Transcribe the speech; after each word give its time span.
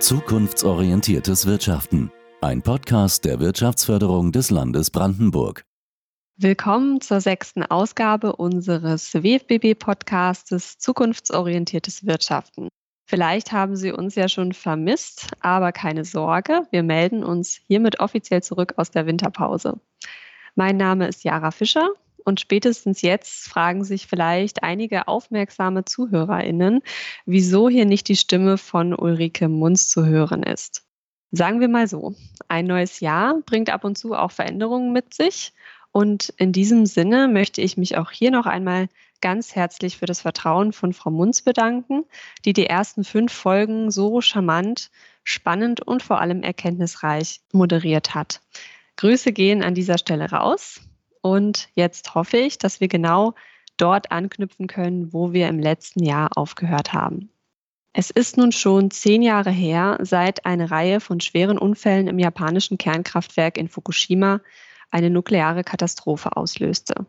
Zukunftsorientiertes 0.00 1.46
Wirtschaften. 1.46 2.03
Ein 2.44 2.60
Podcast 2.60 3.24
der 3.24 3.40
Wirtschaftsförderung 3.40 4.30
des 4.30 4.50
Landes 4.50 4.90
Brandenburg. 4.90 5.64
Willkommen 6.36 7.00
zur 7.00 7.22
sechsten 7.22 7.62
Ausgabe 7.62 8.36
unseres 8.36 9.14
WFBB-Podcastes 9.14 10.76
Zukunftsorientiertes 10.76 12.04
Wirtschaften. 12.04 12.68
Vielleicht 13.06 13.52
haben 13.52 13.76
Sie 13.76 13.92
uns 13.92 14.14
ja 14.14 14.28
schon 14.28 14.52
vermisst, 14.52 15.28
aber 15.40 15.72
keine 15.72 16.04
Sorge, 16.04 16.66
wir 16.70 16.82
melden 16.82 17.24
uns 17.24 17.60
hiermit 17.66 18.00
offiziell 18.00 18.42
zurück 18.42 18.74
aus 18.76 18.90
der 18.90 19.06
Winterpause. 19.06 19.80
Mein 20.54 20.76
Name 20.76 21.08
ist 21.08 21.24
Jara 21.24 21.50
Fischer 21.50 21.88
und 22.26 22.40
spätestens 22.40 23.00
jetzt 23.00 23.48
fragen 23.48 23.84
sich 23.84 24.06
vielleicht 24.06 24.62
einige 24.62 25.08
aufmerksame 25.08 25.86
ZuhörerInnen, 25.86 26.82
wieso 27.24 27.70
hier 27.70 27.86
nicht 27.86 28.06
die 28.08 28.16
Stimme 28.16 28.58
von 28.58 28.92
Ulrike 28.92 29.48
Munz 29.48 29.88
zu 29.88 30.04
hören 30.04 30.42
ist. 30.42 30.83
Sagen 31.36 31.58
wir 31.58 31.68
mal 31.68 31.88
so, 31.88 32.14
ein 32.46 32.66
neues 32.66 33.00
Jahr 33.00 33.40
bringt 33.44 33.68
ab 33.68 33.82
und 33.82 33.98
zu 33.98 34.14
auch 34.14 34.30
Veränderungen 34.30 34.92
mit 34.92 35.14
sich. 35.14 35.52
Und 35.90 36.32
in 36.36 36.52
diesem 36.52 36.86
Sinne 36.86 37.26
möchte 37.26 37.60
ich 37.60 37.76
mich 37.76 37.96
auch 37.98 38.12
hier 38.12 38.30
noch 38.30 38.46
einmal 38.46 38.88
ganz 39.20 39.56
herzlich 39.56 39.96
für 39.96 40.06
das 40.06 40.20
Vertrauen 40.20 40.72
von 40.72 40.92
Frau 40.92 41.10
Munz 41.10 41.42
bedanken, 41.42 42.04
die 42.44 42.52
die 42.52 42.66
ersten 42.66 43.02
fünf 43.02 43.32
Folgen 43.32 43.90
so 43.90 44.20
charmant, 44.20 44.92
spannend 45.24 45.80
und 45.80 46.04
vor 46.04 46.20
allem 46.20 46.44
erkenntnisreich 46.44 47.40
moderiert 47.50 48.14
hat. 48.14 48.40
Grüße 48.96 49.32
gehen 49.32 49.64
an 49.64 49.74
dieser 49.74 49.98
Stelle 49.98 50.30
raus. 50.30 50.82
Und 51.20 51.68
jetzt 51.74 52.14
hoffe 52.14 52.36
ich, 52.36 52.58
dass 52.58 52.80
wir 52.80 52.86
genau 52.86 53.34
dort 53.76 54.12
anknüpfen 54.12 54.68
können, 54.68 55.12
wo 55.12 55.32
wir 55.32 55.48
im 55.48 55.58
letzten 55.58 56.04
Jahr 56.04 56.28
aufgehört 56.36 56.92
haben. 56.92 57.30
Es 57.96 58.10
ist 58.10 58.36
nun 58.36 58.50
schon 58.50 58.90
zehn 58.90 59.22
Jahre 59.22 59.52
her, 59.52 59.98
seit 60.02 60.44
eine 60.44 60.72
Reihe 60.72 60.98
von 60.98 61.20
schweren 61.20 61.56
Unfällen 61.56 62.08
im 62.08 62.18
japanischen 62.18 62.76
Kernkraftwerk 62.76 63.56
in 63.56 63.68
Fukushima 63.68 64.40
eine 64.90 65.10
nukleare 65.10 65.62
Katastrophe 65.62 66.36
auslöste. 66.36 67.06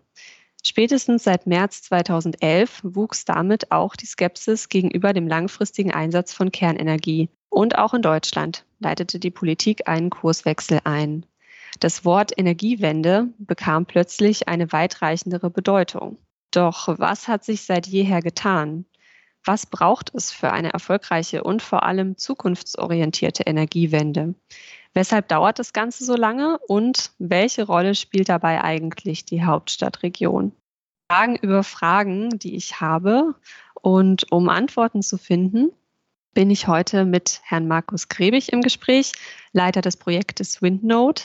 Spätestens 0.63 1.23
seit 1.23 1.47
März 1.47 1.81
2011 1.83 2.81
wuchs 2.83 3.25
damit 3.25 3.72
auch 3.72 3.95
die 3.95 4.06
Skepsis 4.06 4.69
gegenüber 4.69 5.11
dem 5.13 5.28
langfristigen 5.28 5.91
Einsatz 5.91 6.33
von 6.33 6.52
Kernenergie. 6.52 7.30
Und 7.50 7.80
auch 7.80 7.95
in 7.95 8.03
Deutschland 8.03 8.63
leitete 8.80 9.19
die 9.19 9.31
Politik 9.31 9.88
einen 9.88 10.11
Kurswechsel 10.11 10.81
ein. 10.83 11.25
Das 11.80 12.06
Wort 12.06 12.31
Energiewende 12.38 13.30
bekam 13.39 13.88
plötzlich 13.88 14.47
eine 14.47 14.72
weitreichendere 14.72 15.50
Bedeutung. 15.50 16.19
Doch 16.52 17.00
was 17.00 17.28
hat 17.28 17.44
sich 17.44 17.63
seit 17.63 17.88
jeher 17.88 18.22
getan? 18.22 18.86
Was 19.46 19.68
braucht 19.68 20.12
es 20.16 20.32
für 20.32 20.52
eine 20.52 20.74
erfolgreiche 20.74 21.44
und 21.44 21.62
vor 21.62 21.84
allem 21.84 22.18
zukunftsorientierte 22.18 23.44
Energiewende? 23.44 24.34
Weshalb 24.96 25.28
dauert 25.28 25.60
das 25.60 25.72
Ganze 25.72 26.04
so 26.04 26.16
lange 26.16 26.58
und 26.68 27.12
welche 27.20 27.66
Rolle 27.66 27.94
spielt 27.94 28.30
dabei 28.30 28.64
eigentlich 28.64 29.24
die 29.26 29.44
Hauptstadtregion? 29.44 30.52
Fragen 31.12 31.36
über 31.36 31.64
Fragen, 31.64 32.40
die 32.40 32.56
ich 32.56 32.82
habe. 32.82 33.36
Und 33.76 34.32
um 34.32 34.50
Antworten 34.50 35.04
zu 35.04 35.20
finden, 35.20 35.72
bin 36.34 36.50
ich 36.50 36.68
heute 36.68 37.06
mit 37.06 37.40
Herrn 37.44 37.68
Markus 37.68 38.09
Grebig 38.09 38.52
im 38.52 38.62
Gespräch, 38.62 39.12
Leiter 39.52 39.81
des 39.81 39.96
Projektes 39.96 40.64
WindNode. 40.64 41.24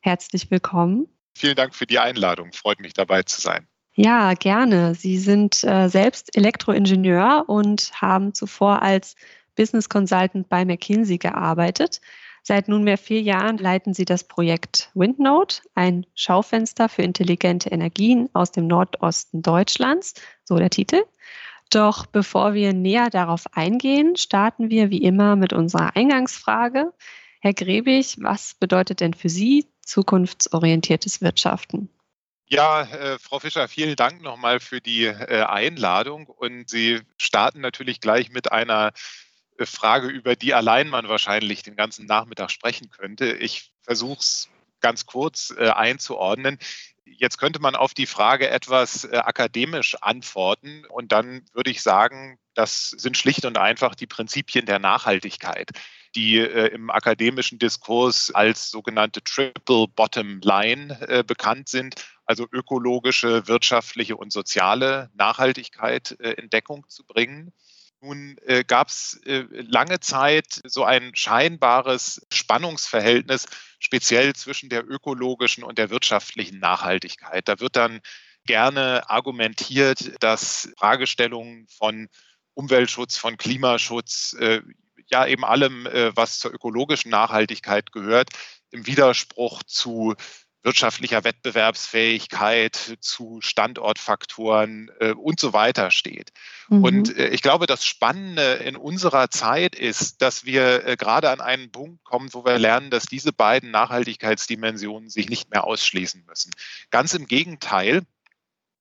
Herzlich 0.00 0.50
willkommen. 0.50 1.06
Vielen 1.36 1.54
Dank 1.54 1.74
für 1.74 1.86
die 1.86 2.00
Einladung. 2.00 2.52
Freut 2.52 2.80
mich 2.80 2.94
dabei 2.94 3.22
zu 3.22 3.40
sein. 3.40 3.68
Ja, 4.02 4.32
gerne. 4.32 4.94
Sie 4.94 5.18
sind 5.18 5.62
äh, 5.62 5.88
selbst 5.88 6.34
Elektroingenieur 6.34 7.44
und 7.48 7.92
haben 8.00 8.32
zuvor 8.32 8.80
als 8.80 9.14
Business 9.56 9.90
Consultant 9.90 10.48
bei 10.48 10.64
McKinsey 10.64 11.18
gearbeitet. 11.18 12.00
Seit 12.42 12.66
nunmehr 12.66 12.96
vier 12.96 13.20
Jahren 13.20 13.58
leiten 13.58 13.92
Sie 13.92 14.06
das 14.06 14.24
Projekt 14.24 14.90
WindNode, 14.94 15.56
ein 15.74 16.06
Schaufenster 16.14 16.88
für 16.88 17.02
intelligente 17.02 17.68
Energien 17.68 18.30
aus 18.32 18.52
dem 18.52 18.68
Nordosten 18.68 19.42
Deutschlands, 19.42 20.14
so 20.44 20.56
der 20.56 20.70
Titel. 20.70 21.02
Doch 21.68 22.06
bevor 22.06 22.54
wir 22.54 22.72
näher 22.72 23.10
darauf 23.10 23.54
eingehen, 23.54 24.16
starten 24.16 24.70
wir 24.70 24.88
wie 24.88 25.02
immer 25.02 25.36
mit 25.36 25.52
unserer 25.52 25.94
Eingangsfrage. 25.94 26.94
Herr 27.42 27.52
Grebig, 27.52 28.16
was 28.18 28.54
bedeutet 28.54 29.00
denn 29.00 29.12
für 29.12 29.28
Sie 29.28 29.66
zukunftsorientiertes 29.82 31.20
Wirtschaften. 31.20 31.90
Ja, 32.52 32.82
äh, 32.82 33.18
Frau 33.20 33.38
Fischer, 33.38 33.68
vielen 33.68 33.94
Dank 33.94 34.22
nochmal 34.22 34.58
für 34.58 34.80
die 34.80 35.04
äh, 35.04 35.44
Einladung. 35.44 36.26
Und 36.26 36.68
Sie 36.68 37.00
starten 37.16 37.60
natürlich 37.60 38.00
gleich 38.00 38.30
mit 38.30 38.50
einer 38.50 38.90
äh, 39.56 39.66
Frage, 39.66 40.08
über 40.08 40.34
die 40.34 40.52
allein 40.52 40.88
man 40.88 41.08
wahrscheinlich 41.08 41.62
den 41.62 41.76
ganzen 41.76 42.06
Nachmittag 42.06 42.50
sprechen 42.50 42.90
könnte. 42.90 43.30
Ich 43.34 43.70
versuche 43.82 44.18
es 44.18 44.48
ganz 44.80 45.06
kurz 45.06 45.54
äh, 45.56 45.68
einzuordnen. 45.68 46.58
Jetzt 47.04 47.38
könnte 47.38 47.60
man 47.60 47.76
auf 47.76 47.94
die 47.94 48.06
Frage 48.06 48.50
etwas 48.50 49.04
äh, 49.04 49.18
akademisch 49.18 49.94
antworten 50.00 50.84
und 50.86 51.12
dann 51.12 51.44
würde 51.52 51.70
ich 51.70 51.82
sagen, 51.82 52.36
das 52.54 52.90
sind 52.90 53.16
schlicht 53.16 53.44
und 53.44 53.58
einfach 53.58 53.94
die 53.94 54.08
Prinzipien 54.08 54.66
der 54.66 54.80
Nachhaltigkeit 54.80 55.70
die 56.14 56.38
äh, 56.38 56.68
im 56.68 56.90
akademischen 56.90 57.58
Diskurs 57.58 58.30
als 58.34 58.70
sogenannte 58.70 59.22
Triple 59.22 59.86
Bottom 59.88 60.40
Line 60.42 60.98
äh, 61.08 61.22
bekannt 61.22 61.68
sind, 61.68 61.94
also 62.30 62.46
ökologische, 62.52 63.48
wirtschaftliche 63.48 64.16
und 64.16 64.32
soziale 64.32 65.10
Nachhaltigkeit 65.14 66.16
äh, 66.20 66.34
in 66.34 66.48
Deckung 66.48 66.86
zu 66.88 67.04
bringen. 67.04 67.52
Nun 68.00 68.36
äh, 68.46 68.62
gab 68.62 68.86
es 68.86 69.20
äh, 69.26 69.46
lange 69.50 69.98
Zeit 69.98 70.60
so 70.64 70.84
ein 70.84 71.10
scheinbares 71.14 72.24
Spannungsverhältnis, 72.32 73.46
speziell 73.80 74.32
zwischen 74.36 74.68
der 74.68 74.88
ökologischen 74.88 75.64
und 75.64 75.76
der 75.76 75.90
wirtschaftlichen 75.90 76.60
Nachhaltigkeit. 76.60 77.48
Da 77.48 77.58
wird 77.58 77.74
dann 77.74 78.00
gerne 78.46 79.10
argumentiert, 79.10 80.12
dass 80.20 80.72
Fragestellungen 80.78 81.66
von 81.66 82.08
Umweltschutz, 82.54 83.16
von 83.16 83.38
Klimaschutz 83.38 84.36
äh, 84.38 84.60
ja 85.08 85.26
eben 85.26 85.44
allem, 85.44 85.86
äh, 85.86 86.14
was 86.14 86.38
zur 86.38 86.54
ökologischen 86.54 87.10
Nachhaltigkeit 87.10 87.90
gehört, 87.90 88.30
im 88.70 88.86
Widerspruch 88.86 89.64
zu 89.64 90.14
wirtschaftlicher 90.62 91.24
Wettbewerbsfähigkeit, 91.24 92.98
zu 93.00 93.40
Standortfaktoren 93.40 94.90
äh, 95.00 95.12
und 95.12 95.40
so 95.40 95.52
weiter 95.52 95.90
steht. 95.90 96.30
Mhm. 96.68 96.84
Und 96.84 97.16
äh, 97.16 97.28
ich 97.28 97.42
glaube, 97.42 97.66
das 97.66 97.84
Spannende 97.84 98.54
in 98.54 98.76
unserer 98.76 99.30
Zeit 99.30 99.74
ist, 99.74 100.20
dass 100.22 100.44
wir 100.44 100.86
äh, 100.86 100.96
gerade 100.96 101.30
an 101.30 101.40
einen 101.40 101.70
Punkt 101.70 102.04
kommen, 102.04 102.28
wo 102.32 102.44
wir 102.44 102.58
lernen, 102.58 102.90
dass 102.90 103.04
diese 103.04 103.32
beiden 103.32 103.70
Nachhaltigkeitsdimensionen 103.70 105.08
sich 105.08 105.28
nicht 105.28 105.50
mehr 105.50 105.64
ausschließen 105.64 106.24
müssen. 106.26 106.50
Ganz 106.90 107.14
im 107.14 107.26
Gegenteil, 107.26 108.02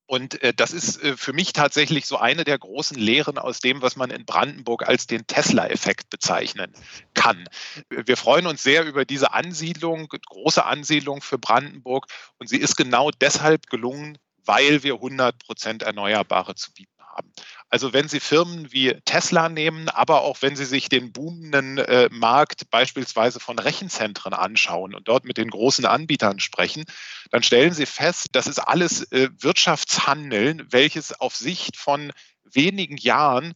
und 0.09 0.41
äh, 0.41 0.55
das 0.55 0.71
ist 0.71 1.03
äh, 1.03 1.15
für 1.15 1.33
mich 1.33 1.53
tatsächlich 1.53 2.07
so 2.07 2.17
eine 2.17 2.43
der 2.43 2.57
großen 2.57 2.97
Lehren 2.97 3.37
aus 3.37 3.59
dem, 3.59 3.83
was 3.83 3.95
man 3.95 4.09
in 4.09 4.25
Brandenburg 4.25 4.87
als 4.87 5.05
den 5.05 5.27
Tesla-Effekt 5.27 6.09
bezeichnen 6.09 6.73
kann. 7.13 7.47
Wir 7.91 8.17
freuen 8.17 8.47
uns 8.47 8.63
sehr 8.63 8.85
über 8.85 9.05
diese 9.05 9.33
Ansiedlung, 9.33 10.07
große 10.09 10.65
Ansiedlung 10.65 11.21
für 11.21 11.37
Brandenburg. 11.37 12.07
Und 12.39 12.49
sie 12.49 12.57
ist 12.57 12.75
genau 12.75 13.11
deshalb 13.11 13.67
gelungen, 13.67 14.17
weil 14.45 14.81
wir 14.81 14.95
100 14.95 15.37
Prozent 15.37 15.83
Erneuerbare 15.83 16.55
zu 16.55 16.73
bieten 16.73 16.98
haben. 17.15 17.31
Also 17.69 17.93
wenn 17.93 18.07
Sie 18.07 18.19
Firmen 18.19 18.71
wie 18.71 18.95
Tesla 19.05 19.49
nehmen, 19.49 19.89
aber 19.89 20.21
auch 20.21 20.41
wenn 20.41 20.55
Sie 20.55 20.65
sich 20.65 20.89
den 20.89 21.11
boomenden 21.11 21.77
äh, 21.77 22.09
Markt 22.11 22.69
beispielsweise 22.69 23.39
von 23.39 23.59
Rechenzentren 23.59 24.33
anschauen 24.33 24.95
und 24.95 25.07
dort 25.07 25.25
mit 25.25 25.37
den 25.37 25.49
großen 25.49 25.85
Anbietern 25.85 26.39
sprechen, 26.39 26.85
dann 27.31 27.43
stellen 27.43 27.73
Sie 27.73 27.85
fest, 27.85 28.29
das 28.31 28.47
ist 28.47 28.59
alles 28.59 29.11
äh, 29.11 29.29
Wirtschaftshandeln, 29.39 30.67
welches 30.71 31.19
auf 31.19 31.35
Sicht 31.35 31.77
von 31.77 32.11
wenigen 32.53 32.97
Jahren 32.97 33.53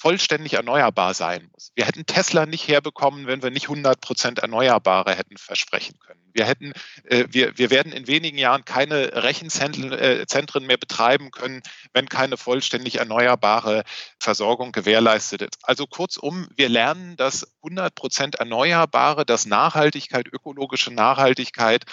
vollständig 0.00 0.54
erneuerbar 0.54 1.12
sein 1.12 1.50
muss. 1.52 1.72
Wir 1.74 1.84
hätten 1.84 2.06
Tesla 2.06 2.46
nicht 2.46 2.66
herbekommen, 2.68 3.26
wenn 3.26 3.42
wir 3.42 3.50
nicht 3.50 3.64
100 3.64 4.00
Prozent 4.00 4.38
Erneuerbare 4.38 5.14
hätten 5.14 5.36
versprechen 5.36 5.98
können. 5.98 6.22
Wir 6.32 6.46
hätten, 6.46 6.72
äh, 7.04 7.26
wir, 7.28 7.58
wir 7.58 7.68
werden 7.68 7.92
in 7.92 8.06
wenigen 8.06 8.38
Jahren 8.38 8.64
keine 8.64 9.22
Rechenzentren 9.22 9.92
äh, 9.92 10.60
mehr 10.60 10.78
betreiben 10.78 11.30
können, 11.30 11.60
wenn 11.92 12.08
keine 12.08 12.38
vollständig 12.38 12.96
erneuerbare 12.96 13.84
Versorgung 14.18 14.72
gewährleistet 14.72 15.42
ist. 15.42 15.58
Also 15.64 15.86
kurzum, 15.86 16.48
wir 16.56 16.70
lernen, 16.70 17.16
dass 17.16 17.46
100 17.62 17.94
Prozent 17.94 18.34
Erneuerbare, 18.36 19.26
dass 19.26 19.44
Nachhaltigkeit, 19.44 20.28
ökologische 20.32 20.92
Nachhaltigkeit 20.92 21.84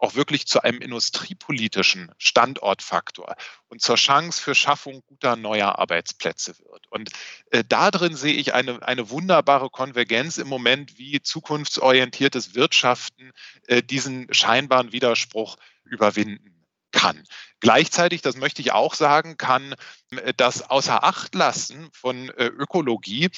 auch 0.00 0.14
wirklich 0.14 0.46
zu 0.46 0.62
einem 0.62 0.80
industriepolitischen 0.80 2.10
Standortfaktor 2.18 3.36
und 3.68 3.82
zur 3.82 3.96
Chance 3.96 4.42
für 4.42 4.54
Schaffung 4.54 5.02
guter 5.06 5.36
neuer 5.36 5.78
Arbeitsplätze 5.78 6.58
wird. 6.58 6.86
Und 6.90 7.10
äh, 7.50 7.62
da 7.68 7.90
drin 7.90 8.16
sehe 8.16 8.34
ich 8.34 8.54
eine, 8.54 8.82
eine 8.82 9.10
wunderbare 9.10 9.68
Konvergenz 9.70 10.38
im 10.38 10.48
Moment, 10.48 10.98
wie 10.98 11.20
zukunftsorientiertes 11.20 12.54
Wirtschaften 12.54 13.32
äh, 13.66 13.82
diesen 13.82 14.32
scheinbaren 14.32 14.92
Widerspruch 14.92 15.56
überwinden 15.84 16.66
kann. 16.92 17.22
Gleichzeitig, 17.60 18.22
das 18.22 18.36
möchte 18.36 18.62
ich 18.62 18.72
auch 18.72 18.94
sagen, 18.94 19.36
kann 19.36 19.74
äh, 20.10 20.32
das 20.36 20.62
außer 20.70 21.04
Acht 21.04 21.34
lassen 21.34 21.90
von 21.92 22.30
äh, 22.30 22.46
Ökologie 22.46 23.28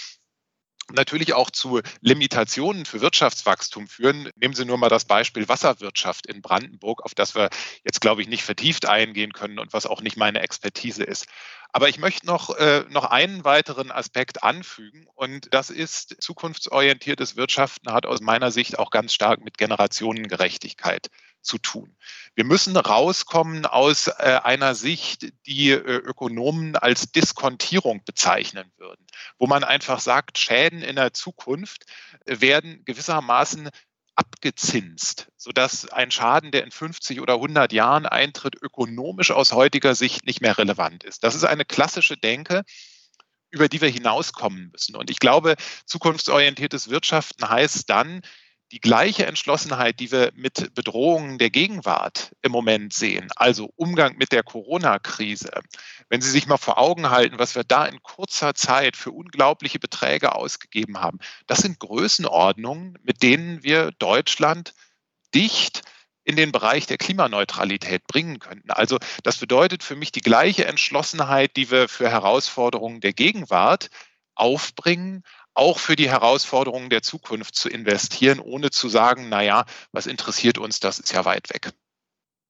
natürlich 0.92 1.34
auch 1.34 1.50
zu 1.50 1.80
Limitationen 2.00 2.84
für 2.84 3.00
Wirtschaftswachstum 3.00 3.88
führen. 3.88 4.30
Nehmen 4.36 4.54
Sie 4.54 4.64
nur 4.64 4.78
mal 4.78 4.88
das 4.88 5.04
Beispiel 5.04 5.48
Wasserwirtschaft 5.48 6.26
in 6.26 6.42
Brandenburg, 6.42 7.04
auf 7.04 7.14
das 7.14 7.34
wir 7.34 7.50
jetzt, 7.84 8.00
glaube 8.00 8.22
ich, 8.22 8.28
nicht 8.28 8.44
vertieft 8.44 8.86
eingehen 8.86 9.32
können 9.32 9.58
und 9.58 9.72
was 9.72 9.86
auch 9.86 10.02
nicht 10.02 10.16
meine 10.16 10.40
Expertise 10.40 11.04
ist. 11.04 11.26
Aber 11.72 11.88
ich 11.88 11.98
möchte 11.98 12.26
noch, 12.26 12.54
äh, 12.56 12.84
noch 12.90 13.04
einen 13.04 13.44
weiteren 13.44 13.90
Aspekt 13.90 14.42
anfügen 14.42 15.06
und 15.14 15.52
das 15.54 15.70
ist, 15.70 16.22
zukunftsorientiertes 16.22 17.36
Wirtschaften 17.36 17.92
hat 17.92 18.04
aus 18.04 18.20
meiner 18.20 18.50
Sicht 18.50 18.78
auch 18.78 18.90
ganz 18.90 19.14
stark 19.14 19.42
mit 19.42 19.56
Generationengerechtigkeit 19.56 21.08
zu 21.40 21.56
tun. 21.58 21.96
Wir 22.34 22.44
müssen 22.44 22.76
rauskommen 22.76 23.64
aus 23.66 24.08
äh, 24.08 24.40
einer 24.42 24.74
Sicht, 24.74 25.32
die 25.46 25.70
äh, 25.70 25.76
Ökonomen 25.76 26.76
als 26.76 27.10
Diskontierung 27.10 28.04
bezeichnen 28.04 28.70
würden, 28.76 29.06
wo 29.38 29.46
man 29.46 29.64
einfach 29.64 30.00
sagt, 30.00 30.38
Schäden 30.38 30.82
in 30.82 30.96
der 30.96 31.14
Zukunft 31.14 31.86
werden 32.26 32.84
gewissermaßen 32.84 33.70
abgezinst, 34.14 35.28
sodass 35.36 35.88
ein 35.88 36.10
Schaden, 36.10 36.50
der 36.50 36.64
in 36.64 36.70
50 36.70 37.20
oder 37.20 37.34
100 37.34 37.72
Jahren 37.72 38.06
eintritt, 38.06 38.56
ökonomisch 38.60 39.30
aus 39.30 39.52
heutiger 39.52 39.94
Sicht 39.94 40.26
nicht 40.26 40.40
mehr 40.40 40.58
relevant 40.58 41.04
ist. 41.04 41.24
Das 41.24 41.34
ist 41.34 41.44
eine 41.44 41.64
klassische 41.64 42.16
Denke, 42.16 42.62
über 43.50 43.68
die 43.68 43.80
wir 43.80 43.88
hinauskommen 43.88 44.70
müssen. 44.72 44.96
Und 44.96 45.10
ich 45.10 45.18
glaube, 45.18 45.56
zukunftsorientiertes 45.86 46.88
Wirtschaften 46.88 47.48
heißt 47.48 47.88
dann, 47.88 48.22
die 48.72 48.80
gleiche 48.80 49.26
Entschlossenheit, 49.26 50.00
die 50.00 50.10
wir 50.10 50.32
mit 50.34 50.74
Bedrohungen 50.74 51.36
der 51.36 51.50
Gegenwart 51.50 52.34
im 52.40 52.52
Moment 52.52 52.94
sehen, 52.94 53.28
also 53.36 53.70
Umgang 53.76 54.16
mit 54.16 54.32
der 54.32 54.42
Corona-Krise, 54.42 55.50
wenn 56.08 56.22
Sie 56.22 56.30
sich 56.30 56.46
mal 56.46 56.56
vor 56.56 56.78
Augen 56.78 57.10
halten, 57.10 57.38
was 57.38 57.54
wir 57.54 57.64
da 57.64 57.84
in 57.84 58.02
kurzer 58.02 58.54
Zeit 58.54 58.96
für 58.96 59.10
unglaubliche 59.10 59.78
Beträge 59.78 60.34
ausgegeben 60.34 60.98
haben, 60.98 61.18
das 61.46 61.58
sind 61.58 61.80
Größenordnungen, 61.80 62.98
mit 63.02 63.22
denen 63.22 63.62
wir 63.62 63.92
Deutschland 63.98 64.72
dicht 65.34 65.82
in 66.24 66.36
den 66.36 66.50
Bereich 66.50 66.86
der 66.86 66.98
Klimaneutralität 66.98 68.06
bringen 68.06 68.38
könnten. 68.38 68.70
Also 68.70 68.98
das 69.22 69.36
bedeutet 69.36 69.82
für 69.82 69.96
mich 69.96 70.12
die 70.12 70.20
gleiche 70.20 70.64
Entschlossenheit, 70.64 71.56
die 71.56 71.70
wir 71.70 71.88
für 71.88 72.08
Herausforderungen 72.08 73.00
der 73.00 73.12
Gegenwart 73.12 73.90
aufbringen, 74.34 75.24
auch 75.54 75.78
für 75.78 75.96
die 75.96 76.10
Herausforderungen 76.10 76.90
der 76.90 77.02
Zukunft 77.02 77.54
zu 77.54 77.68
investieren, 77.68 78.40
ohne 78.40 78.70
zu 78.70 78.88
sagen, 78.88 79.28
na 79.28 79.42
ja, 79.42 79.64
was 79.92 80.06
interessiert 80.06 80.58
uns, 80.58 80.80
das 80.80 80.98
ist 80.98 81.12
ja 81.12 81.24
weit 81.24 81.50
weg. 81.50 81.72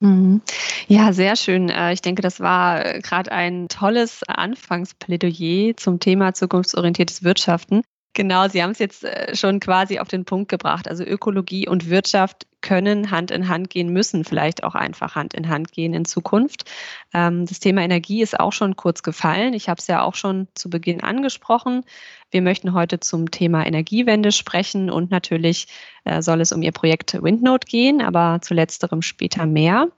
Mhm. 0.00 0.42
Ja, 0.88 1.12
sehr 1.12 1.36
schön. 1.36 1.68
Äh, 1.68 1.92
ich 1.92 2.02
denke, 2.02 2.22
das 2.22 2.40
war 2.40 2.84
äh, 2.84 3.00
gerade 3.00 3.30
ein 3.30 3.68
tolles 3.68 4.22
Anfangsplädoyer 4.26 5.76
zum 5.76 6.00
Thema 6.00 6.34
zukunftsorientiertes 6.34 7.22
Wirtschaften. 7.22 7.82
Genau, 8.14 8.46
Sie 8.46 8.62
haben 8.62 8.72
es 8.72 8.78
jetzt 8.78 9.04
äh, 9.04 9.34
schon 9.34 9.58
quasi 9.58 9.98
auf 9.98 10.08
den 10.08 10.26
Punkt 10.26 10.50
gebracht. 10.50 10.86
Also 10.86 11.02
Ökologie 11.02 11.66
und 11.66 11.88
Wirtschaft 11.88 12.46
können 12.60 13.10
Hand 13.10 13.30
in 13.30 13.48
Hand 13.48 13.70
gehen, 13.70 13.88
müssen 13.90 14.24
vielleicht 14.24 14.64
auch 14.64 14.74
einfach 14.74 15.14
Hand 15.14 15.32
in 15.32 15.48
Hand 15.48 15.72
gehen 15.72 15.94
in 15.94 16.04
Zukunft. 16.04 16.70
Ähm, 17.14 17.46
das 17.46 17.58
Thema 17.58 17.80
Energie 17.80 18.20
ist 18.20 18.38
auch 18.38 18.52
schon 18.52 18.76
kurz 18.76 19.02
gefallen. 19.02 19.54
Ich 19.54 19.70
habe 19.70 19.78
es 19.78 19.86
ja 19.86 20.02
auch 20.02 20.14
schon 20.14 20.46
zu 20.54 20.68
Beginn 20.68 21.02
angesprochen. 21.02 21.84
Wir 22.30 22.42
möchten 22.42 22.74
heute 22.74 23.00
zum 23.00 23.30
Thema 23.30 23.64
Energiewende 23.66 24.30
sprechen 24.30 24.90
und 24.90 25.10
natürlich 25.10 25.66
äh, 26.04 26.20
soll 26.20 26.42
es 26.42 26.52
um 26.52 26.62
Ihr 26.62 26.72
Projekt 26.72 27.22
Windnote 27.22 27.66
gehen, 27.66 28.02
aber 28.02 28.40
zu 28.42 28.52
letzterem 28.52 29.00
später 29.00 29.46
mehr. 29.46 29.88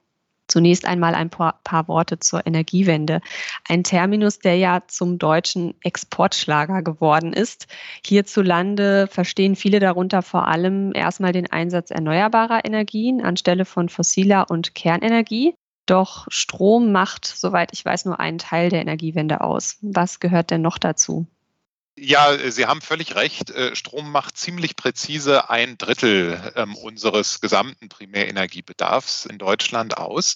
Zunächst 0.47 0.87
einmal 0.87 1.15
ein 1.15 1.31
paar, 1.31 1.61
paar, 1.65 1.89
Worte 1.89 2.19
zur 2.19 2.47
Energiewende. 2.47 3.21
Ein 3.69 3.83
Terminus, 3.83 4.39
der 4.39 4.57
ja 4.57 4.83
zum 4.87 5.19
deutschen 5.19 5.75
Exportschlager 5.83 6.83
geworden 6.83 7.33
ist. 7.33 7.67
Hierzulande 8.05 9.07
verstehen 9.11 9.57
viele 9.57 9.81
darunter 9.81 10.23
vor 10.23 10.47
allem 10.49 10.93
erstmal 10.95 11.33
den 11.33 11.51
Einsatz 11.51 11.91
erneuerbarer 11.91 12.65
Energien 12.65 13.23
anstelle 13.23 13.65
von 13.65 13.89
fossiler 13.89 14.51
und 14.51 14.75
Kernenergie. 14.75 15.55
Doch 15.87 16.27
Strom 16.31 16.93
macht, 16.93 17.27
soweit 17.27 17.73
ich 17.73 17.85
weiß, 17.85 18.07
nur 18.07 18.21
einen 18.21 18.39
Teil 18.39 18.71
der 18.71 18.81
Energiewende 18.81 19.41
aus. 19.41 19.79
Was 19.83 20.21
gehört 20.21 20.51
denn 20.51 20.63
noch 20.63 20.79
dazu? 20.79 21.27
Ja, 21.97 22.37
Sie 22.51 22.67
haben 22.67 22.81
völlig 22.81 23.15
recht. 23.15 23.51
Äh, 23.51 23.77
Strom 23.77 24.11
macht 24.11 24.37
ziemlich 24.37 24.75
präzise 24.75 25.49
ein 25.49 25.79
Drittel 25.79 26.53
ähm, 26.57 26.75
unseres 26.75 27.41
gesamten 27.41 27.89
Primärenergiebedarfs 27.89 29.27
in 29.27 29.39
Deutschland 29.39 29.97
aus. 29.97 30.35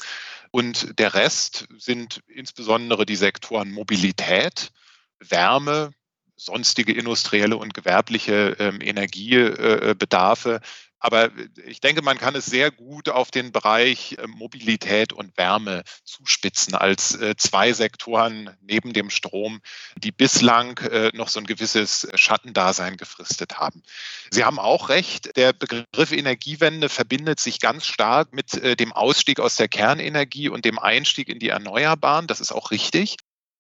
Und 0.53 0.99
der 0.99 1.15
Rest 1.15 1.67
sind 1.77 2.23
insbesondere 2.29 3.05
die 3.07 3.17
Sektoren 3.17 3.73
Mobilität, 3.73 4.71
Wärme, 5.19 5.91
sonstige 6.37 6.93
industrielle 6.93 7.57
und 7.57 7.75
gewerbliche 7.75 8.57
ähm, 8.61 8.81
Energiebedarfe, 8.81 10.61
aber 11.01 11.31
ich 11.65 11.81
denke, 11.81 12.03
man 12.03 12.19
kann 12.19 12.35
es 12.35 12.47
sehr 12.47 12.71
gut 12.71 13.09
auf 13.09 13.31
den 13.31 13.53
Bereich 13.53 14.17
äh, 14.19 14.27
Mobilität 14.27 15.13
und 15.13 15.37
Wärme 15.37 15.85
zuspitzen 16.05 16.75
als 16.75 17.15
äh, 17.15 17.37
zwei 17.37 17.73
Sektoren 17.73 18.57
neben 18.61 18.93
dem 18.93 19.11
Strom, 19.11 19.61
die 19.97 20.11
bislang 20.11 20.79
äh, 20.79 21.11
noch 21.15 21.29
so 21.29 21.39
ein 21.39 21.47
gewisses 21.47 22.09
Schattendasein 22.15 22.97
gefristet 22.97 23.59
haben. 23.59 23.83
Sie 24.31 24.45
haben 24.45 24.59
auch 24.59 24.89
recht, 24.89 25.37
der 25.37 25.53
Begriff 25.53 26.13
Energiewende 26.13 26.89
verbindet 26.89 27.39
sich 27.39 27.61
ganz 27.61 27.87
stark 27.87 28.33
mit 28.33 28.53
dem 28.81 28.93
Ausstieg 28.93 29.41
aus 29.41 29.57
der 29.57 29.69
Kernenergie 29.69 30.49
und 30.49 30.65
dem 30.65 30.79
Einstieg 30.79 31.29
in 31.29 31.39
die 31.39 31.49
Erneuerbaren. 31.49 32.27
Das 32.27 32.41
ist 32.41 32.53
auch 32.53 32.71
richtig. 32.71 33.17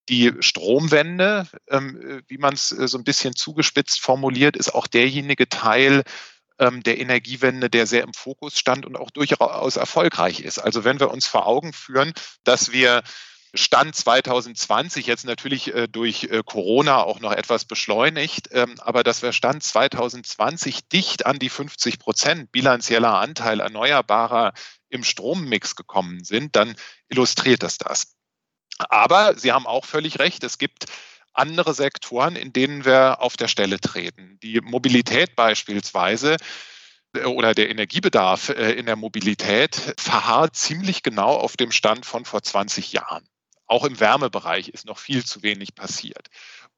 Die 0.08 0.32
Stromwende, 0.40 1.46
ähm, 1.68 2.22
wie 2.26 2.38
man 2.38 2.54
es 2.54 2.68
so 2.68 2.98
ein 2.98 3.04
bisschen 3.04 3.34
zugespitzt 3.34 4.00
formuliert, 4.00 4.56
ist 4.56 4.74
auch 4.74 4.86
derjenige 4.86 5.48
Teil, 5.48 6.04
ähm, 6.58 6.82
der 6.82 6.98
Energiewende, 6.98 7.70
der 7.70 7.86
sehr 7.86 8.02
im 8.02 8.14
Fokus 8.14 8.58
stand 8.58 8.86
und 8.86 8.96
auch 8.96 9.10
durchaus 9.10 9.76
erfolgreich 9.76 10.40
ist. 10.40 10.58
Also 10.58 10.84
wenn 10.84 11.00
wir 11.00 11.10
uns 11.10 11.26
vor 11.26 11.46
Augen 11.46 11.72
führen, 11.72 12.12
dass 12.44 12.72
wir 12.72 13.02
Stand 13.54 13.96
2020 13.96 15.06
jetzt 15.06 15.24
natürlich 15.24 15.74
äh, 15.74 15.88
durch 15.88 16.24
äh, 16.24 16.42
Corona 16.44 17.02
auch 17.02 17.20
noch 17.20 17.32
etwas 17.32 17.64
beschleunigt, 17.64 18.48
ähm, 18.52 18.74
aber 18.78 19.02
dass 19.02 19.22
wir 19.22 19.32
Stand 19.32 19.62
2020 19.62 20.88
dicht 20.88 21.24
an 21.24 21.38
die 21.38 21.48
50 21.48 21.98
Prozent 21.98 22.52
bilanzieller 22.52 23.14
Anteil 23.14 23.60
erneuerbarer 23.60 24.52
im 24.90 25.02
Strommix 25.02 25.76
gekommen 25.76 26.24
sind, 26.24 26.56
dann 26.56 26.76
illustriert 27.08 27.62
das 27.62 27.78
das. 27.78 28.16
Aber 28.78 29.36
Sie 29.36 29.52
haben 29.52 29.66
auch 29.66 29.84
völlig 29.84 30.18
recht, 30.18 30.44
es 30.44 30.58
gibt 30.58 30.86
andere 31.38 31.74
Sektoren, 31.74 32.36
in 32.36 32.52
denen 32.52 32.84
wir 32.84 33.20
auf 33.20 33.36
der 33.36 33.48
Stelle 33.48 33.80
treten. 33.80 34.38
Die 34.42 34.60
Mobilität 34.60 35.36
beispielsweise 35.36 36.36
äh, 37.14 37.24
oder 37.24 37.54
der 37.54 37.70
Energiebedarf 37.70 38.50
äh, 38.50 38.72
in 38.72 38.86
der 38.86 38.96
Mobilität 38.96 39.94
verharrt 39.98 40.56
ziemlich 40.56 41.02
genau 41.02 41.34
auf 41.34 41.56
dem 41.56 41.72
Stand 41.72 42.06
von 42.06 42.24
vor 42.24 42.42
20 42.42 42.92
Jahren. 42.92 43.24
Auch 43.66 43.84
im 43.84 44.00
Wärmebereich 44.00 44.68
ist 44.68 44.86
noch 44.86 44.98
viel 44.98 45.24
zu 45.24 45.42
wenig 45.42 45.74
passiert. 45.74 46.28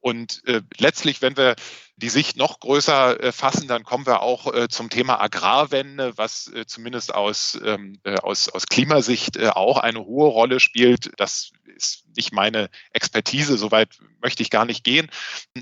Und 0.01 0.43
äh, 0.47 0.63
letztlich, 0.79 1.21
wenn 1.21 1.37
wir 1.37 1.57
die 1.97 2.09
Sicht 2.09 2.37
noch 2.37 2.61
größer 2.61 3.23
äh, 3.23 3.33
fassen, 3.33 3.69
dann 3.69 3.85
kommen 3.85 4.07
wir 4.07 4.23
auch 4.23 4.53
äh, 4.53 4.69
zum 4.69 4.89
Thema 4.89 5.21
Agrarwende, 5.21 6.17
was 6.17 6.49
äh, 6.49 6.65
zumindest 6.67 7.15
aus, 7.15 7.61
ähm, 7.63 8.01
äh, 8.05 8.17
aus, 8.17 8.49
aus 8.49 8.67
Klimasicht 8.67 9.37
äh, 9.37 9.49
auch 9.49 9.77
eine 9.77 10.01
hohe 10.01 10.29
Rolle 10.29 10.59
spielt. 10.59 11.11
Das 11.19 11.53
ist 11.77 12.07
nicht 12.17 12.33
meine 12.33 12.71
Expertise, 12.93 13.59
soweit 13.59 13.99
möchte 14.23 14.43
ich 14.43 14.51
gar 14.51 14.65
nicht 14.65 14.85
gehen. 14.85 15.11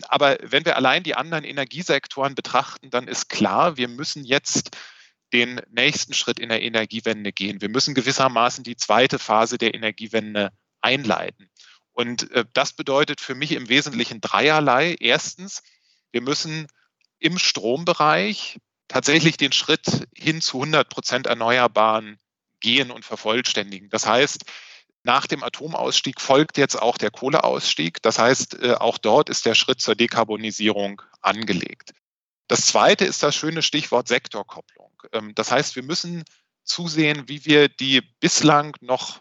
Aber 0.08 0.38
wenn 0.42 0.64
wir 0.64 0.76
allein 0.76 1.02
die 1.02 1.16
anderen 1.16 1.44
Energiesektoren 1.44 2.36
betrachten, 2.36 2.90
dann 2.90 3.08
ist 3.08 3.28
klar, 3.28 3.76
wir 3.76 3.88
müssen 3.88 4.24
jetzt 4.24 4.76
den 5.32 5.60
nächsten 5.70 6.14
Schritt 6.14 6.38
in 6.38 6.48
der 6.48 6.62
Energiewende 6.62 7.32
gehen. 7.32 7.60
Wir 7.60 7.68
müssen 7.68 7.94
gewissermaßen 7.94 8.64
die 8.64 8.76
zweite 8.76 9.18
Phase 9.18 9.58
der 9.58 9.74
Energiewende 9.74 10.50
einleiten. 10.80 11.50
Und 11.98 12.30
äh, 12.30 12.44
das 12.52 12.74
bedeutet 12.74 13.20
für 13.20 13.34
mich 13.34 13.50
im 13.50 13.68
Wesentlichen 13.68 14.20
dreierlei. 14.20 14.94
Erstens, 15.00 15.64
wir 16.12 16.20
müssen 16.20 16.68
im 17.18 17.40
Strombereich 17.40 18.58
tatsächlich 18.86 19.36
den 19.36 19.50
Schritt 19.50 20.06
hin 20.14 20.40
zu 20.40 20.58
100 20.58 20.88
Prozent 20.88 21.26
Erneuerbaren 21.26 22.20
gehen 22.60 22.92
und 22.92 23.04
vervollständigen. 23.04 23.90
Das 23.90 24.06
heißt, 24.06 24.44
nach 25.02 25.26
dem 25.26 25.42
Atomausstieg 25.42 26.20
folgt 26.20 26.56
jetzt 26.56 26.80
auch 26.80 26.98
der 26.98 27.10
Kohleausstieg. 27.10 28.00
Das 28.02 28.20
heißt, 28.20 28.62
äh, 28.62 28.74
auch 28.74 28.98
dort 28.98 29.28
ist 29.28 29.44
der 29.44 29.56
Schritt 29.56 29.80
zur 29.80 29.96
Dekarbonisierung 29.96 31.02
angelegt. 31.20 31.94
Das 32.46 32.66
zweite 32.66 33.06
ist 33.06 33.24
das 33.24 33.34
schöne 33.34 33.60
Stichwort 33.60 34.06
Sektorkopplung. 34.06 34.92
Ähm, 35.12 35.34
das 35.34 35.50
heißt, 35.50 35.74
wir 35.74 35.82
müssen 35.82 36.22
zusehen, 36.62 37.28
wie 37.28 37.44
wir 37.44 37.68
die 37.68 38.02
bislang 38.20 38.76
noch 38.82 39.20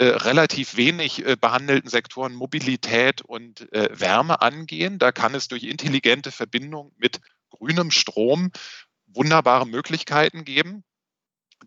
äh, 0.00 0.16
relativ 0.16 0.78
wenig 0.78 1.26
äh, 1.26 1.36
behandelten 1.36 1.90
Sektoren 1.90 2.32
Mobilität 2.32 3.20
und 3.20 3.70
äh, 3.74 3.90
Wärme 3.92 4.40
angehen. 4.40 4.98
Da 4.98 5.12
kann 5.12 5.34
es 5.34 5.48
durch 5.48 5.64
intelligente 5.64 6.32
Verbindung 6.32 6.94
mit 6.96 7.20
grünem 7.50 7.90
Strom 7.90 8.50
wunderbare 9.08 9.66
Möglichkeiten 9.66 10.46
geben. 10.46 10.84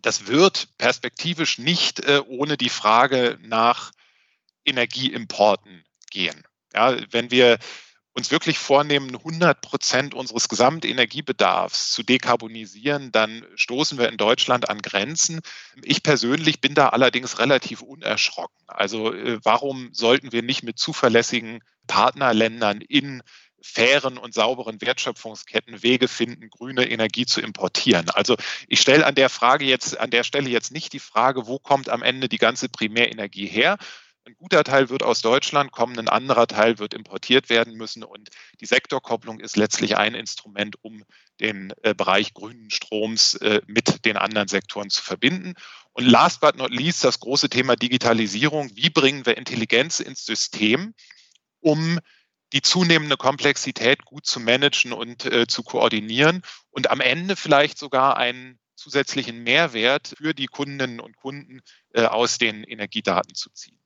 Das 0.02 0.26
wird 0.26 0.66
perspektivisch 0.78 1.58
nicht 1.58 2.00
äh, 2.00 2.22
ohne 2.26 2.56
die 2.56 2.70
Frage 2.70 3.38
nach 3.40 3.92
Energieimporten 4.64 5.84
gehen. 6.10 6.42
Ja, 6.74 6.96
wenn 7.12 7.30
wir 7.30 7.60
uns 8.14 8.30
wirklich 8.30 8.58
vornehmen, 8.58 9.16
100 9.16 9.60
Prozent 9.60 10.14
unseres 10.14 10.48
Gesamtenergiebedarfs 10.48 11.90
zu 11.90 12.04
dekarbonisieren, 12.04 13.10
dann 13.10 13.44
stoßen 13.56 13.98
wir 13.98 14.08
in 14.08 14.16
Deutschland 14.16 14.68
an 14.68 14.80
Grenzen. 14.80 15.40
Ich 15.82 16.04
persönlich 16.04 16.60
bin 16.60 16.74
da 16.74 16.90
allerdings 16.90 17.40
relativ 17.40 17.82
unerschrocken. 17.82 18.64
Also 18.68 19.12
äh, 19.12 19.40
warum 19.42 19.92
sollten 19.92 20.30
wir 20.30 20.42
nicht 20.42 20.62
mit 20.62 20.78
zuverlässigen 20.78 21.60
Partnerländern 21.88 22.80
in 22.80 23.22
fairen 23.60 24.18
und 24.18 24.34
sauberen 24.34 24.80
Wertschöpfungsketten 24.80 25.82
Wege 25.82 26.06
finden, 26.06 26.50
grüne 26.50 26.88
Energie 26.88 27.24
zu 27.24 27.40
importieren. 27.40 28.10
Also 28.10 28.36
ich 28.68 28.80
stelle 28.80 29.06
an 29.06 29.14
der 29.14 29.30
Frage 29.30 29.64
jetzt, 29.64 29.98
an 29.98 30.10
der 30.10 30.22
Stelle 30.22 30.50
jetzt 30.50 30.70
nicht 30.70 30.92
die 30.92 30.98
Frage, 30.98 31.46
wo 31.46 31.58
kommt 31.58 31.88
am 31.88 32.02
Ende 32.02 32.28
die 32.28 32.38
ganze 32.38 32.68
Primärenergie 32.68 33.46
her, 33.46 33.78
ein 34.26 34.34
guter 34.36 34.64
Teil 34.64 34.88
wird 34.88 35.02
aus 35.02 35.20
Deutschland 35.20 35.70
kommen, 35.70 35.98
ein 35.98 36.08
anderer 36.08 36.46
Teil 36.46 36.78
wird 36.78 36.94
importiert 36.94 37.50
werden 37.50 37.74
müssen. 37.74 38.02
Und 38.02 38.30
die 38.60 38.66
Sektorkopplung 38.66 39.40
ist 39.40 39.56
letztlich 39.56 39.96
ein 39.96 40.14
Instrument, 40.14 40.76
um 40.82 41.04
den 41.40 41.72
äh, 41.82 41.94
Bereich 41.94 42.32
grünen 42.32 42.70
Stroms 42.70 43.34
äh, 43.34 43.60
mit 43.66 44.04
den 44.04 44.16
anderen 44.16 44.48
Sektoren 44.48 44.88
zu 44.88 45.02
verbinden. 45.02 45.54
Und 45.92 46.06
last 46.06 46.40
but 46.40 46.56
not 46.56 46.70
least 46.70 47.04
das 47.04 47.20
große 47.20 47.50
Thema 47.50 47.76
Digitalisierung. 47.76 48.70
Wie 48.74 48.90
bringen 48.90 49.26
wir 49.26 49.36
Intelligenz 49.36 50.00
ins 50.00 50.24
System, 50.24 50.94
um 51.60 52.00
die 52.52 52.62
zunehmende 52.62 53.16
Komplexität 53.16 54.04
gut 54.04 54.26
zu 54.26 54.40
managen 54.40 54.92
und 54.92 55.26
äh, 55.26 55.46
zu 55.46 55.62
koordinieren 55.62 56.42
und 56.70 56.90
am 56.90 57.00
Ende 57.00 57.36
vielleicht 57.36 57.78
sogar 57.78 58.16
einen 58.16 58.58
zusätzlichen 58.76 59.42
Mehrwert 59.42 60.14
für 60.16 60.34
die 60.34 60.46
Kundinnen 60.46 61.00
und 61.00 61.16
Kunden 61.16 61.60
äh, 61.92 62.04
aus 62.04 62.38
den 62.38 62.64
Energiedaten 62.64 63.34
zu 63.34 63.50
ziehen. 63.50 63.78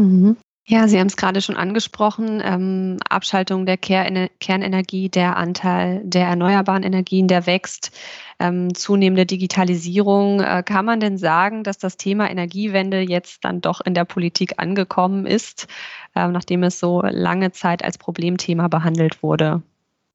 Mhm. 0.00 0.36
Ja, 0.66 0.86
Sie 0.86 1.00
haben 1.00 1.08
es 1.08 1.16
gerade 1.16 1.40
schon 1.42 1.56
angesprochen, 1.56 2.40
ähm, 2.44 2.98
Abschaltung 3.08 3.66
der 3.66 3.76
Kernenergie, 3.76 5.08
der 5.08 5.36
Anteil 5.36 6.00
der 6.04 6.26
erneuerbaren 6.26 6.84
Energien, 6.84 7.26
der 7.26 7.46
wächst, 7.46 7.90
ähm, 8.38 8.72
zunehmende 8.74 9.26
Digitalisierung. 9.26 10.40
Äh, 10.40 10.62
kann 10.64 10.84
man 10.84 11.00
denn 11.00 11.18
sagen, 11.18 11.64
dass 11.64 11.78
das 11.78 11.96
Thema 11.96 12.30
Energiewende 12.30 13.00
jetzt 13.00 13.44
dann 13.44 13.60
doch 13.60 13.80
in 13.80 13.94
der 13.94 14.04
Politik 14.04 14.54
angekommen 14.58 15.26
ist, 15.26 15.66
äh, 16.14 16.28
nachdem 16.28 16.62
es 16.62 16.78
so 16.78 17.02
lange 17.02 17.50
Zeit 17.52 17.82
als 17.84 17.98
Problemthema 17.98 18.68
behandelt 18.68 19.22
wurde? 19.22 19.62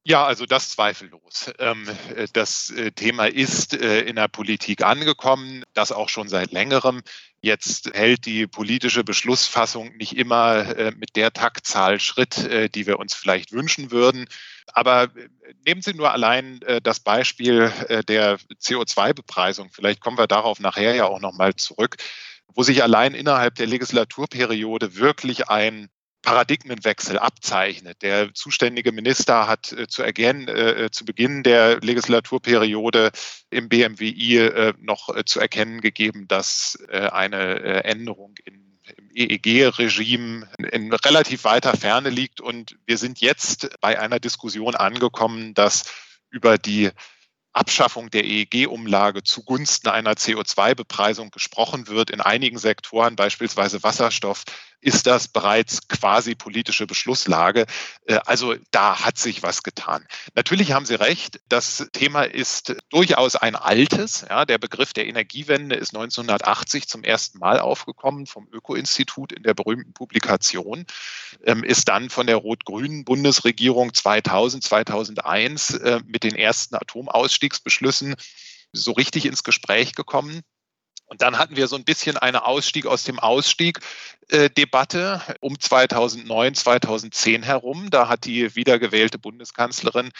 Ja, 0.08 0.24
also 0.24 0.46
das 0.46 0.70
zweifellos. 0.70 1.52
Ähm, 1.58 1.88
äh, 2.14 2.28
das 2.32 2.70
äh, 2.70 2.92
Thema 2.92 3.26
ist 3.26 3.74
äh, 3.74 4.02
in 4.02 4.14
der 4.14 4.28
Politik 4.28 4.84
angekommen, 4.84 5.64
das 5.74 5.90
auch 5.90 6.08
schon 6.08 6.28
seit 6.28 6.52
längerem. 6.52 7.02
Jetzt 7.40 7.90
hält 7.92 8.24
die 8.24 8.46
politische 8.46 9.02
Beschlussfassung 9.02 9.96
nicht 9.96 10.16
immer 10.16 10.64
mit 10.96 11.14
der 11.14 11.32
Taktzahl 11.32 12.00
Schritt, 12.00 12.48
die 12.74 12.86
wir 12.88 12.98
uns 12.98 13.14
vielleicht 13.14 13.52
wünschen 13.52 13.92
würden. 13.92 14.26
Aber 14.72 15.08
nehmen 15.64 15.80
Sie 15.80 15.94
nur 15.94 16.10
allein 16.10 16.58
das 16.82 16.98
Beispiel 16.98 17.70
der 18.08 18.38
CO2-Bepreisung. 18.38 19.70
Vielleicht 19.70 20.00
kommen 20.00 20.18
wir 20.18 20.26
darauf 20.26 20.58
nachher 20.58 20.96
ja 20.96 21.04
auch 21.04 21.20
nochmal 21.20 21.54
zurück, 21.54 21.98
wo 22.48 22.64
sich 22.64 22.82
allein 22.82 23.14
innerhalb 23.14 23.54
der 23.56 23.66
Legislaturperiode 23.68 24.96
wirklich 24.96 25.48
ein 25.48 25.88
Paradigmenwechsel 26.26 27.20
abzeichnet. 27.20 28.02
Der 28.02 28.34
zuständige 28.34 28.90
Minister 28.90 29.46
hat 29.46 29.70
äh, 29.72 29.86
zu, 29.86 30.02
ergänzen, 30.02 30.48
äh, 30.48 30.90
zu 30.90 31.04
Beginn 31.04 31.44
der 31.44 31.80
Legislaturperiode 31.80 33.12
im 33.50 33.68
BMWI 33.68 34.38
äh, 34.38 34.74
noch 34.80 35.14
äh, 35.14 35.24
zu 35.24 35.38
erkennen 35.38 35.80
gegeben, 35.80 36.26
dass 36.26 36.78
äh, 36.88 36.98
eine 36.98 37.60
äh, 37.60 37.84
Änderung 37.84 38.34
in 38.44 38.66
im 38.98 39.10
EEG-Regime 39.14 40.48
in 40.70 40.92
relativ 40.92 41.42
weiter 41.42 41.76
Ferne 41.76 42.08
liegt. 42.08 42.40
Und 42.40 42.76
wir 42.86 42.98
sind 42.98 43.20
jetzt 43.20 43.68
bei 43.80 43.98
einer 43.98 44.20
Diskussion 44.20 44.76
angekommen, 44.76 45.54
dass 45.54 45.92
über 46.30 46.56
die 46.56 46.90
Abschaffung 47.56 48.10
der 48.10 48.24
EEG-Umlage 48.24 49.22
zugunsten 49.22 49.88
einer 49.88 50.12
CO2-Bepreisung 50.12 51.30
gesprochen 51.30 51.88
wird. 51.88 52.10
In 52.10 52.20
einigen 52.20 52.58
Sektoren, 52.58 53.16
beispielsweise 53.16 53.82
Wasserstoff, 53.82 54.44
ist 54.80 55.06
das 55.06 55.28
bereits 55.28 55.88
quasi 55.88 56.34
politische 56.34 56.86
Beschlusslage. 56.86 57.66
Äh, 58.06 58.18
also 58.26 58.54
da 58.70 59.04
hat 59.04 59.18
sich 59.18 59.42
was 59.42 59.62
getan. 59.62 60.06
Natürlich 60.34 60.72
haben 60.72 60.86
Sie 60.86 60.94
recht, 60.94 61.40
das 61.48 61.88
Thema 61.92 62.22
ist 62.22 62.76
durchaus 62.90 63.36
ein 63.36 63.56
altes. 63.56 64.26
Ja, 64.28 64.44
der 64.44 64.58
Begriff 64.58 64.92
der 64.92 65.06
Energiewende 65.06 65.76
ist 65.76 65.94
1980 65.94 66.88
zum 66.88 67.04
ersten 67.04 67.38
Mal 67.38 67.58
aufgekommen 67.58 68.26
vom 68.26 68.48
Öko-Institut 68.52 69.32
in 69.32 69.42
der 69.42 69.54
berühmten 69.54 69.92
Publikation, 69.92 70.84
ähm, 71.44 71.64
ist 71.64 71.88
dann 71.88 72.10
von 72.10 72.26
der 72.26 72.36
rot-grünen 72.36 73.04
Bundesregierung 73.04 73.94
2000, 73.94 74.62
2001 74.62 75.70
äh, 75.74 76.00
mit 76.06 76.22
den 76.22 76.34
ersten 76.34 76.74
Atomausstieg 76.74 77.46
Ausstiegsbeschlüssen 77.46 78.16
so 78.72 78.92
richtig 78.92 79.26
ins 79.26 79.42
Gespräch 79.42 79.94
gekommen. 79.94 80.42
Und 81.06 81.22
dann 81.22 81.38
hatten 81.38 81.56
wir 81.56 81.68
so 81.68 81.76
ein 81.76 81.84
bisschen 81.84 82.16
eine 82.16 82.44
Ausstieg 82.44 82.86
aus 82.86 83.04
dem 83.04 83.18
Ausstieg 83.18 83.78
äh, 84.28 84.50
um 85.40 85.58
2009, 85.58 86.54
2010 86.54 87.42
herum. 87.42 87.90
Da 87.90 88.08
hat 88.08 88.24
die 88.24 88.54
wiedergewählte 88.56 89.18
Bundeskanzlerin 89.18 90.10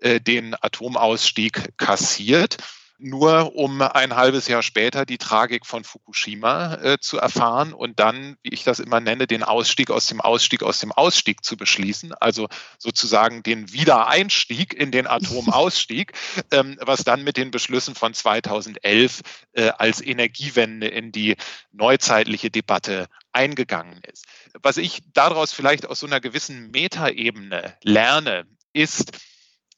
äh, 0.00 0.20
den 0.20 0.54
Atomausstieg 0.60 1.76
kassiert 1.78 2.58
nur 2.98 3.56
um 3.56 3.82
ein 3.82 4.14
halbes 4.14 4.46
Jahr 4.46 4.62
später 4.62 5.04
die 5.04 5.18
Tragik 5.18 5.66
von 5.66 5.84
Fukushima 5.84 6.74
äh, 6.74 6.98
zu 7.00 7.18
erfahren 7.18 7.72
und 7.72 7.98
dann, 7.98 8.36
wie 8.42 8.50
ich 8.50 8.64
das 8.64 8.78
immer 8.78 9.00
nenne, 9.00 9.26
den 9.26 9.42
Ausstieg 9.42 9.90
aus 9.90 10.06
dem 10.06 10.20
Ausstieg 10.20 10.62
aus 10.62 10.78
dem 10.78 10.92
Ausstieg 10.92 11.44
zu 11.44 11.56
beschließen, 11.56 12.14
also 12.14 12.48
sozusagen 12.78 13.42
den 13.42 13.72
Wiedereinstieg 13.72 14.74
in 14.74 14.90
den 14.90 15.06
Atomausstieg, 15.06 16.12
ähm, 16.52 16.78
was 16.80 17.04
dann 17.04 17.24
mit 17.24 17.36
den 17.36 17.50
Beschlüssen 17.50 17.94
von 17.94 18.14
2011 18.14 19.22
äh, 19.52 19.70
als 19.70 20.00
Energiewende 20.00 20.86
in 20.86 21.10
die 21.10 21.36
neuzeitliche 21.72 22.50
Debatte 22.50 23.08
eingegangen 23.32 24.00
ist. 24.12 24.26
Was 24.62 24.76
ich 24.76 25.02
daraus 25.12 25.52
vielleicht 25.52 25.86
aus 25.86 26.00
so 26.00 26.06
einer 26.06 26.20
gewissen 26.20 26.70
Metaebene 26.70 27.76
lerne, 27.82 28.46
ist, 28.72 29.12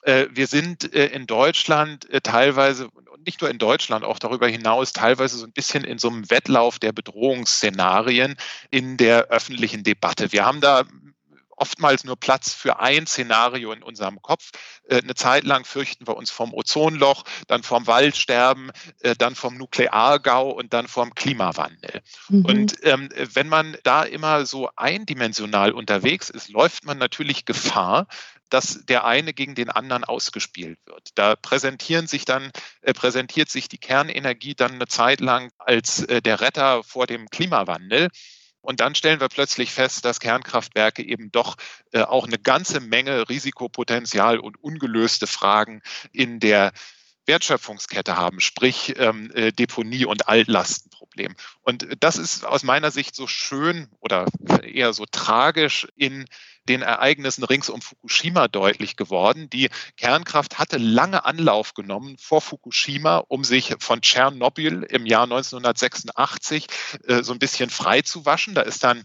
äh, 0.06 0.28
wir 0.30 0.46
sind 0.46 0.94
äh, 0.94 1.06
in 1.06 1.26
Deutschland 1.26 2.08
äh, 2.10 2.20
teilweise, 2.20 2.88
nicht 3.26 3.40
nur 3.40 3.50
in 3.50 3.58
Deutschland, 3.58 4.04
auch 4.04 4.18
darüber 4.18 4.48
hinaus 4.48 4.92
teilweise 4.92 5.36
so 5.36 5.44
ein 5.44 5.52
bisschen 5.52 5.84
in 5.84 5.98
so 5.98 6.08
einem 6.08 6.30
Wettlauf 6.30 6.78
der 6.78 6.92
Bedrohungsszenarien 6.92 8.36
in 8.70 8.96
der 8.96 9.26
öffentlichen 9.26 9.82
Debatte. 9.82 10.32
Wir 10.32 10.46
haben 10.46 10.60
da 10.60 10.84
oftmals 11.56 12.04
nur 12.04 12.16
Platz 12.16 12.52
für 12.52 12.80
ein 12.80 13.06
Szenario 13.06 13.72
in 13.72 13.82
unserem 13.82 14.20
Kopf. 14.20 14.50
Eine 14.90 15.14
Zeit 15.14 15.44
lang 15.44 15.64
fürchten 15.64 16.06
wir 16.06 16.16
uns 16.16 16.30
vom 16.30 16.52
Ozonloch, 16.52 17.24
dann 17.48 17.62
vom 17.62 17.86
Waldsterben, 17.86 18.70
dann 19.18 19.34
vom 19.34 19.56
Nukleargau 19.56 20.50
und 20.50 20.72
dann 20.74 20.86
vom 20.86 21.14
Klimawandel. 21.14 22.02
Mhm. 22.28 22.44
Und 22.44 22.76
ähm, 22.82 23.08
wenn 23.14 23.48
man 23.48 23.76
da 23.82 24.02
immer 24.02 24.44
so 24.46 24.68
eindimensional 24.76 25.72
unterwegs 25.72 26.30
ist, 26.30 26.50
läuft 26.50 26.84
man 26.84 26.98
natürlich 26.98 27.46
Gefahr, 27.46 28.06
dass 28.50 28.84
der 28.86 29.04
eine 29.04 29.32
gegen 29.32 29.54
den 29.54 29.70
anderen 29.70 30.04
ausgespielt 30.04 30.78
wird. 30.86 31.10
Da 31.14 31.36
präsentieren 31.36 32.06
sich 32.06 32.24
dann, 32.24 32.50
äh, 32.82 32.92
präsentiert 32.92 33.48
sich 33.48 33.68
die 33.68 33.78
Kernenergie 33.78 34.54
dann 34.54 34.72
eine 34.72 34.86
Zeit 34.86 35.20
lang 35.20 35.50
als 35.58 36.02
äh, 36.04 36.22
der 36.22 36.40
Retter 36.40 36.82
vor 36.82 37.06
dem 37.06 37.28
Klimawandel. 37.28 38.08
Und 38.60 38.80
dann 38.80 38.96
stellen 38.96 39.20
wir 39.20 39.28
plötzlich 39.28 39.70
fest, 39.70 40.04
dass 40.04 40.18
Kernkraftwerke 40.18 41.02
eben 41.04 41.30
doch 41.30 41.54
äh, 41.92 42.02
auch 42.02 42.26
eine 42.26 42.38
ganze 42.38 42.80
Menge 42.80 43.28
Risikopotenzial 43.28 44.40
und 44.40 44.62
ungelöste 44.62 45.28
Fragen 45.28 45.82
in 46.12 46.40
der 46.40 46.72
Wertschöpfungskette 47.26 48.16
haben, 48.16 48.40
sprich 48.40 48.94
ähm, 48.98 49.30
äh, 49.34 49.52
Deponie 49.52 50.04
und 50.04 50.28
Altlastenproblem. 50.28 51.34
Und 51.62 51.86
das 52.00 52.16
ist 52.16 52.44
aus 52.44 52.62
meiner 52.62 52.90
Sicht 52.90 53.14
so 53.14 53.26
schön 53.26 53.88
oder 54.00 54.26
eher 54.62 54.92
so 54.92 55.04
tragisch 55.10 55.88
in 55.96 56.26
den 56.68 56.82
Ereignissen 56.82 57.44
rings 57.44 57.68
um 57.68 57.80
Fukushima 57.80 58.48
deutlich 58.48 58.96
geworden. 58.96 59.48
Die 59.50 59.68
Kernkraft 59.96 60.58
hatte 60.58 60.78
lange 60.78 61.24
Anlauf 61.24 61.74
genommen 61.74 62.16
vor 62.18 62.40
Fukushima, 62.40 63.18
um 63.28 63.44
sich 63.44 63.74
von 63.78 64.00
Tschernobyl 64.00 64.82
im 64.84 65.06
Jahr 65.06 65.24
1986 65.24 66.66
äh, 67.06 67.22
so 67.22 67.32
ein 67.32 67.38
bisschen 67.38 67.70
frei 67.70 68.02
zu 68.02 68.24
waschen. 68.26 68.54
Da 68.54 68.62
ist 68.62 68.82
dann 68.84 69.04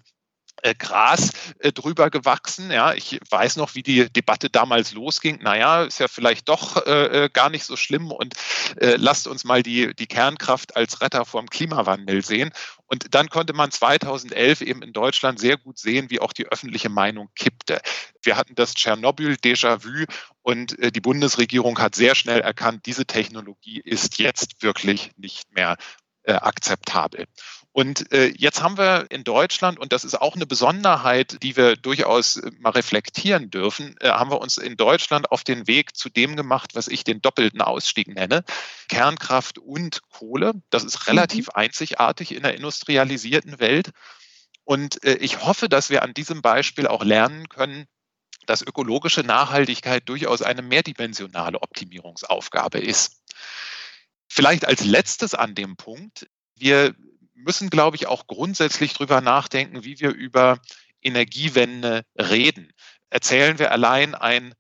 äh, 0.62 0.76
Gras 0.76 1.32
äh, 1.60 1.72
drüber 1.72 2.10
gewachsen. 2.10 2.72
Ja, 2.72 2.94
ich 2.94 3.20
weiß 3.30 3.58
noch, 3.58 3.76
wie 3.76 3.84
die 3.84 4.12
Debatte 4.12 4.50
damals 4.50 4.94
losging. 4.94 5.40
Naja, 5.42 5.84
ist 5.84 6.00
ja 6.00 6.08
vielleicht 6.08 6.50
doch 6.50 6.86
äh, 6.86 7.26
äh, 7.26 7.30
gar 7.30 7.50
nicht 7.50 7.66
so 7.66 7.76
schlimm 7.76 8.12
und 8.12 8.36
lasst 8.80 9.28
uns 9.28 9.44
mal 9.44 9.64
die, 9.64 9.94
die 9.94 10.08
Kernkraft 10.08 10.76
als 10.76 11.02
Retter 11.02 11.26
vor 11.26 11.42
dem 11.42 11.50
Klimawandel 11.50 12.24
sehen. 12.24 12.52
Und 12.86 13.14
dann 13.14 13.30
konnte 13.30 13.54
man 13.54 13.70
2011 13.70 14.62
eben 14.62 14.82
in 14.82 14.94
Deutschland 14.94 15.40
sehr 15.40 15.58
gut 15.58 15.78
sehen, 15.78 16.10
wie 16.10 16.20
auch 16.20 16.32
die 16.32 16.48
öffentliche 16.48 16.90
Meinung 16.90 17.30
kippte. 17.36 17.82
Wir 18.22 18.38
hatten 18.38 18.56
das 18.56 18.74
Tschernobyl-Déjà-vu 18.76 20.06
und 20.42 20.80
äh, 20.80 20.92
die 20.92 21.02
Bundesregierung 21.02 21.80
hat 21.80 21.96
sehr 21.96 22.16
schnell 22.16 22.40
erkannt, 22.40 22.86
diese 22.86 23.06
Technologie 23.06 23.82
ist 23.84 24.20
jetzt 24.20 24.62
wirklich 24.64 25.12
nicht 25.18 25.52
mehr 25.54 25.78
akzeptabel. 26.24 27.26
Und 27.74 28.12
äh, 28.12 28.34
jetzt 28.38 28.62
haben 28.62 28.78
wir 28.78 29.06
in 29.12 29.24
Deutschland, 29.24 29.80
und 29.80 29.94
das 29.94 30.04
ist 30.04 30.20
auch 30.20 30.36
eine 30.36 30.46
Besonderheit, 30.46 31.42
die 31.42 31.56
wir 31.56 31.78
durchaus 31.78 32.36
äh, 32.36 32.52
mal 32.60 32.72
reflektieren 32.72 33.50
dürfen, 33.50 33.96
äh, 34.02 34.10
haben 34.10 34.30
wir 34.30 34.42
uns 34.42 34.58
in 34.58 34.76
Deutschland 34.76 35.32
auf 35.32 35.46
den 35.46 35.68
Weg 35.68 35.96
zu 35.96 36.10
dem 36.10 36.36
gemacht, 36.36 36.76
was 36.76 36.90
ich 36.90 37.06
den 37.06 37.22
doppelten 37.22 37.62
Ausstieg 37.62 38.10
nenne. 38.10 38.44
Kernkraft 38.90 39.58
und 39.58 40.02
Kohle. 40.10 40.54
Das 40.70 40.84
ist 40.84 41.08
relativ 41.08 41.48
mhm. 41.48 41.54
einzigartig 41.56 42.36
in 42.36 42.44
der 42.44 42.56
industrialisierten 42.56 43.60
Welt. 43.62 43.92
Und 44.66 45.04
äh, 45.06 45.16
ich 45.16 45.46
hoffe, 45.46 45.70
dass 45.70 45.90
wir 45.90 46.04
an 46.04 46.14
diesem 46.14 46.42
Beispiel 46.42 46.88
auch 46.88 47.06
lernen 47.06 47.48
können, 47.48 47.86
dass 48.48 48.62
ökologische 48.62 49.22
Nachhaltigkeit 49.22 50.10
durchaus 50.10 50.42
eine 50.42 50.62
mehrdimensionale 50.62 51.62
Optimierungsaufgabe 51.62 52.80
ist. 52.80 53.22
Vielleicht 54.28 54.66
als 54.66 54.84
letztes 54.84 55.36
an 55.36 55.56
dem 55.56 55.78
Punkt, 55.78 56.28
wir 56.56 56.96
müssen, 57.44 57.70
glaube 57.70 57.96
ich, 57.96 58.08
auch 58.08 58.28
grundsätzlich 58.28 58.94
darüber 58.94 59.22
nachdenken, 59.22 59.84
wie 59.84 60.00
wir 60.00 60.12
über 60.12 60.60
Energiewende 61.02 62.04
reden. 62.18 62.72
Erzählen 63.10 63.60
wir 63.60 63.72
allein 63.72 64.16
ein 64.16 64.54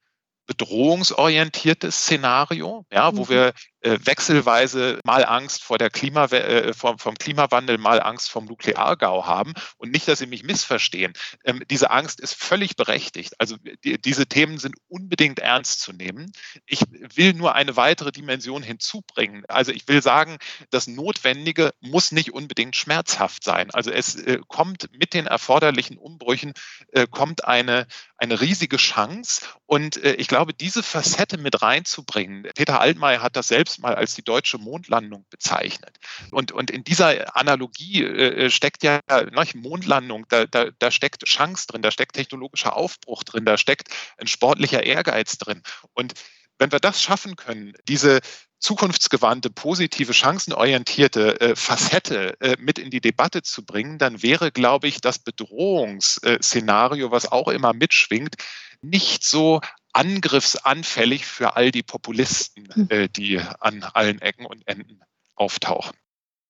bedrohungsorientiertes 0.47 1.95
Szenario, 1.95 2.85
ja, 2.91 3.15
wo 3.15 3.23
mhm. 3.23 3.29
wir 3.29 3.53
wechselweise 3.81 4.99
mal 5.03 5.25
Angst 5.25 5.63
vor 5.63 5.77
der 5.77 5.89
Klima, 5.89 6.25
äh, 6.25 6.73
vom, 6.73 6.99
vom, 6.99 7.15
Klimawandel, 7.15 7.77
mal 7.77 8.01
Angst 8.01 8.29
vom 8.29 8.45
Nukleargau 8.45 9.25
haben. 9.25 9.53
Und 9.77 9.91
nicht, 9.91 10.07
dass 10.07 10.19
Sie 10.19 10.27
mich 10.27 10.43
missverstehen. 10.43 11.13
Ähm, 11.43 11.63
diese 11.69 11.91
Angst 11.91 12.19
ist 12.19 12.35
völlig 12.35 12.75
berechtigt. 12.75 13.39
Also 13.39 13.57
die, 13.83 13.99
diese 13.99 14.27
Themen 14.27 14.57
sind 14.57 14.75
unbedingt 14.87 15.39
ernst 15.39 15.81
zu 15.81 15.93
nehmen. 15.93 16.31
Ich 16.65 16.81
will 17.15 17.33
nur 17.33 17.55
eine 17.55 17.75
weitere 17.75 18.11
Dimension 18.11 18.63
hinzubringen. 18.63 19.43
Also 19.47 19.71
ich 19.71 19.87
will 19.87 20.01
sagen, 20.01 20.37
das 20.69 20.87
Notwendige 20.87 21.73
muss 21.79 22.11
nicht 22.11 22.33
unbedingt 22.33 22.75
schmerzhaft 22.75 23.43
sein. 23.43 23.71
Also 23.71 23.91
es 23.91 24.15
äh, 24.15 24.39
kommt 24.47 24.89
mit 24.91 25.13
den 25.13 25.27
erforderlichen 25.27 25.97
Umbrüchen, 25.97 26.53
äh, 26.91 27.07
kommt 27.07 27.45
eine, 27.45 27.87
eine 28.17 28.41
riesige 28.41 28.77
Chance. 28.77 29.45
Und 29.65 29.97
äh, 29.97 30.13
ich 30.13 30.27
glaube, 30.27 30.53
diese 30.53 30.83
Facette 30.83 31.37
mit 31.37 31.61
reinzubringen, 31.61 32.43
Peter 32.55 32.79
Altmaier 32.79 33.21
hat 33.21 33.35
das 33.35 33.47
selbst 33.47 33.70
selbst 33.71 33.81
mal 33.81 33.95
als 33.95 34.15
die 34.15 34.23
deutsche 34.23 34.57
Mondlandung 34.57 35.25
bezeichnet. 35.29 35.97
Und, 36.31 36.51
und 36.51 36.71
in 36.71 36.83
dieser 36.83 37.35
Analogie 37.35 38.03
äh, 38.03 38.49
steckt 38.49 38.83
ja 38.83 38.99
ne, 39.09 39.47
Mondlandung, 39.55 40.25
da, 40.29 40.45
da, 40.45 40.69
da 40.79 40.91
steckt 40.91 41.23
Chance 41.25 41.67
drin, 41.67 41.81
da 41.81 41.91
steckt 41.91 42.15
technologischer 42.15 42.75
Aufbruch 42.75 43.23
drin, 43.23 43.45
da 43.45 43.57
steckt 43.57 43.89
ein 44.17 44.27
sportlicher 44.27 44.83
Ehrgeiz 44.83 45.37
drin. 45.37 45.61
Und 45.93 46.13
wenn 46.57 46.71
wir 46.71 46.79
das 46.79 47.01
schaffen 47.01 47.35
können, 47.35 47.73
diese 47.87 48.19
zukunftsgewandte, 48.59 49.49
positive, 49.49 50.13
chancenorientierte 50.13 51.41
äh, 51.41 51.55
Facette 51.55 52.39
äh, 52.39 52.55
mit 52.59 52.77
in 52.77 52.91
die 52.91 53.01
Debatte 53.01 53.41
zu 53.41 53.65
bringen, 53.65 53.97
dann 53.97 54.21
wäre, 54.21 54.51
glaube 54.51 54.87
ich, 54.87 55.01
das 55.01 55.17
Bedrohungsszenario, 55.17 57.09
was 57.09 57.31
auch 57.31 57.47
immer 57.47 57.73
mitschwingt, 57.73 58.35
nicht 58.81 59.23
so 59.23 59.61
angriffsanfällig 59.93 61.25
für 61.25 61.55
all 61.55 61.71
die 61.71 61.83
Populisten, 61.83 62.69
hm. 62.73 62.87
äh, 62.89 63.07
die 63.09 63.39
an 63.59 63.83
allen 63.93 64.21
Ecken 64.21 64.45
und 64.45 64.67
Enden 64.67 65.01
auftauchen. 65.35 65.95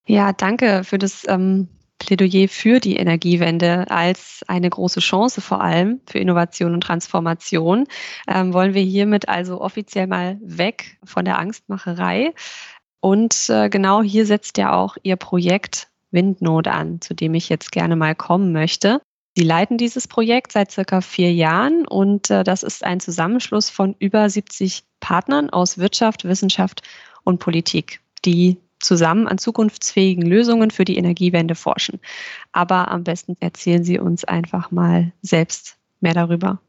Ja, 0.06 0.34
danke 0.34 0.84
für 0.84 0.98
das 0.98 1.28
ähm, 1.28 1.70
Plädoyer 2.02 2.48
für 2.48 2.80
die 2.80 2.96
Energiewende 2.96 3.90
als 3.90 4.42
eine 4.48 4.70
große 4.70 5.00
Chance 5.00 5.40
vor 5.40 5.62
allem 5.62 6.02
für 6.08 6.18
Innovation 6.18 6.74
und 6.74 6.82
Transformation. 6.82 7.86
Ähm, 8.28 8.54
wollen 8.54 8.74
wir 8.74 8.82
hiermit 8.82 9.30
also 9.30 9.62
offiziell 9.62 10.08
mal 10.08 10.38
weg 10.42 10.98
von 11.04 11.26
der 11.26 11.38
Angstmacherei. 11.38 12.34
Und 13.00 13.50
äh, 13.50 13.70
genau 13.70 14.02
hier 14.02 14.26
setzt 14.26 14.58
ja 14.58 14.74
auch 14.74 14.98
Ihr 15.04 15.16
Projekt 15.16 15.90
Windnot 16.10 16.68
an, 16.68 17.02
zu 17.02 17.14
dem 17.14 17.36
ich 17.36 17.50
jetzt 17.50 17.72
gerne 17.72 17.96
mal 17.96 18.16
kommen 18.16 18.52
möchte. 18.52 19.02
Sie 19.36 19.44
leiten 19.44 19.78
dieses 19.78 20.08
Projekt 20.08 20.52
seit 20.52 20.72
circa 20.72 21.00
vier 21.00 21.34
Jahren 21.34 21.88
und 21.88 22.30
äh, 22.30 22.44
das 22.44 22.64
ist 22.64 22.84
ein 22.84 23.00
Zusammenschluss 23.00 23.70
von 23.70 23.96
über 23.98 24.30
70 24.30 24.84
Partnern 25.00 25.50
aus 25.50 25.78
Wirtschaft, 25.78 26.26
Wissenschaft 26.26 26.82
und 27.24 27.40
Politik, 27.40 28.02
die 28.26 28.58
zusammen 28.80 29.28
an 29.28 29.38
zukunftsfähigen 29.38 30.26
Lösungen 30.26 30.72
für 30.72 30.84
die 30.84 30.98
Energiewende 30.98 31.56
forschen. 31.56 32.02
Aber 32.52 32.90
am 32.90 33.06
besten 33.06 33.38
erzählen 33.40 33.84
Sie 33.84 34.00
uns 34.00 34.26
einfach 34.26 34.72
mal 34.72 35.14
selbst 35.22 35.78
mehr 36.02 36.14
darüber. 36.14 36.60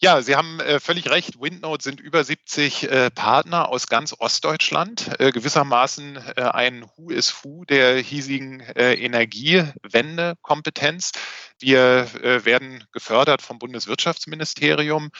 Ja, 0.00 0.22
Sie 0.22 0.36
haben 0.36 0.60
äh, 0.60 0.78
völlig 0.78 1.10
recht. 1.10 1.40
Windnote 1.40 1.82
sind 1.82 1.98
über 1.98 2.22
70 2.22 2.88
äh, 2.88 3.10
Partner 3.10 3.68
aus 3.68 3.88
ganz 3.88 4.14
Ostdeutschland, 4.16 5.10
äh, 5.18 5.32
gewissermaßen 5.32 6.20
äh, 6.36 6.42
ein 6.42 6.84
Who 6.96 7.10
is 7.10 7.42
Who 7.42 7.64
der 7.64 7.98
hiesigen 7.98 8.60
äh, 8.60 8.94
Energiewende-Kompetenz. 8.94 11.10
Wir 11.58 12.08
äh, 12.22 12.44
werden 12.44 12.84
gefördert 12.92 13.42
vom 13.42 13.58
Bundeswirtschaftsministerium 13.58 15.10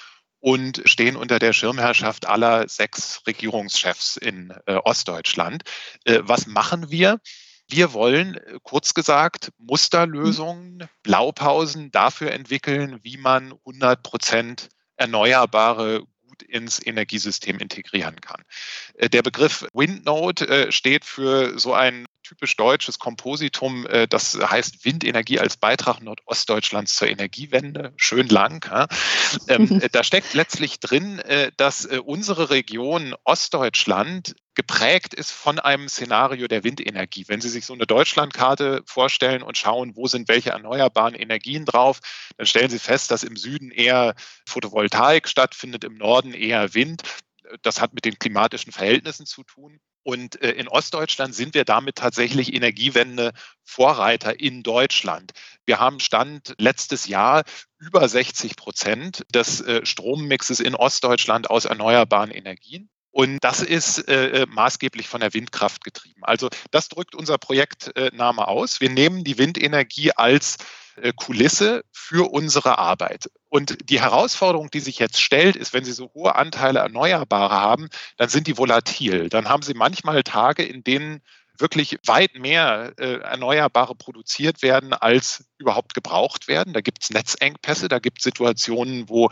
und 0.41 0.83
stehen 0.85 1.17
unter 1.17 1.39
der 1.39 1.53
Schirmherrschaft 1.53 2.27
aller 2.27 2.69
sechs 2.69 3.23
Regierungschefs 3.27 4.17
in 4.17 4.55
Ostdeutschland. 4.67 5.65
was 6.05 6.47
machen 6.47 6.93
wir? 6.93 7.19
Wir 7.69 7.93
wollen, 7.93 8.39
kurz 8.63 8.95
gesagt, 8.95 9.51
Musterlösungen, 9.59 10.89
Blaupausen 11.03 11.91
dafür 11.91 12.31
entwickeln, 12.31 13.01
wie 13.03 13.17
man 13.17 13.53
100 13.67 14.03
Prozent 14.03 14.69
erneuerbare 14.97 16.05
gut 16.39 16.43
ins 16.43 16.85
Energiesystem 16.85 17.59
integrieren 17.59 18.21
kann. 18.21 18.43
Äh, 18.95 19.09
der 19.09 19.23
Begriff 19.23 19.67
Windnode 19.73 20.49
äh, 20.49 20.73
steht 20.73 21.05
für 21.05 21.59
so 21.59 21.75
ein 21.75 22.07
typisch 22.29 22.57
deutsches 22.57 22.99
Kompositum, 22.99 23.87
äh, 23.87 24.07
das 24.07 24.39
heißt 24.39 24.85
Windenergie 24.85 25.39
als 25.39 25.57
Beitrag 25.57 26.01
Nordostdeutschlands 26.01 26.95
zur 26.95 27.09
Energiewende. 27.09 27.93
Schön 27.97 28.29
lang. 28.29 28.89
Ähm, 29.49 29.81
da 29.93 30.05
steckt 30.05 30.35
letztlich 30.35 30.81
drin, 30.81 31.23
dass 31.57 31.87
unsere 31.87 32.51
Region 32.51 33.15
Ostdeutschland 33.25 34.35
geprägt 34.59 35.15
ist 35.15 35.31
von 35.31 35.61
einem 35.61 35.89
Szenario 35.89 36.49
der 36.49 36.65
Windenergie. 36.65 37.25
Wenn 37.29 37.41
Sie 37.41 37.49
sich 37.49 37.65
so 37.65 37.75
eine 37.75 37.87
Deutschlandkarte 37.87 38.83
vorstellen 38.87 39.41
und 39.45 39.57
schauen, 39.57 39.95
wo 39.95 40.09
sind 40.09 40.27
welche 40.27 40.51
erneuerbaren 40.51 41.15
Energien 41.15 41.65
drauf, 41.65 42.01
dann 42.37 42.47
stellen 42.47 42.69
Sie 42.69 42.81
fest, 42.81 43.13
dass 43.13 43.23
im 43.23 43.37
Süden 43.37 43.71
eher 43.71 44.17
Photovoltaik 44.49 45.29
stattfindet, 45.29 45.85
im 45.85 45.97
Norden 45.97 46.35
eher 46.35 46.75
Wind. 46.75 47.03
Das 47.63 47.81
hat 47.81 47.95
mit 47.95 48.05
den 48.05 48.19
klimatischen 48.19 48.73
Verhältnissen 48.73 49.27
zu 49.27 49.45
tun. 49.45 49.81
Und 50.03 50.41
äh, 50.41 50.53
in 50.53 50.69
Ostdeutschland 50.69 51.35
sind 51.35 51.55
wir 51.55 51.65
damit 51.65 51.97
tatsächlich 51.97 52.55
Energiewende-Vorreiter 52.55 54.41
in 54.41 54.63
Deutschland. 54.63 55.33
Wir 55.67 55.81
haben 55.81 56.01
Stand 56.01 56.55
letztes 56.59 57.07
Jahr 57.07 57.45
über 57.79 58.09
60 58.09 58.57
Prozent 58.57 59.27
des 59.35 59.61
äh, 59.61 59.85
Strommixes 59.85 60.61
in 60.61 60.75
Ostdeutschland 60.75 61.51
aus 61.51 61.67
erneuerbaren 61.67 62.31
Energien. 62.31 62.89
Und 63.11 63.39
das 63.43 63.63
ist 63.63 64.09
äh, 64.09 64.43
äh, 64.43 64.47
maßgeblich 64.47 65.09
von 65.09 65.21
der 65.21 65.35
Windkraft 65.35 65.83
getrieben. 65.83 66.23
Also 66.23 66.49
das 66.71 66.89
drückt 66.89 67.15
unser 67.15 67.37
Projektname 67.37 68.47
aus. 68.47 68.81
Wir 68.81 68.91
nehmen 68.91 69.25
die 69.25 69.39
Windenergie 69.39 70.13
als 70.13 70.57
äh, 70.97 71.13
Kulisse 71.15 71.83
für 71.93 72.31
unsere 72.31 72.79
Arbeit. 72.79 73.29
Und 73.49 73.91
die 73.91 74.01
Herausforderung, 74.01 74.71
die 74.71 74.81
sich 74.81 74.99
jetzt 74.99 75.21
stellt, 75.21 75.57
ist, 75.57 75.73
wenn 75.73 75.85
Sie 75.85 75.93
so 75.93 76.11
hohe 76.15 76.35
Anteile 76.35 76.81
Erneuerbare 76.81 77.55
haben, 77.55 77.89
dann 78.17 78.29
sind 78.29 78.47
die 78.47 78.59
volatil. 78.59 79.29
Dann 79.29 79.49
haben 79.49 79.63
Sie 79.63 79.75
manchmal 79.75 80.23
Tage, 80.23 80.65
in 80.65 80.85
denen 80.85 81.23
wirklich 81.57 81.99
weit 82.07 82.35
mehr 82.37 82.93
äh, 82.99 83.21
Erneuerbare 83.21 83.95
produziert 83.95 84.63
werden, 84.63 84.93
als 84.93 85.45
überhaupt 85.59 85.95
gebraucht 85.95 86.47
werden. 86.47 86.73
Da 86.73 86.81
gibt 86.81 87.03
es 87.03 87.11
Netzengpässe, 87.11 87.89
da 87.89 87.99
gibt 87.99 88.19
es 88.19 88.25
Situationen, 88.25 89.09
wo 89.09 89.31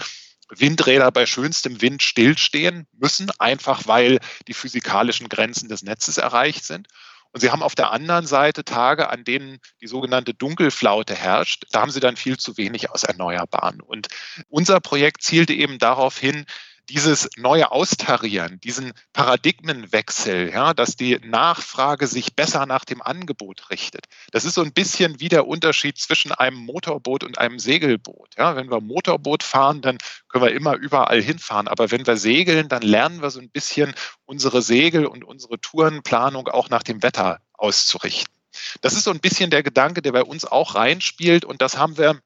Windräder 0.49 1.11
bei 1.11 1.27
schönstem 1.27 1.81
Wind 1.83 2.03
stillstehen 2.03 2.87
müssen, 2.93 3.31
einfach 3.39 3.87
weil 3.87 4.21
die 4.47 4.55
physikalischen 4.55 5.29
Grenzen 5.29 5.69
des 5.69 5.83
Netzes 5.83 6.19
erreicht 6.19 6.65
sind. 6.65 6.89
Und 7.37 7.41
Sie 7.41 7.51
haben 7.51 7.63
auf 7.63 7.75
der 7.75 7.93
anderen 7.93 8.27
Seite 8.27 8.65
Tage, 8.65 9.11
an 9.11 9.23
denen 9.23 9.59
die 9.83 9.87
sogenannte 9.89 10.33
Dunkelflaute 10.33 11.15
herrscht. 11.15 11.67
Da 11.71 11.83
haben 11.83 11.91
Sie 11.91 12.01
dann 12.01 12.17
viel 12.17 12.39
zu 12.39 12.57
wenig 12.57 12.91
aus 12.91 13.03
Erneuerbaren. 13.03 13.83
Und 13.83 14.09
unser 14.49 14.81
Projekt 14.81 15.23
zielte 15.23 15.53
eben 15.53 15.79
darauf 15.79 16.17
hin, 16.17 16.47
dieses 16.89 17.29
neue 17.37 17.71
Austarieren, 17.73 18.61
diesen 18.61 18.93
Paradigmenwechsel, 19.13 20.51
ja, 20.53 20.75
dass 20.75 20.97
die 20.97 21.19
Nachfrage 21.25 22.07
sich 22.07 22.35
besser 22.35 22.67
nach 22.67 22.85
dem 22.85 23.03
Angebot 23.03 23.71
richtet. 23.71 24.07
Das 24.31 24.45
ist 24.45 24.55
so 24.55 24.63
ein 24.63 24.73
bisschen 24.73 25.21
wie 25.21 25.29
der 25.29 25.47
Unterschied 25.47 25.99
zwischen 25.99 26.33
einem 26.33 26.57
Motorboot 26.57 27.25
und 27.25 27.39
einem 27.39 27.59
Segelboot. 27.59 28.35
Ja, 28.37 28.57
wenn 28.57 28.71
wir 28.71 28.81
Motorboot 28.81 29.43
fahren, 29.43 29.83
dann 29.83 29.99
können 30.29 30.45
wir 30.45 30.53
immer 30.53 30.75
überall 30.75 31.21
hinfahren. 31.21 31.69
Aber 31.69 31.91
wenn 31.91 32.07
wir 32.07 32.17
segeln, 32.17 32.69
dann 32.69 32.83
lernen 32.83 33.23
wir 33.23 33.31
so 33.31 33.41
ein 33.41 33.51
bisschen 33.51 33.95
unsere 34.25 34.63
Segel 34.63 35.07
und 35.07 35.25
unsere 35.25 35.61
Tourenplanung 35.61 36.49
auch 36.49 36.71
nach 36.71 36.83
dem 36.83 37.03
Wetter 37.03 37.41
auszurichten. 37.55 38.33
Das 38.81 38.95
ist 38.95 39.05
so 39.05 39.11
ein 39.11 39.21
bisschen 39.21 39.51
der 39.51 39.63
Gedanke, 39.63 40.03
der 40.03 40.13
bei 40.13 40.23
uns 40.23 40.45
auch 40.45 40.75
reinspielt. 40.75 41.45
Und 41.45 41.63
das 41.63 41.77
haben 41.77 41.99
wir 41.99 42.21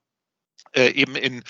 äh, 0.73 0.91
eben 0.91 1.17
in 1.17 1.43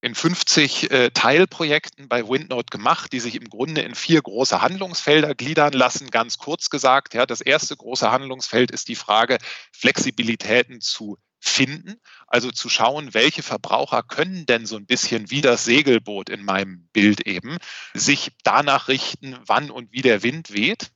in 0.00 0.14
50 0.14 0.90
äh, 0.90 1.10
Teilprojekten 1.10 2.08
bei 2.08 2.28
Windnote 2.28 2.70
gemacht, 2.70 3.12
die 3.12 3.20
sich 3.20 3.34
im 3.34 3.48
Grunde 3.48 3.80
in 3.80 3.94
vier 3.94 4.22
große 4.22 4.62
Handlungsfelder 4.62 5.34
gliedern 5.34 5.72
lassen. 5.72 6.10
Ganz 6.10 6.38
kurz 6.38 6.70
gesagt, 6.70 7.14
ja, 7.14 7.26
das 7.26 7.40
erste 7.40 7.76
große 7.76 8.10
Handlungsfeld 8.10 8.70
ist 8.70 8.88
die 8.88 8.94
Frage, 8.94 9.38
Flexibilitäten 9.72 10.80
zu 10.80 11.18
finden, 11.40 12.00
also 12.26 12.50
zu 12.50 12.68
schauen, 12.68 13.14
welche 13.14 13.42
Verbraucher 13.42 14.02
können 14.02 14.46
denn 14.46 14.66
so 14.66 14.76
ein 14.76 14.86
bisschen 14.86 15.30
wie 15.30 15.40
das 15.40 15.64
Segelboot 15.64 16.30
in 16.30 16.44
meinem 16.44 16.88
Bild 16.92 17.26
eben 17.26 17.58
sich 17.94 18.32
danach 18.42 18.88
richten, 18.88 19.36
wann 19.46 19.70
und 19.70 19.92
wie 19.92 20.02
der 20.02 20.22
Wind 20.22 20.52
weht. 20.52 20.90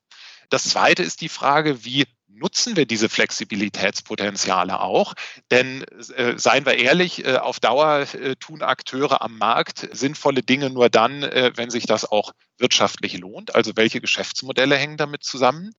Das 0.51 0.65
zweite 0.65 1.03
ist 1.03 1.21
die 1.21 1.29
Frage, 1.29 1.85
wie 1.85 2.07
nutzen 2.43 2.77
wir 2.77 2.87
diese 2.87 3.09
Flexibilitätspotenziale 3.09 4.81
auch. 4.81 5.15
Denn 5.51 5.85
äh, 6.17 6.37
seien 6.37 6.67
wir 6.67 6.75
ehrlich, 6.75 7.25
äh, 7.25 7.37
auf 7.37 7.61
Dauer 7.61 8.01
äh, 8.15 8.35
tun 8.37 8.63
Akteure 8.63 9.23
am 9.23 9.39
Markt 9.39 9.89
sinnvolle 9.93 10.43
Dinge 10.43 10.69
nur 10.71 10.91
dann, 10.91 11.23
äh, 11.23 11.53
wenn 11.55 11.71
sich 11.71 11.87
das 11.87 12.05
auch 12.05 12.33
wirtschaftlich 12.59 13.19
lohnt. 13.19 13.55
Also 13.55 13.73
welche 13.77 14.01
Geschäftsmodelle 14.01 14.77
hängen 14.77 14.97
damit 14.97 15.23
zusammen? 15.23 15.73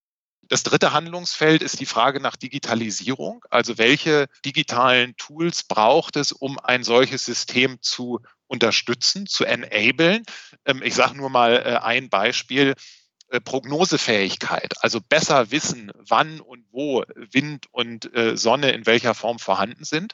Das 0.44 0.64
dritte 0.64 0.94
Handlungsfeld 0.94 1.62
ist 1.62 1.80
die 1.80 1.86
Frage 1.86 2.20
nach 2.20 2.36
Digitalisierung. 2.36 3.44
Also 3.50 3.78
welche 3.78 4.28
digitalen 4.46 5.16
Tools 5.18 5.64
braucht 5.64 6.16
es, 6.16 6.32
um 6.32 6.60
ein 6.60 6.84
solches 6.84 7.26
System 7.26 7.78
zu 7.82 8.20
unterstützen, 8.48 9.26
zu 9.26 9.46
enablen? 9.46 10.24
Ähm, 10.66 10.82
ich 10.84 10.96
sage 10.96 11.18
nur 11.18 11.30
mal 11.30 11.56
äh, 11.56 11.78
ein 11.82 12.10
Beispiel. 12.10 12.76
Äh, 13.34 13.42
Prognosefähigkeit, 13.42 14.76
also 14.82 15.02
besser 15.02 15.50
wissen, 15.50 15.92
wann 15.98 16.40
und 16.40 16.68
wo 16.70 17.04
Wind 17.16 17.66
und 17.72 18.16
äh, 18.16 18.38
Sonne 18.38 18.70
in 18.74 18.86
welcher 18.86 19.16
Form 19.16 19.40
vorhanden 19.40 19.86
sind. 19.86 20.14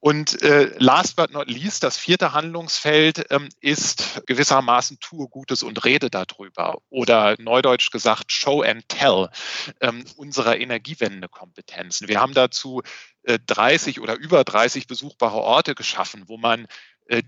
Und 0.00 0.42
äh, 0.42 0.74
last 0.78 1.14
but 1.14 1.30
not 1.30 1.48
least, 1.48 1.84
das 1.84 1.96
vierte 1.96 2.32
Handlungsfeld 2.32 3.26
ähm, 3.30 3.48
ist 3.60 4.20
gewissermaßen 4.26 4.98
tue 4.98 5.28
Gutes 5.28 5.62
und 5.62 5.84
rede 5.84 6.10
darüber. 6.10 6.78
Oder 6.90 7.36
neudeutsch 7.38 7.92
gesagt, 7.92 8.32
show 8.32 8.62
and 8.62 8.88
tell 8.88 9.28
ähm, 9.80 10.04
unserer 10.16 10.58
Energiewendekompetenzen. 10.58 12.08
Wir 12.08 12.20
haben 12.20 12.34
dazu 12.34 12.82
äh, 13.22 13.38
30 13.46 14.00
oder 14.00 14.16
über 14.16 14.42
30 14.42 14.88
besuchbare 14.88 15.38
Orte 15.38 15.76
geschaffen, 15.76 16.24
wo 16.26 16.36
man 16.36 16.66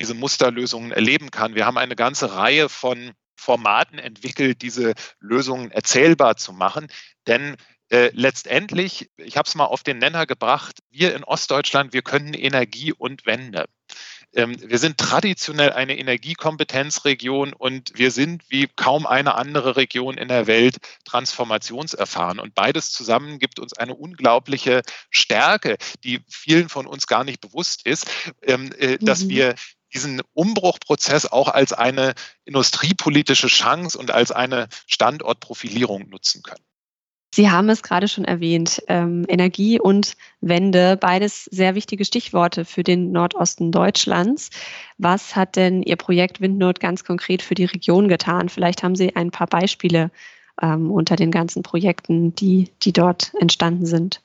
diese 0.01 0.14
Musterlösungen 0.14 0.90
erleben 0.90 1.31
kann. 1.31 1.55
Wir 1.55 1.66
haben 1.66 1.77
eine 1.77 1.97
ganze 1.97 2.35
Reihe 2.35 2.71
von 2.71 3.12
Formaten 3.37 3.99
entwickelt, 3.99 4.62
diese 4.62 4.94
Lösungen 5.20 5.70
erzählbar 5.70 6.37
zu 6.37 6.53
machen. 6.53 6.88
Denn 7.27 7.57
äh, 7.88 8.11
letztendlich, 8.14 9.11
ich 9.16 9.37
habe 9.37 9.46
es 9.46 9.55
mal 9.55 9.66
auf 9.66 9.83
den 9.85 9.99
Nenner 9.99 10.27
gebracht, 10.27 10.81
wir 10.90 11.14
in 11.14 11.22
Ostdeutschland, 11.22 11.92
wir 11.92 12.03
können 12.03 12.35
Energie 12.35 12.92
und 12.92 13.27
Wende. 13.27 13.66
Ähm, 14.35 14.57
wir 14.61 14.79
sind 14.79 14.99
traditionell 14.99 15.72
eine 15.72 15.96
Energiekompetenzregion 15.96 17.53
und 17.53 17.92
wir 17.94 18.11
sind 18.11 18.42
wie 18.49 18.68
kaum 18.75 19.07
eine 19.07 19.37
andere 19.37 19.77
Region 19.77 20.18
in 20.18 20.29
der 20.29 20.49
Welt 20.49 20.79
transformationserfahren. 21.05 22.40
Und 22.40 22.55
beides 22.55 22.90
zusammen 22.90 23.38
gibt 23.38 23.61
uns 23.61 23.72
eine 23.72 23.94
unglaubliche 23.94 24.83
Stärke, 25.11 25.77
die 26.03 26.20
vielen 26.29 26.68
von 26.68 26.87
uns 26.87 27.07
gar 27.07 27.22
nicht 27.22 27.40
bewusst 27.40 27.87
ist, 27.87 28.11
ähm, 28.42 28.72
äh, 28.79 28.99
dass 28.99 29.25
mhm. 29.25 29.29
wir 29.31 29.55
diesen 29.97 30.21
Umbruchprozess 30.35 31.27
auch 31.27 31.49
als 31.49 31.73
eine 31.73 32.13
industriepolitische 32.45 33.49
Chance 33.49 33.99
und 33.99 34.11
als 34.11 34.31
eine 34.31 34.69
Standortprofilierung 34.87 36.09
nutzen 36.11 36.43
können. 36.43 36.63
Sie 37.35 37.51
haben 37.51 37.69
es 37.69 37.83
gerade 37.83 38.09
schon 38.09 38.25
erwähnt, 38.25 38.83
ähm, 38.89 39.25
Energie 39.29 39.81
und 39.81 40.15
Wende, 40.41 40.97
beides 40.97 41.45
sehr 41.45 41.75
wichtige 41.75 42.05
Stichworte 42.05 42.65
für 42.65 42.83
den 42.83 43.13
Nordosten 43.13 43.73
Deutschlands. 43.73 44.51
Was 44.97 45.35
hat 45.35 45.57
denn 45.57 45.83
Ihr 45.83 45.97
Projekt 45.97 46.41
Windnot 46.41 46.81
ganz 46.81 47.05
konkret 47.05 47.43
für 47.43 47.55
die 47.55 47.65
Region 47.65 48.09
getan? 48.09 48.49
Vielleicht 48.49 48.83
haben 48.83 48.97
Sie 48.97 49.17
ein 49.17 49.31
paar 49.31 49.49
Beispiele 49.49 50.11
ähm, 50.63 50.91
unter 50.91 51.17
den 51.17 51.31
ganzen 51.31 51.63
Projekten, 51.63 52.35
die, 52.35 52.71
die 52.83 52.93
dort 52.93 53.33
entstanden 53.41 53.87
sind. 53.87 54.23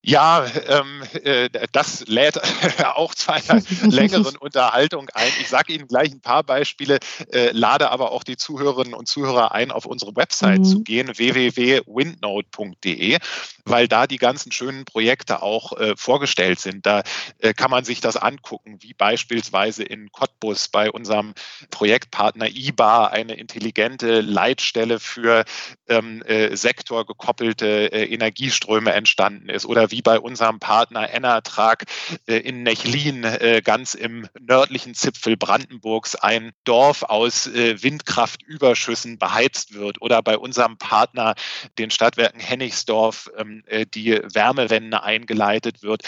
Ja, 0.00 0.46
ähm, 0.68 1.02
äh, 1.24 1.48
das 1.72 2.06
lädt 2.06 2.40
auch 2.94 3.14
zu 3.14 3.32
einer 3.32 3.60
längeren 3.82 4.36
Unterhaltung 4.36 5.08
ein. 5.12 5.32
Ich 5.40 5.48
sage 5.48 5.72
Ihnen 5.72 5.88
gleich 5.88 6.12
ein 6.12 6.20
paar 6.20 6.44
Beispiele, 6.44 7.00
äh, 7.32 7.50
lade 7.50 7.90
aber 7.90 8.12
auch 8.12 8.22
die 8.22 8.36
Zuhörerinnen 8.36 8.94
und 8.94 9.08
Zuhörer 9.08 9.50
ein, 9.52 9.72
auf 9.72 9.86
unsere 9.86 10.14
Website 10.14 10.60
mhm. 10.60 10.64
zu 10.64 10.84
gehen, 10.84 11.08
www.windnote.de, 11.08 13.18
weil 13.68 13.88
da 13.88 14.06
die 14.06 14.18
ganzen 14.18 14.52
schönen 14.52 14.84
Projekte 14.84 15.42
auch 15.42 15.72
äh, 15.78 15.94
vorgestellt 15.96 16.60
sind. 16.60 16.86
Da 16.86 17.02
äh, 17.38 17.54
kann 17.54 17.70
man 17.70 17.84
sich 17.84 18.00
das 18.00 18.16
angucken, 18.16 18.78
wie 18.80 18.94
beispielsweise 18.94 19.82
in 19.82 20.10
Cottbus 20.12 20.68
bei 20.68 20.90
unserem 20.90 21.34
Projektpartner 21.70 22.48
IBA 22.48 23.06
eine 23.08 23.34
intelligente 23.34 24.20
Leitstelle 24.20 25.00
für 25.00 25.44
ähm, 25.88 26.22
äh, 26.22 26.56
sektorgekoppelte 26.56 27.92
äh, 27.92 28.04
Energieströme 28.12 28.92
entstanden 28.92 29.48
ist 29.48 29.66
oder 29.66 29.90
wie 29.90 30.02
bei 30.02 30.18
unserem 30.18 30.58
Partner 30.58 31.12
Enertrag 31.12 31.84
äh, 32.26 32.36
in 32.36 32.62
Nechlin, 32.62 33.24
äh, 33.24 33.62
ganz 33.64 33.94
im 33.94 34.28
nördlichen 34.38 34.94
Zipfel 34.94 35.36
Brandenburgs, 35.36 36.14
ein 36.14 36.52
Dorf 36.64 37.02
aus 37.02 37.48
Windkraftüberschüssen 37.52 39.18
beheizt 39.18 39.74
wird. 39.74 40.00
Oder 40.00 40.22
bei 40.22 40.38
unserem 40.38 40.78
Partner, 40.78 41.34
den 41.78 41.90
Stadtwerken 41.90 42.40
Hennigsdorf, 42.40 43.30
ähm, 43.36 43.57
die 43.94 44.20
Wärmewende 44.32 45.02
eingeleitet 45.02 45.82
wird. 45.82 46.02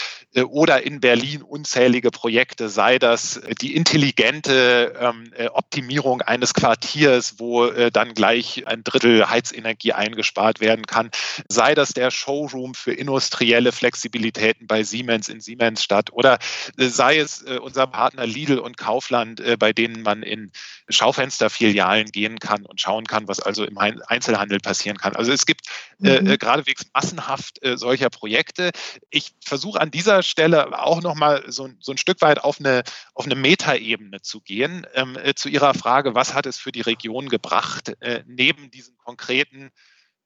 Oder 0.47 0.83
in 0.83 0.99
Berlin 0.99 1.41
unzählige 1.41 2.11
Projekte, 2.11 2.69
sei 2.69 2.99
das 2.99 3.41
die 3.61 3.75
intelligente 3.75 4.93
ähm, 4.99 5.31
Optimierung 5.53 6.21
eines 6.21 6.53
Quartiers, 6.53 7.35
wo 7.37 7.67
dann 7.67 8.13
gleich 8.13 8.67
ein 8.67 8.83
Drittel 8.83 9.29
Heizenergie 9.29 9.93
eingespart 9.93 10.59
werden 10.59 10.85
kann, 10.85 11.11
sei 11.47 11.75
das 11.75 11.93
der 11.93 12.11
Showroom 12.11 12.73
für 12.73 12.93
industrielle 12.93 13.71
Flexibilitäten 13.71 14.67
bei 14.67 14.83
Siemens 14.83 15.29
in 15.29 15.41
Siemensstadt 15.41 16.11
oder 16.13 16.39
äh, 16.77 16.87
sei 16.87 17.17
es 17.17 17.41
äh, 17.43 17.57
unser 17.57 17.87
Partner 17.87 18.25
Lidl 18.25 18.59
und 18.59 18.77
Kaufland, 18.77 19.39
äh, 19.39 19.57
bei 19.57 19.73
denen 19.73 20.03
man 20.03 20.23
in 20.23 20.51
Schaufensterfilialen 20.89 22.11
gehen 22.11 22.39
kann 22.39 22.65
und 22.65 22.79
schauen 22.81 23.05
kann, 23.05 23.27
was 23.27 23.39
also 23.39 23.63
im 23.63 23.77
Einzelhandel 23.77 24.59
passieren 24.59 24.97
kann. 24.97 25.15
Also 25.15 25.31
es 25.31 25.45
gibt 25.45 25.61
mhm. 25.99 26.37
geradewegs 26.37 26.85
massenhaft 26.93 27.40
solcher 27.75 28.09
Projekte. 28.09 28.71
Ich 29.09 29.31
versuche 29.43 29.79
an 29.79 29.91
dieser 29.91 30.23
Stelle 30.23 30.79
auch 30.79 31.01
nochmal 31.01 31.43
so, 31.47 31.69
so 31.79 31.91
ein 31.91 31.97
Stück 31.97 32.21
weit 32.21 32.43
auf 32.43 32.59
eine, 32.59 32.83
auf 33.13 33.25
eine 33.25 33.35
Metaebene 33.35 34.21
zu 34.21 34.41
gehen, 34.41 34.85
ähm, 34.93 35.17
zu 35.35 35.49
Ihrer 35.49 35.73
Frage, 35.73 36.15
was 36.15 36.33
hat 36.33 36.45
es 36.45 36.57
für 36.57 36.71
die 36.71 36.81
Region 36.81 37.29
gebracht, 37.29 37.93
äh, 38.01 38.23
neben 38.27 38.71
diesen 38.71 38.97
konkreten 38.97 39.71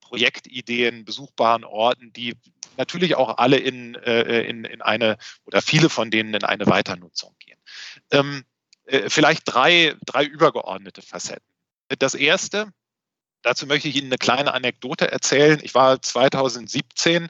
Projektideen, 0.01 1.03
besuchbaren 1.03 1.63
Orten, 1.63 2.13
die 2.13 2.35
natürlich 2.77 3.15
auch 3.15 3.37
alle 3.37 3.57
in, 3.57 3.95
äh, 3.95 4.41
in, 4.43 4.63
in 4.65 4.81
eine 4.81 5.17
oder 5.45 5.61
viele 5.61 5.89
von 5.89 6.11
denen 6.11 6.33
in 6.33 6.43
eine 6.43 6.67
Weiternutzung 6.67 7.35
gehen. 7.39 7.57
Ähm, 8.11 8.43
äh, 8.85 9.09
vielleicht 9.09 9.43
drei, 9.45 9.95
drei 10.05 10.23
übergeordnete 10.23 11.01
Facetten. 11.01 11.45
Das 11.99 12.15
erste, 12.15 12.71
dazu 13.45 13.67
möchte 13.67 13.87
ich 13.87 13.95
Ihnen 13.95 14.07
eine 14.07 14.17
kleine 14.17 14.53
Anekdote 14.53 15.11
erzählen. 15.11 15.59
Ich 15.61 15.75
war 15.75 16.01
2017 16.01 17.29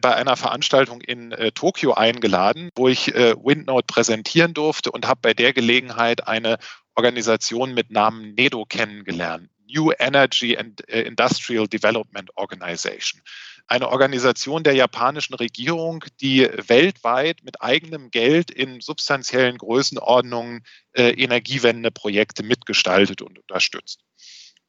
bei 0.00 0.14
einer 0.14 0.36
Veranstaltung 0.36 1.00
in 1.00 1.32
äh, 1.32 1.52
Tokio 1.52 1.92
eingeladen, 1.94 2.70
wo 2.74 2.88
ich 2.88 3.14
äh, 3.14 3.34
Windnote 3.36 3.86
präsentieren 3.86 4.54
durfte 4.54 4.90
und 4.90 5.06
habe 5.06 5.20
bei 5.22 5.34
der 5.34 5.52
Gelegenheit 5.52 6.26
eine 6.26 6.58
Organisation 6.94 7.74
mit 7.74 7.90
Namen 7.90 8.34
NEDO 8.34 8.64
kennengelernt. 8.64 9.50
New 9.72 9.92
Energy 9.98 10.56
and 10.56 10.88
äh, 10.88 11.02
Industrial 11.02 11.68
Development 11.68 12.36
Organization. 12.36 13.20
Eine 13.66 13.88
Organisation 13.88 14.64
der 14.64 14.74
japanischen 14.74 15.34
Regierung, 15.34 16.04
die 16.20 16.48
weltweit 16.66 17.44
mit 17.44 17.62
eigenem 17.62 18.10
Geld 18.10 18.50
in 18.50 18.80
substanziellen 18.80 19.58
Größenordnungen 19.58 20.64
äh, 20.92 21.10
Energiewendeprojekte 21.10 22.42
mitgestaltet 22.42 23.22
und 23.22 23.38
unterstützt. 23.38 24.00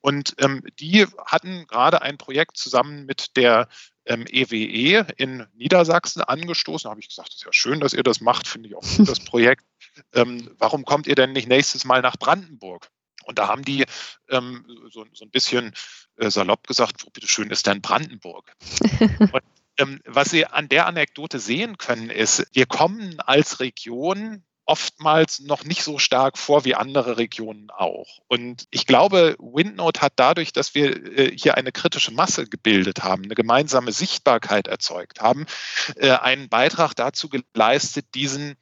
Und 0.01 0.35
ähm, 0.39 0.63
die 0.79 1.05
hatten 1.25 1.67
gerade 1.67 2.01
ein 2.01 2.17
Projekt 2.17 2.57
zusammen 2.57 3.05
mit 3.05 3.37
der 3.37 3.67
ähm, 4.05 4.25
EWE 4.27 4.55
e 4.55 5.05
in 5.17 5.45
Niedersachsen 5.53 6.21
angestoßen. 6.21 6.87
Da 6.87 6.89
habe 6.89 6.99
ich 6.99 7.09
gesagt, 7.09 7.29
das 7.29 7.35
ist 7.35 7.45
ja 7.45 7.53
schön, 7.53 7.79
dass 7.79 7.93
ihr 7.93 8.03
das 8.03 8.19
macht, 8.19 8.47
finde 8.47 8.69
ich 8.69 8.75
auch 8.75 8.81
gut, 8.81 9.07
das 9.07 9.19
Projekt. 9.25 9.63
Ähm, 10.13 10.49
warum 10.57 10.85
kommt 10.85 11.07
ihr 11.07 11.15
denn 11.15 11.33
nicht 11.33 11.47
nächstes 11.47 11.85
Mal 11.85 12.01
nach 12.01 12.17
Brandenburg? 12.17 12.89
Und 13.25 13.37
da 13.37 13.47
haben 13.47 13.63
die 13.63 13.85
ähm, 14.29 14.65
so, 14.89 15.05
so, 15.13 15.25
ein 15.25 15.31
bisschen 15.31 15.73
äh, 16.17 16.31
salopp 16.31 16.67
gesagt, 16.67 17.05
wo 17.05 17.11
bitteschön 17.11 17.51
ist 17.51 17.67
denn 17.67 17.81
Brandenburg? 17.81 18.55
Und 19.19 19.43
ähm, 19.77 20.01
was 20.05 20.31
Sie 20.31 20.45
an 20.45 20.69
der 20.69 20.87
Anekdote 20.87 21.39
sehen 21.39 21.77
können, 21.77 22.09
ist, 22.09 22.47
wir 22.53 22.65
kommen 22.65 23.19
als 23.19 23.59
Region 23.59 24.43
oftmals 24.71 25.41
noch 25.41 25.65
nicht 25.65 25.83
so 25.83 25.99
stark 25.99 26.37
vor 26.37 26.63
wie 26.63 26.75
andere 26.75 27.17
Regionen 27.17 27.69
auch. 27.71 28.19
Und 28.29 28.67
ich 28.71 28.87
glaube, 28.87 29.35
Windnote 29.37 29.99
hat 29.99 30.13
dadurch, 30.15 30.53
dass 30.53 30.75
wir 30.75 31.17
äh, 31.17 31.37
hier 31.37 31.55
eine 31.57 31.73
kritische 31.73 32.13
Masse 32.13 32.47
gebildet 32.47 33.03
haben, 33.03 33.25
eine 33.25 33.35
gemeinsame 33.35 33.91
Sichtbarkeit 33.91 34.67
erzeugt 34.67 35.19
haben, 35.19 35.45
äh, 35.97 36.11
einen 36.11 36.47
Beitrag 36.47 36.95
dazu 36.95 37.27
geleistet, 37.27 38.05
diesen 38.15 38.55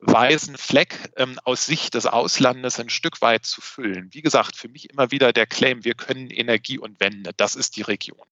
weißen 0.00 0.56
Fleck 0.56 1.12
ähm, 1.16 1.38
aus 1.44 1.64
Sicht 1.64 1.94
des 1.94 2.06
Auslandes 2.06 2.80
ein 2.80 2.90
Stück 2.90 3.22
weit 3.22 3.44
zu 3.46 3.60
füllen. 3.60 4.08
Wie 4.10 4.22
gesagt, 4.22 4.56
für 4.56 4.68
mich 4.68 4.90
immer 4.90 5.12
wieder 5.12 5.32
der 5.32 5.46
Claim, 5.46 5.84
wir 5.84 5.94
können 5.94 6.28
Energie 6.30 6.78
und 6.78 6.98
Wende, 6.98 7.30
das 7.36 7.54
ist 7.54 7.76
die 7.76 7.82
Region. 7.82 8.26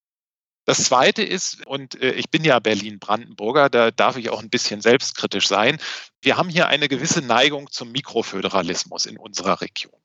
Das 0.65 0.85
Zweite 0.85 1.23
ist, 1.23 1.67
und 1.67 2.01
äh, 2.01 2.13
ich 2.13 2.31
bin 2.31 2.45
ja 2.45 2.59
Berlin-Brandenburger, 2.59 3.71
da 3.71 3.91
darf 3.91 4.17
ich 4.17 4.31
auch 4.31 4.43
ein 4.43 4.51
bisschen 4.51 4.81
selbstkritisch 4.81 5.49
sein, 5.49 5.79
wir 6.21 6.37
haben 6.37 6.49
hier 6.49 6.69
eine 6.69 6.89
gewisse 6.89 7.23
Neigung 7.23 7.71
zum 7.71 7.93
Mikroföderalismus 7.93 9.07
in 9.07 9.19
unserer 9.19 9.61
Region. 9.61 10.01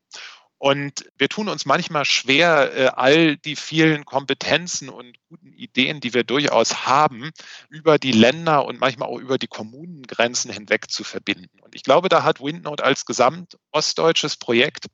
Und 0.57 1.05
wir 1.17 1.27
tun 1.27 1.49
uns 1.49 1.65
manchmal 1.65 2.05
schwer, 2.05 2.73
äh, 2.75 2.87
all 2.87 3.37
die 3.37 3.55
vielen 3.55 4.05
Kompetenzen 4.05 4.89
und 4.89 5.17
guten 5.27 5.51
Ideen, 5.51 5.99
die 5.99 6.13
wir 6.13 6.23
durchaus 6.23 6.85
haben, 6.85 7.31
über 7.69 7.99
die 7.99 8.13
Länder 8.13 8.65
und 8.65 8.79
manchmal 8.79 9.09
auch 9.09 9.19
über 9.19 9.37
die 9.37 9.47
Kommunengrenzen 9.47 10.51
hinweg 10.51 10.89
zu 10.89 11.03
verbinden. 11.03 11.59
Und 11.61 11.75
ich 11.75 11.83
glaube, 11.83 12.07
da 12.07 12.23
hat 12.23 12.41
Windnote 12.41 12.83
als 12.83 13.05
gesamtostdeutsches 13.05 14.37
Projekt 14.37 14.85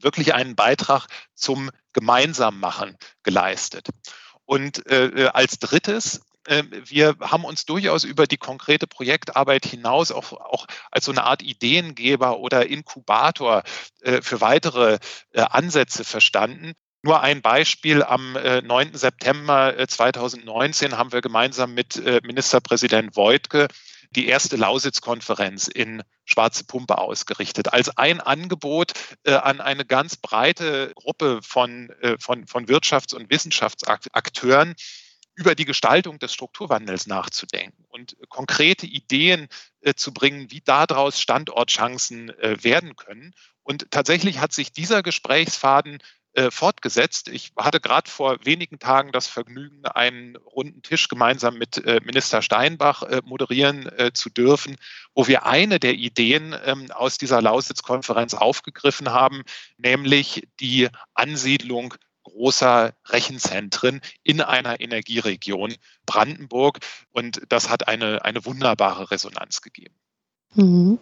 wirklich 0.00 0.34
einen 0.34 0.56
Beitrag 0.56 1.06
zum 1.34 1.70
Gemeinsammachen 1.92 2.96
geleistet. 3.22 3.88
Und 4.48 4.86
äh, 4.86 5.08
äh, 5.08 5.26
als 5.26 5.58
drittes, 5.58 6.22
äh, 6.46 6.62
wir 6.86 7.16
haben 7.20 7.44
uns 7.44 7.66
durchaus 7.66 8.04
über 8.04 8.26
die 8.26 8.38
konkrete 8.38 8.86
Projektarbeit 8.86 9.66
hinaus 9.66 10.10
auch, 10.10 10.32
auch 10.32 10.66
als 10.90 11.04
so 11.04 11.12
eine 11.12 11.24
Art 11.24 11.42
Ideengeber 11.42 12.38
oder 12.38 12.66
Inkubator 12.66 13.62
äh, 14.00 14.22
für 14.22 14.40
weitere 14.40 15.00
äh, 15.32 15.42
Ansätze 15.42 16.02
verstanden. 16.02 16.72
Nur 17.02 17.20
ein 17.20 17.42
Beispiel. 17.42 18.02
Am 18.02 18.32
9. 18.32 18.94
September 18.94 19.72
2019 19.86 20.98
haben 20.98 21.12
wir 21.12 21.20
gemeinsam 21.20 21.72
mit 21.72 22.02
Ministerpräsident 22.24 23.14
Voigtke 23.14 23.68
die 24.10 24.26
erste 24.26 24.56
Lausitz-Konferenz 24.56 25.68
in 25.68 26.02
Schwarze 26.24 26.64
Pumpe 26.64 26.98
ausgerichtet, 26.98 27.72
als 27.72 27.96
ein 27.96 28.20
Angebot 28.20 28.92
äh, 29.24 29.34
an 29.34 29.60
eine 29.60 29.84
ganz 29.84 30.16
breite 30.16 30.92
Gruppe 30.94 31.40
von, 31.42 31.90
äh, 32.00 32.16
von, 32.18 32.46
von 32.46 32.66
Wirtschafts- 32.66 33.14
und 33.14 33.30
Wissenschaftsakteuren, 33.30 34.74
über 35.38 35.54
die 35.54 35.64
Gestaltung 35.64 36.18
des 36.18 36.34
Strukturwandels 36.34 37.06
nachzudenken 37.06 37.84
und 37.88 38.16
konkrete 38.28 38.86
Ideen 38.86 39.46
äh, 39.80 39.94
zu 39.94 40.12
bringen, 40.12 40.50
wie 40.50 40.60
daraus 40.60 41.20
Standortchancen 41.20 42.30
äh, 42.40 42.62
werden 42.64 42.96
können. 42.96 43.32
Und 43.62 43.90
tatsächlich 43.92 44.40
hat 44.40 44.52
sich 44.52 44.72
dieser 44.72 45.04
Gesprächsfaden 45.04 45.98
äh, 46.38 46.52
fortgesetzt. 46.52 47.26
Ich 47.28 47.50
hatte 47.56 47.80
gerade 47.80 48.08
vor 48.08 48.36
wenigen 48.44 48.78
Tagen 48.78 49.10
das 49.10 49.26
Vergnügen, 49.26 49.84
einen 49.86 50.36
runden 50.36 50.82
Tisch 50.82 51.08
gemeinsam 51.08 51.58
mit 51.58 51.78
äh, 51.78 52.00
Minister 52.04 52.42
Steinbach 52.42 53.02
äh, 53.02 53.22
moderieren 53.24 53.86
äh, 53.98 54.12
zu 54.12 54.30
dürfen, 54.30 54.76
wo 55.16 55.26
wir 55.26 55.46
eine 55.46 55.80
der 55.80 55.94
Ideen 55.94 56.54
ähm, 56.64 56.92
aus 56.92 57.18
dieser 57.18 57.42
Lausitz-Konferenz 57.42 58.34
aufgegriffen 58.34 59.10
haben, 59.10 59.42
nämlich 59.78 60.46
die 60.60 60.88
Ansiedlung 61.12 61.94
großer 62.22 62.94
Rechenzentren 63.06 64.00
in 64.22 64.40
einer 64.40 64.80
Energieregion 64.80 65.74
Brandenburg. 66.06 66.78
Und 67.10 67.42
das 67.48 67.68
hat 67.68 67.88
eine, 67.88 68.24
eine 68.24 68.44
wunderbare 68.44 69.10
Resonanz 69.10 69.60
gegeben. 69.60 69.96
Mhm. 70.54 70.98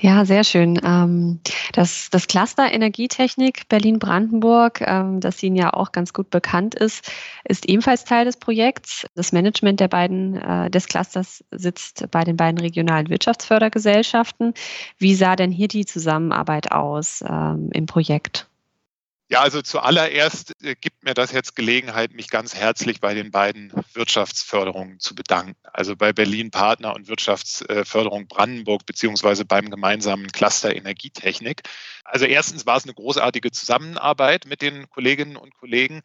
Ja, 0.00 0.24
sehr 0.24 0.44
schön. 0.44 0.78
Ähm, 0.84 1.40
das, 1.72 2.08
das 2.10 2.26
Cluster 2.26 2.70
Energietechnik 2.72 3.68
Berlin-Brandenburg, 3.68 4.80
ähm, 4.82 5.20
das 5.20 5.42
Ihnen 5.42 5.56
ja 5.56 5.72
auch 5.72 5.92
ganz 5.92 6.12
gut 6.12 6.28
bekannt 6.30 6.74
ist, 6.74 7.10
ist 7.44 7.68
ebenfalls 7.68 8.04
Teil 8.04 8.24
des 8.24 8.36
Projekts. 8.36 9.06
Das 9.14 9.32
Management 9.32 9.80
der 9.80 9.88
beiden, 9.88 10.36
äh, 10.36 10.70
des 10.70 10.88
Clusters 10.88 11.44
sitzt 11.52 12.10
bei 12.10 12.24
den 12.24 12.36
beiden 12.36 12.58
regionalen 12.58 13.08
Wirtschaftsfördergesellschaften. 13.08 14.54
Wie 14.98 15.14
sah 15.14 15.36
denn 15.36 15.52
hier 15.52 15.68
die 15.68 15.86
Zusammenarbeit 15.86 16.72
aus 16.72 17.22
ähm, 17.26 17.70
im 17.72 17.86
Projekt? 17.86 18.49
Ja, 19.32 19.42
also 19.42 19.62
zuallererst 19.62 20.60
äh, 20.60 20.74
gibt 20.74 21.04
mir 21.04 21.14
das 21.14 21.30
jetzt 21.30 21.54
Gelegenheit, 21.54 22.12
mich 22.12 22.30
ganz 22.30 22.56
herzlich 22.56 23.00
bei 23.00 23.14
den 23.14 23.30
beiden 23.30 23.72
Wirtschaftsförderungen 23.92 24.98
zu 24.98 25.14
bedanken. 25.14 25.54
Also 25.72 25.94
bei 25.94 26.12
Berlin 26.12 26.50
Partner 26.50 26.96
und 26.96 27.06
Wirtschaftsförderung 27.06 28.26
Brandenburg 28.26 28.86
beziehungsweise 28.86 29.44
beim 29.44 29.70
gemeinsamen 29.70 30.26
Cluster 30.32 30.74
Energietechnik. 30.74 31.62
Also 32.02 32.24
erstens 32.24 32.66
war 32.66 32.76
es 32.76 32.82
eine 32.82 32.94
großartige 32.94 33.52
Zusammenarbeit 33.52 34.46
mit 34.46 34.62
den 34.62 34.90
Kolleginnen 34.90 35.36
und 35.36 35.54
Kollegen. 35.54 36.00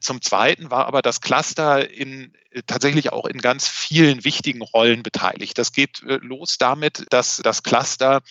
Zum 0.00 0.22
Zweiten 0.22 0.70
war 0.70 0.86
aber 0.86 1.02
das 1.02 1.20
Cluster 1.20 1.90
in, 1.90 2.32
tatsächlich 2.66 3.12
auch 3.12 3.26
in 3.26 3.42
ganz 3.42 3.68
vielen 3.68 4.24
wichtigen 4.24 4.62
Rollen 4.62 5.02
beteiligt. 5.02 5.58
Das 5.58 5.72
geht 5.72 6.02
äh, 6.04 6.16
los 6.22 6.56
damit, 6.56 7.04
dass 7.10 7.42
das 7.44 7.62
Cluster 7.62 8.22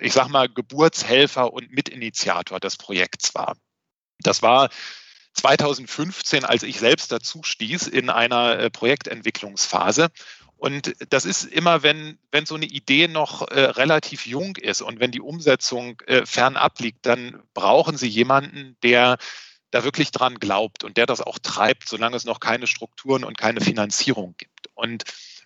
ich 0.00 0.12
sage 0.12 0.30
mal, 0.30 0.48
Geburtshelfer 0.48 1.52
und 1.52 1.72
Mitinitiator 1.72 2.60
des 2.60 2.76
Projekts 2.76 3.34
war. 3.34 3.56
Das 4.20 4.42
war 4.42 4.70
2015, 5.34 6.44
als 6.44 6.62
ich 6.62 6.78
selbst 6.78 7.12
dazu 7.12 7.42
stieß 7.42 7.86
in 7.86 8.10
einer 8.10 8.58
äh, 8.58 8.70
Projektentwicklungsphase. 8.70 10.08
Und 10.56 10.94
das 11.10 11.24
ist 11.24 11.44
immer, 11.44 11.84
wenn, 11.84 12.18
wenn 12.32 12.44
so 12.44 12.56
eine 12.56 12.66
Idee 12.66 13.06
noch 13.06 13.48
äh, 13.48 13.60
relativ 13.60 14.26
jung 14.26 14.56
ist 14.56 14.82
und 14.82 14.98
wenn 14.98 15.12
die 15.12 15.20
Umsetzung 15.20 16.00
äh, 16.06 16.26
fernab 16.26 16.80
liegt, 16.80 17.06
dann 17.06 17.40
brauchen 17.54 17.96
Sie 17.96 18.08
jemanden, 18.08 18.76
der 18.82 19.18
da 19.70 19.84
wirklich 19.84 20.10
dran 20.10 20.40
glaubt 20.40 20.82
und 20.82 20.96
der 20.96 21.06
das 21.06 21.20
auch 21.20 21.38
treibt, 21.38 21.88
solange 21.88 22.16
es 22.16 22.24
noch 22.24 22.40
keine 22.40 22.66
Strukturen 22.66 23.22
und 23.22 23.38
keine 23.38 23.60
Finanzierung 23.60 24.34
gibt. 24.36 24.68
Und 24.74 25.04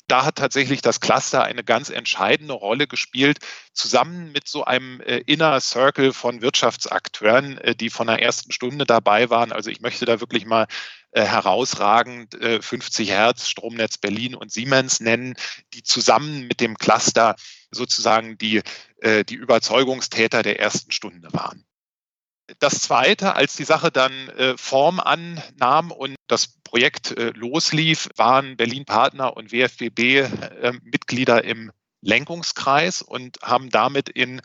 da 0.09 0.25
hat 0.25 0.37
tatsächlich 0.37 0.83
das 0.83 1.01
Cluster 1.01 1.45
eine 1.45 1.65
ganz 1.65 1.88
entscheidende 1.88 2.55
Rolle 2.55 2.87
gespielt, 2.87 3.38
zusammen 3.73 4.33
mit 4.33 4.49
so 4.49 4.65
einem 4.65 5.01
äh, 5.01 5.19
Inner 5.27 5.61
Circle 5.61 6.12
von 6.12 6.43
Wirtschaftsakteuren, 6.43 7.59
äh, 7.59 7.75
die 7.75 7.91
von 7.91 8.07
der 8.07 8.21
ersten 8.21 8.53
Stunde 8.53 8.85
dabei 8.85 9.31
waren. 9.31 9.53
Also 9.53 9.71
ich 9.71 9.81
möchte 9.81 10.05
da 10.05 10.21
wirklich 10.21 10.45
mal 10.45 10.67
äh, 11.12 11.25
herausragend 11.25 12.37
50 12.61 13.11
Hertz, 13.11 13.49
Stromnetz 13.49 13.99
Berlin 13.99 14.35
und 14.35 14.53
Siemens 14.53 15.01
nennen, 15.01 15.35
die 15.75 15.83
zusammen 15.83 16.47
mit 16.47 16.61
dem 16.61 16.77
Cluster 16.77 17.37
sozusagen 17.71 18.37
die, 18.38 18.62
die 19.03 19.35
Überzeugungstäter 19.35 20.43
der 20.43 20.61
ersten 20.61 20.91
Stunde 20.91 21.33
waren. 21.33 21.65
Das 22.59 22.81
Zweite, 22.81 23.35
als 23.35 23.57
die 23.57 23.65
Sache 23.65 23.91
dann 23.91 24.12
äh, 24.31 24.57
Form 24.57 25.01
annahm 25.01 25.91
und 25.91 26.17
das 26.27 26.59
Projekt 26.73 27.11
äh, 27.19 27.33
loslief, 27.35 28.09
waren 28.17 28.57
Berlin 28.57 28.87
Partner 28.87 29.37
und 29.37 29.53
WFBB 29.53 29.99
äh, 29.99 30.73
Mitglieder 30.83 31.45
im 31.45 31.71
Lenkungskreis 32.01 33.03
und 33.03 33.37
haben 33.43 33.69
damit 33.69 34.09
in 34.09 34.41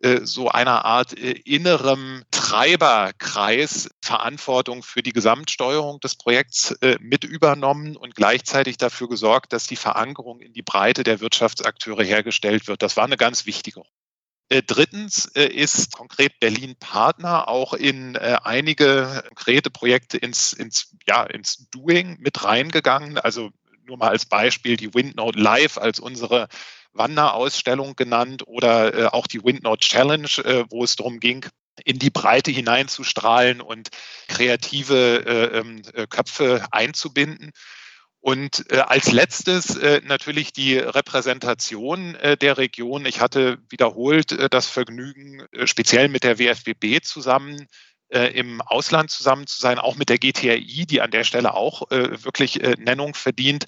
äh, 0.00 0.20
so 0.22 0.48
einer 0.48 0.86
Art 0.86 1.12
innerem 1.12 2.22
Treiberkreis 2.30 3.90
Verantwortung 4.00 4.82
für 4.82 5.02
die 5.02 5.12
Gesamtsteuerung 5.12 6.00
des 6.00 6.16
Projekts 6.16 6.74
mit 7.00 7.24
übernommen 7.24 7.98
und 7.98 8.14
gleichzeitig 8.14 8.78
dafür 8.78 9.10
gesorgt, 9.10 9.52
dass 9.52 9.66
die 9.66 9.76
Verankerung 9.76 10.40
in 10.40 10.54
die 10.54 10.62
Breite 10.62 11.02
der 11.02 11.20
Wirtschaftsakteure 11.20 12.02
hergestellt 12.02 12.66
wird. 12.66 12.80
Das 12.80 12.96
war 12.96 13.04
eine 13.04 13.18
ganz 13.18 13.44
wichtige 13.44 13.82
drittens 14.66 15.26
äh, 15.34 15.46
ist 15.46 15.92
konkret 15.92 16.40
Berlin 16.40 16.74
Partner 16.78 17.48
auch 17.48 17.74
in 17.74 18.14
äh, 18.14 18.38
einige 18.42 19.22
konkrete 19.28 19.70
Projekte 19.70 20.16
ins, 20.16 20.52
ins, 20.52 20.96
ja, 21.06 21.22
ins 21.24 21.68
Doing 21.70 22.16
mit 22.20 22.44
reingegangen. 22.44 23.18
Also 23.18 23.50
nur 23.84 23.98
mal 23.98 24.08
als 24.08 24.26
Beispiel 24.26 24.76
die 24.76 24.94
Windnote 24.94 25.38
Live 25.38 25.78
als 25.78 26.00
unsere 26.00 26.48
Wanderausstellung 26.92 27.94
genannt 27.96 28.42
oder 28.46 29.14
auch 29.14 29.26
die 29.26 29.44
Windnote 29.44 29.86
Challenge, 29.86 30.66
wo 30.70 30.82
es 30.82 30.96
darum 30.96 31.20
ging, 31.20 31.46
in 31.84 31.98
die 31.98 32.10
Breite 32.10 32.50
hineinzustrahlen 32.50 33.60
und 33.60 33.88
kreative 34.26 35.52
ähm, 35.54 35.82
Köpfe 36.08 36.66
einzubinden. 36.70 37.52
Und 38.28 38.70
äh, 38.70 38.80
als 38.80 39.10
letztes 39.10 39.74
äh, 39.76 40.02
natürlich 40.04 40.52
die 40.52 40.76
Repräsentation 40.76 42.14
äh, 42.16 42.36
der 42.36 42.58
Region. 42.58 43.06
Ich 43.06 43.22
hatte 43.22 43.56
wiederholt 43.70 44.32
äh, 44.32 44.50
das 44.50 44.66
Vergnügen, 44.66 45.46
äh, 45.52 45.66
speziell 45.66 46.08
mit 46.08 46.24
der 46.24 46.38
WFBB 46.38 47.02
zusammen 47.02 47.68
äh, 48.10 48.26
im 48.38 48.60
Ausland 48.60 49.10
zusammen 49.10 49.46
zu 49.46 49.58
sein, 49.62 49.78
auch 49.78 49.96
mit 49.96 50.10
der 50.10 50.18
GTRI, 50.18 50.84
die 50.84 51.00
an 51.00 51.10
der 51.10 51.24
Stelle 51.24 51.54
auch 51.54 51.90
wirklich 51.90 52.60
Nennung 52.76 53.14
verdient. 53.14 53.64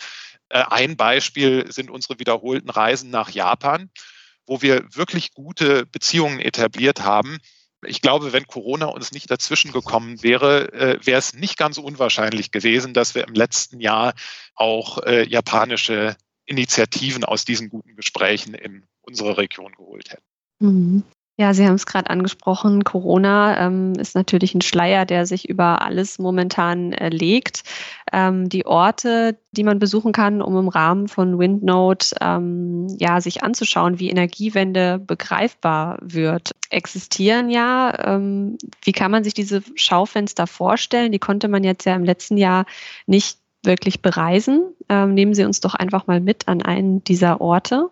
Ein 0.51 0.99
Beispiel 0.99 1.73
sind 1.73 1.90
unsere 1.90 2.18
wiederholten 2.18 2.68
Reisen 2.68 3.09
nach 3.09 3.31
Japan, 3.31 3.88
wo 4.44 4.61
wir 4.61 4.85
wirklich 4.94 5.33
gute 5.33 5.87
Beziehungen 5.87 6.38
etabliert 6.38 7.01
haben 7.01 7.38
Ich 7.87 8.03
glaube, 8.03 8.33
wenn 8.33 8.47
Corona 8.47 8.87
uns 8.87 9.12
nicht 9.12 9.31
dazwischen 9.31 9.73
gekommen 9.73 10.23
wäre, 10.23 10.73
äh, 10.73 10.99
wäre 11.05 11.19
es 11.19 11.35
nicht 11.35 11.57
ganz 11.57 11.79
unwahrscheinlich 11.79 12.51
gewesen, 12.51 12.93
dass 12.93 13.14
wir 13.14 13.27
im 13.27 13.35
letzten 13.35 13.81
Jahr 13.81 14.14
auch 14.55 14.99
äh, 14.99 15.27
japanische 15.27 16.16
Initiativen 16.45 17.25
aus 17.25 17.45
diesen 17.45 17.71
guten 17.71 17.97
Gesprächen 17.97 18.55
in 18.55 18.85
unsere 19.01 19.38
Region 19.38 19.73
geholt 19.73 20.11
hätten. 20.11 20.25
Mhm. 20.59 21.03
Ja, 21.40 21.55
Sie 21.55 21.64
haben 21.64 21.76
es 21.76 21.87
gerade 21.87 22.11
angesprochen. 22.11 22.85
Corona 22.85 23.64
ähm, 23.64 23.94
ist 23.94 24.14
natürlich 24.14 24.55
ein 24.55 24.61
Schleier, 24.61 25.07
der 25.07 25.24
sich 25.24 25.48
über 25.48 25.81
alles 25.81 26.18
momentan 26.18 26.92
äh, 26.92 27.09
legt. 27.09 27.62
Ähm, 28.12 28.50
die 28.50 28.66
Orte, 28.66 29.38
die 29.50 29.64
man 29.64 29.79
besuchen 29.79 30.12
kann, 30.12 30.42
um 30.42 30.59
im 30.59 30.68
Rahmen 30.68 31.09
von 31.09 31.38
WindNote 31.38 32.14
ähm, 32.20 32.88
ja, 32.98 33.22
sich 33.22 33.42
anzuschauen, 33.42 33.98
wie 33.98 34.11
Energiewende 34.11 34.98
begreifbar 34.98 35.96
wird, 36.03 36.50
existieren 36.68 37.48
ja. 37.48 37.94
Ähm, 38.05 38.59
wie 38.83 38.92
kann 38.92 39.11
man 39.11 39.24
sich 39.24 39.33
diese 39.33 39.62
Schaufenster 39.76 40.46
vorstellen? 40.46 41.11
Die 41.11 41.18
konnte 41.18 41.48
man 41.48 41.64
jetzt 41.64 41.87
ja 41.87 41.94
im 41.94 42.05
letzten 42.05 42.37
Jahr 42.37 42.66
nicht 43.07 43.38
wirklich 43.62 44.03
bereisen. 44.03 44.74
Ähm, 44.90 45.14
nehmen 45.14 45.33
Sie 45.33 45.44
uns 45.44 45.62
doch 45.62 45.74
einfach 45.74 46.07
mal 46.07 46.20
mit 46.20 46.48
an 46.48 46.61
einen 46.61 47.03
dieser 47.03 47.40
Orte. 47.40 47.88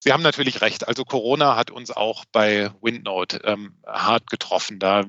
Sie 0.00 0.12
haben 0.12 0.22
natürlich 0.22 0.62
recht. 0.62 0.88
Also 0.88 1.04
Corona 1.04 1.56
hat 1.56 1.70
uns 1.70 1.90
auch 1.90 2.24
bei 2.32 2.70
WindNote 2.80 3.42
ähm, 3.44 3.74
hart 3.86 4.30
getroffen. 4.30 4.78
Da 4.78 5.04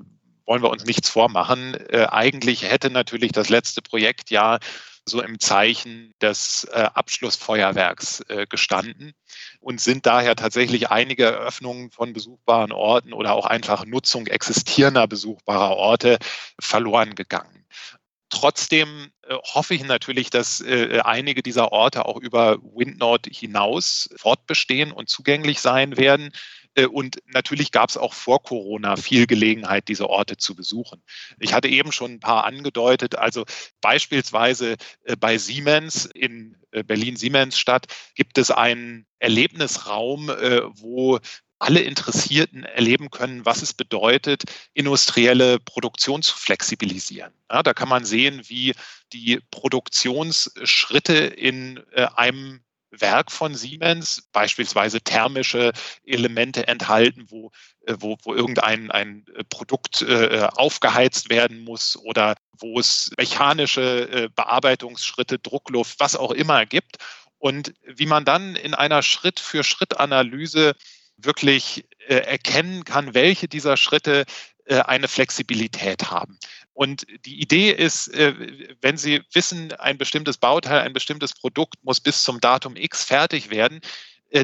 wollen 0.46 0.62
wir 0.62 0.70
uns 0.70 0.84
nichts 0.84 1.10
vormachen. 1.10 1.76
Äh, 1.90 2.08
eigentlich 2.12 2.64
hätte 2.64 2.90
natürlich 2.90 3.32
das 3.32 3.48
letzte 3.50 3.82
Projektjahr 3.82 4.60
so 5.06 5.22
im 5.22 5.40
Zeichen 5.40 6.14
des 6.22 6.66
äh, 6.72 6.90
Abschlussfeuerwerks 6.94 8.22
äh, 8.28 8.46
gestanden 8.48 9.14
und 9.60 9.82
sind 9.82 10.06
daher 10.06 10.36
tatsächlich 10.36 10.90
einige 10.90 11.26
Eröffnungen 11.26 11.90
von 11.90 12.14
besuchbaren 12.14 12.72
Orten 12.72 13.14
oder 13.14 13.34
auch 13.34 13.46
einfach 13.46 13.86
Nutzung 13.86 14.28
existierender 14.28 15.08
besuchbarer 15.08 15.76
Orte 15.76 16.18
verloren 16.60 17.16
gegangen. 17.16 17.66
Trotzdem 18.32 19.12
äh, 19.24 19.36
hoffe 19.54 19.76
ich 19.76 19.84
natürlich, 19.84 20.30
dass 20.30 20.62
äh, 20.62 21.02
einige 21.04 21.44
dieser 21.44 21.74
Orte 21.74 22.06
auch 22.06 22.17
über 22.17 22.60
WindNord 22.63 23.28
hinaus 23.30 24.10
fortbestehen 24.15 24.94
und 24.94 25.10
zugänglich 25.10 25.60
sein 25.60 25.98
werden. 25.98 26.32
Äh, 26.74 26.86
und 26.86 27.17
natürlich 27.26 27.74
gab 27.74 27.89
es 27.89 27.98
auch 27.98 28.13
vor 28.13 28.41
Corona 28.41 28.96
viel 28.96 29.28
Gelegenheit, 29.28 29.89
diese 29.89 30.10
Orte 30.10 30.38
zu 30.38 30.56
besuchen. 30.56 31.04
Ich 31.39 31.54
hatte 31.54 31.67
eben 31.67 31.91
schon 31.91 32.13
ein 32.13 32.20
paar 32.22 32.46
angedeutet. 32.46 33.15
Also 33.15 33.44
beispielsweise 33.82 34.78
bei 35.20 35.38
Siemens 35.38 36.06
in 36.06 36.56
Berlin-Siemens-Stadt 36.72 37.88
gibt 38.15 38.38
es 38.38 38.50
einen 38.50 39.06
Erlebnisraum, 39.20 40.28
wo 40.28 41.20
alle 41.62 41.82
Interessierten 41.82 42.63
erleben 42.63 43.12
können, 43.12 43.45
was 43.45 43.62
es 43.62 43.74
bedeutet, 43.74 44.43
industrielle 44.74 45.60
Produktion 45.60 46.24
zu 46.24 46.36
flexibilisieren. 46.36 47.32
Ja, 47.52 47.62
da 47.62 47.74
kann 47.74 47.88
man 47.88 48.04
sehen, 48.04 48.41
wie 48.47 48.74
die 49.13 49.39
Produktionsschritte 49.52 51.13
in 51.13 51.80
äh, 51.91 52.08
einem 52.15 52.62
Werk 52.89 53.32
von 53.32 53.54
Siemens 53.56 54.28
beispielsweise 54.34 55.02
thermische 55.02 55.71
Elemente 56.04 56.67
enthalten, 56.67 57.28
wo, 57.30 57.52
äh, 57.86 57.95
wo, 58.00 58.17
wo 58.24 58.34
irgendein 58.34 58.89
ein 58.89 59.26
Produkt 59.50 60.02
äh, 60.02 60.47
aufgeheizt 60.56 61.30
werden 61.30 61.63
muss 61.63 61.95
oder 61.95 62.36
wo 62.58 62.80
es 62.80 63.12
mechanische 63.17 64.10
äh, 64.12 64.30
Bearbeitungsschritte, 64.36 65.38
Druckluft, 65.38 66.00
was 66.00 66.15
auch 66.15 66.32
immer 66.32 66.65
gibt. 66.65 66.97
Und 67.38 67.74
wie 67.84 68.08
man 68.08 68.26
dann 68.26 68.56
in 68.56 68.74
einer 68.74 69.04
Schritt-für-Schritt-Analyse 69.04 70.76
wirklich 71.24 71.86
äh, 72.08 72.16
erkennen 72.16 72.84
kann, 72.84 73.14
welche 73.14 73.48
dieser 73.48 73.78
Schritte 73.78 74.26
äh, 74.66 74.80
eine 74.80 75.08
Flexibilität 75.08 76.10
haben. 76.12 76.38
Und 76.74 77.06
die 77.26 77.42
Idee 77.42 77.72
ist, 77.72 78.08
äh, 78.10 78.34
wenn 78.82 78.98
Sie 78.98 79.22
wissen, 79.34 79.72
ein 79.74 79.98
bestimmtes 79.98 80.38
Bauteil, 80.38 80.82
ein 80.82 80.94
bestimmtes 80.94 81.34
Produkt 81.34 81.76
muss 81.84 82.00
bis 82.00 82.24
zum 82.24 82.40
Datum 82.42 82.76
X 82.76 83.04
fertig 83.04 83.50
werden, 83.50 83.82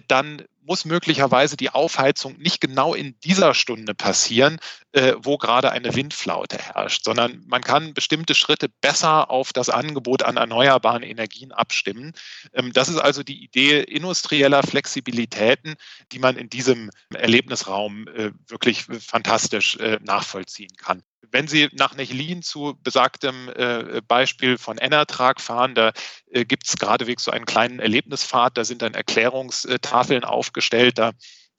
dann 0.09 0.43
muss 0.67 0.85
möglicherweise 0.85 1.57
die 1.57 1.69
Aufheizung 1.69 2.37
nicht 2.37 2.61
genau 2.61 2.93
in 2.93 3.17
dieser 3.21 3.53
Stunde 3.53 3.95
passieren, 3.95 4.59
äh, 4.91 5.13
wo 5.17 5.37
gerade 5.37 5.71
eine 5.71 5.95
Windflaute 5.95 6.57
herrscht, 6.57 7.05
sondern 7.05 7.43
man 7.47 7.61
kann 7.61 7.93
bestimmte 7.93 8.35
Schritte 8.35 8.67
besser 8.81 9.31
auf 9.31 9.53
das 9.53 9.69
Angebot 9.69 10.23
an 10.23 10.37
erneuerbaren 10.37 11.03
Energien 11.03 11.53
abstimmen. 11.53 12.11
Ähm, 12.53 12.73
das 12.73 12.89
ist 12.89 12.97
also 12.97 13.23
die 13.23 13.43
Idee 13.43 13.81
industrieller 13.81 14.61
Flexibilitäten, 14.61 15.75
die 16.11 16.19
man 16.19 16.35
in 16.37 16.49
diesem 16.49 16.91
Erlebnisraum 17.13 18.05
wirklich 18.47 18.83
fantastisch 18.83 19.77
nachvollziehen 20.01 20.75
kann. 20.77 21.03
Wenn 21.31 21.47
Sie 21.47 21.69
nach 21.73 21.95
Nechlin 21.95 22.41
zu 22.41 22.77
besagtem 22.83 23.49
äh, 23.49 24.01
Beispiel 24.07 24.57
von 24.57 24.77
Enertrag 24.77 25.41
fahren, 25.41 25.75
da 25.75 25.91
äh, 26.31 26.45
gibt 26.45 26.67
es 26.67 26.77
geradewegs 26.77 27.23
so 27.23 27.31
einen 27.31 27.45
kleinen 27.45 27.79
Erlebnispfad, 27.79 28.57
da 28.57 28.63
sind 28.63 28.81
dann 28.81 28.93
Erklärungstafeln 28.93 30.23
aufgestellt, 30.23 30.56
da 30.97 31.11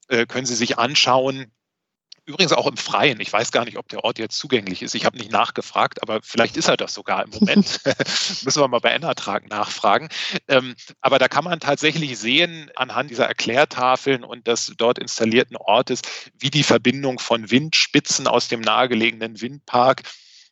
äh, 0.09 0.27
können 0.27 0.47
Sie 0.47 0.57
sich 0.57 0.79
anschauen, 0.79 1.53
Übrigens 2.29 2.53
auch 2.53 2.67
im 2.67 2.77
Freien. 2.77 3.21
Ich 3.21 3.33
weiß 3.33 3.53
gar 3.53 3.65
nicht, 3.65 3.79
ob 3.79 3.89
der 3.89 4.05
Ort 4.05 4.19
jetzt 4.19 4.37
zugänglich 4.37 4.83
ist. 4.83 4.95
Ich 4.95 5.07
habe 5.07 5.17
nicht 5.17 5.33
nachgefragt, 5.33 6.03
aber 6.03 6.21
vielleicht 6.23 6.59
ist 6.59 6.69
er 6.69 6.77
das 6.77 6.93
sogar 6.93 7.25
im 7.25 7.31
Moment. 7.31 7.81
Müssen 8.45 8.61
wir 8.61 8.69
mal 8.69 8.81
bei 8.81 8.93
Enertrag 8.93 9.49
nachfragen. 9.49 10.11
Ähm, 10.47 10.75
aber 11.01 11.19
da 11.19 11.29
kann 11.29 11.45
man 11.45 11.59
tatsächlich 11.59 12.19
sehen, 12.19 12.71
anhand 12.77 13.11
dieser 13.11 13.25
Erklärtafeln 13.25 14.25
und 14.25 14.47
des 14.47 14.75
dort 14.77 14.99
installierten 14.99 15.57
Ortes, 15.57 16.03
wie 16.39 16.51
die 16.51 16.65
Verbindung 16.65 17.19
von 17.19 17.51
Windspitzen 17.51 18.27
aus 18.27 18.49
dem 18.49 18.61
nahegelegenen 18.61 19.41
Windpark 19.41 20.03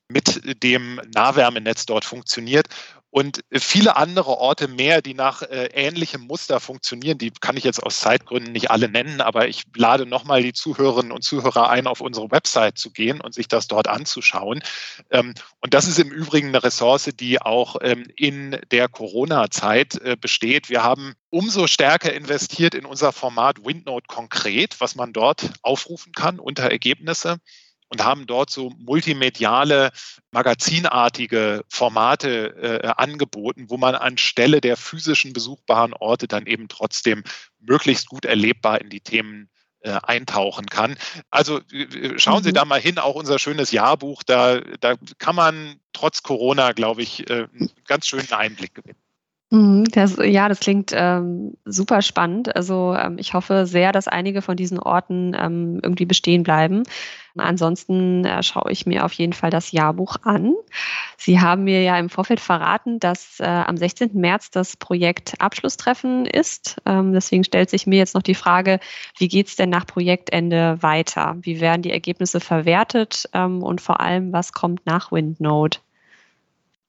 mit 0.08 0.62
dem 0.62 0.98
Nahwärmenetz 1.12 1.84
dort 1.84 2.06
funktioniert 2.06 2.68
und 3.16 3.44
viele 3.50 3.96
andere 3.96 4.36
Orte 4.36 4.68
mehr, 4.68 5.00
die 5.00 5.14
nach 5.14 5.40
äh, 5.40 5.70
ähnlichem 5.72 6.26
Muster 6.26 6.60
funktionieren. 6.60 7.16
Die 7.16 7.30
kann 7.30 7.56
ich 7.56 7.64
jetzt 7.64 7.82
aus 7.82 8.00
Zeitgründen 8.00 8.52
nicht 8.52 8.70
alle 8.70 8.90
nennen, 8.90 9.22
aber 9.22 9.48
ich 9.48 9.62
lade 9.74 10.04
nochmal 10.04 10.42
die 10.42 10.52
Zuhörerinnen 10.52 11.12
und 11.12 11.24
Zuhörer 11.24 11.70
ein, 11.70 11.86
auf 11.86 12.02
unsere 12.02 12.30
Website 12.30 12.76
zu 12.76 12.90
gehen 12.90 13.22
und 13.22 13.32
sich 13.32 13.48
das 13.48 13.68
dort 13.68 13.88
anzuschauen. 13.88 14.62
Ähm, 15.10 15.32
und 15.62 15.72
das 15.72 15.88
ist 15.88 15.98
im 15.98 16.10
Übrigen 16.10 16.48
eine 16.48 16.62
Ressource, 16.62 17.08
die 17.18 17.40
auch 17.40 17.76
ähm, 17.80 18.04
in 18.16 18.60
der 18.70 18.86
Corona-Zeit 18.86 19.94
äh, 20.02 20.18
besteht. 20.20 20.68
Wir 20.68 20.82
haben 20.82 21.14
umso 21.30 21.68
stärker 21.68 22.12
investiert 22.12 22.74
in 22.74 22.84
unser 22.84 23.12
Format 23.12 23.64
WindNote 23.64 24.08
konkret, 24.08 24.78
was 24.80 24.94
man 24.94 25.14
dort 25.14 25.52
aufrufen 25.62 26.12
kann 26.12 26.38
unter 26.38 26.70
Ergebnisse 26.70 27.38
und 27.88 28.04
haben 28.04 28.26
dort 28.26 28.50
so 28.50 28.70
multimediale, 28.78 29.90
magazinartige 30.30 31.64
Formate 31.68 32.82
äh, 32.82 32.88
angeboten, 32.96 33.66
wo 33.68 33.76
man 33.76 33.94
anstelle 33.94 34.60
der 34.60 34.76
physischen 34.76 35.32
besuchbaren 35.32 35.94
Orte 35.94 36.26
dann 36.26 36.46
eben 36.46 36.68
trotzdem 36.68 37.22
möglichst 37.60 38.08
gut 38.08 38.24
erlebbar 38.24 38.80
in 38.80 38.90
die 38.90 39.00
Themen 39.00 39.48
äh, 39.80 40.00
eintauchen 40.02 40.66
kann. 40.66 40.96
Also 41.30 41.60
äh, 41.70 42.18
schauen 42.18 42.42
Sie 42.42 42.50
mhm. 42.50 42.54
da 42.54 42.64
mal 42.64 42.80
hin, 42.80 42.98
auch 42.98 43.14
unser 43.14 43.38
schönes 43.38 43.70
Jahrbuch, 43.70 44.22
da, 44.24 44.60
da 44.80 44.96
kann 45.18 45.36
man 45.36 45.80
trotz 45.92 46.22
Corona, 46.22 46.72
glaube 46.72 47.02
ich, 47.02 47.30
äh, 47.30 47.46
einen 47.52 47.70
ganz 47.86 48.06
schönen 48.06 48.32
Einblick 48.32 48.74
gewinnen. 48.74 49.05
Mhm, 49.50 49.84
das, 49.92 50.16
ja, 50.20 50.48
das 50.48 50.58
klingt 50.58 50.90
ähm, 50.92 51.56
super 51.64 52.02
spannend. 52.02 52.56
Also 52.56 52.96
ähm, 52.98 53.16
ich 53.18 53.32
hoffe 53.32 53.64
sehr, 53.66 53.92
dass 53.92 54.08
einige 54.08 54.42
von 54.42 54.56
diesen 54.56 54.80
Orten 54.80 55.36
ähm, 55.38 55.78
irgendwie 55.84 56.04
bestehen 56.04 56.42
bleiben. 56.42 56.82
Ansonsten 57.36 58.24
äh, 58.24 58.42
schaue 58.42 58.72
ich 58.72 58.86
mir 58.86 59.04
auf 59.04 59.12
jeden 59.12 59.34
Fall 59.34 59.50
das 59.50 59.70
Jahrbuch 59.70 60.16
an. 60.24 60.54
Sie 61.16 61.40
haben 61.40 61.62
mir 61.62 61.82
ja 61.82 61.96
im 61.96 62.08
Vorfeld 62.10 62.40
verraten, 62.40 62.98
dass 62.98 63.38
äh, 63.38 63.44
am 63.44 63.76
16. 63.76 64.10
März 64.14 64.50
das 64.50 64.76
Projekt 64.76 65.40
Abschlusstreffen 65.40 66.26
ist. 66.26 66.78
Ähm, 66.84 67.12
deswegen 67.12 67.44
stellt 67.44 67.70
sich 67.70 67.86
mir 67.86 67.98
jetzt 67.98 68.16
noch 68.16 68.22
die 68.22 68.34
Frage, 68.34 68.80
wie 69.16 69.28
geht 69.28 69.46
es 69.46 69.54
denn 69.54 69.70
nach 69.70 69.86
Projektende 69.86 70.82
weiter? 70.82 71.36
Wie 71.42 71.60
werden 71.60 71.82
die 71.82 71.92
Ergebnisse 71.92 72.40
verwertet 72.40 73.28
ähm, 73.32 73.62
und 73.62 73.80
vor 73.80 74.00
allem, 74.00 74.32
was 74.32 74.52
kommt 74.52 74.86
nach 74.86 75.12
WindNode? 75.12 75.78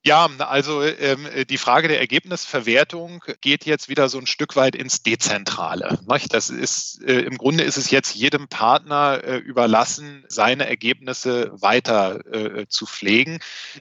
Ja, 0.04 0.30
also 0.38 0.82
ähm, 0.84 1.26
die 1.50 1.58
Frage 1.58 1.88
der 1.88 1.98
Ergebnisverwertung 1.98 3.22
geht 3.40 3.66
jetzt 3.66 3.88
wieder 3.88 4.08
so 4.08 4.18
ein 4.18 4.26
Stück 4.26 4.54
weit 4.54 4.76
ins 4.76 5.02
Dezentrale. 5.02 5.98
Nicht? 6.08 6.32
Das 6.32 6.50
ist 6.50 7.02
äh, 7.02 7.20
im 7.20 7.36
Grunde 7.36 7.64
ist 7.64 7.76
es 7.76 7.90
jetzt 7.90 8.14
jedem 8.14 8.48
Partner 8.48 9.22
äh, 9.24 9.36
überlassen, 9.38 10.24
seine 10.28 10.68
Ergebnisse 10.68 11.50
weiter 11.60 12.24
äh, 12.32 12.66
zu 12.68 12.86
pflegen. 12.86 13.40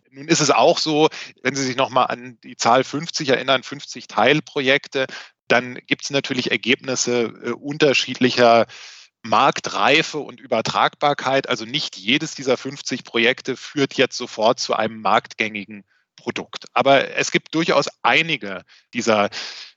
Nun 0.09 0.27
ist 0.27 0.41
es 0.41 0.49
auch 0.49 0.79
so, 0.79 1.07
wenn 1.43 1.55
Sie 1.55 1.63
sich 1.63 1.75
nochmal 1.75 2.07
an 2.07 2.39
die 2.43 2.57
Zahl 2.57 2.83
50 2.83 3.29
erinnern, 3.29 3.61
50 3.61 4.07
Teilprojekte, 4.07 5.05
dann 5.47 5.75
gibt 5.85 6.03
es 6.03 6.09
natürlich 6.09 6.49
Ergebnisse 6.51 7.31
äh, 7.43 7.51
unterschiedlicher 7.51 8.65
Marktreife 9.21 10.17
und 10.17 10.39
Übertragbarkeit. 10.39 11.47
Also 11.47 11.65
nicht 11.65 11.95
jedes 11.95 12.33
dieser 12.33 12.57
50 12.57 13.03
Projekte 13.03 13.55
führt 13.55 13.93
jetzt 13.93 14.17
sofort 14.17 14.59
zu 14.59 14.73
einem 14.73 14.99
marktgängigen 14.99 15.85
Produkt. 16.17 16.65
Aber 16.73 17.15
es 17.15 17.31
gibt 17.31 17.55
durchaus 17.55 17.87
einige 18.01 18.63
dieser 18.93 19.29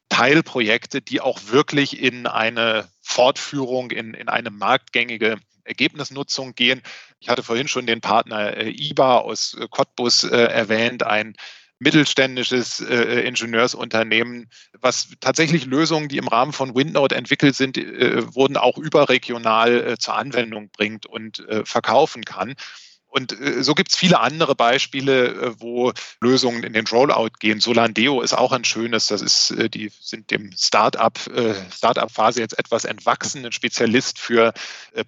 Teilprojekte, 0.09 1.01
die 1.01 1.21
auch 1.21 1.39
wirklich 1.47 2.03
in 2.03 2.27
eine 2.27 2.89
Fortführung, 3.01 3.93
in, 3.93 4.15
in 4.15 4.29
eine 4.29 4.51
marktgängige 4.51 5.37
Ergebnisnutzung 5.65 6.55
gehen. 6.55 6.83
Ich 7.21 7.29
hatte 7.29 7.43
vorhin 7.43 7.69
schon 7.69 7.87
den 7.87 8.01
Partner 8.01 8.57
äh, 8.57 8.71
IBA 8.71 9.19
aus 9.19 9.55
äh, 9.55 9.67
Cottbus 9.71 10.25
äh, 10.25 10.37
erwähnt, 10.37 11.05
ein 11.05 11.35
mittelständisches 11.79 12.81
äh, 12.81 13.21
Ingenieursunternehmen, 13.27 14.51
was 14.81 15.09
tatsächlich 15.21 15.65
Lösungen, 15.65 16.09
die 16.09 16.19
im 16.19 16.29
Rahmen 16.29 16.53
von 16.53 16.75
Windnode 16.75 17.15
entwickelt 17.15 17.57
sind, 17.57 17.79
äh, 17.79 18.35
wurden 18.35 18.59
auch 18.59 18.77
überregional 18.77 19.93
äh, 19.93 19.99
zur 19.99 20.15
Anwendung 20.15 20.71
bringt 20.71 21.07
und 21.07 21.47
verkaufen 21.65 22.25
kann. 22.25 22.55
Und 23.11 23.39
äh, 23.41 23.63
so 23.63 23.75
gibt 23.75 23.91
es 23.91 23.97
viele 23.97 24.21
andere 24.21 24.55
Beispiele, 24.55 25.27
äh, 25.29 25.55
wo 25.59 25.93
Lösungen 26.21 26.63
in 26.63 26.73
den 26.73 26.87
Rollout 26.87 27.33
gehen. 27.41 27.61
Solandeo 27.61 28.23
ist 28.23 28.33
auch 28.33 28.53
ein 28.53 28.65
schönes, 28.65 29.09
das 29.09 29.21
ist, 29.21 29.51
äh, 29.51 29.69
die 29.69 29.91
sind 30.01 30.31
dem 30.31 30.53
Startup, 30.57 31.19
Startup-Phase 31.73 32.41
jetzt 32.41 32.59
etwas 32.59 32.85
entwachsen, 32.85 33.45
ein 33.45 33.53
Spezialist 33.53 34.19
für 34.19 34.53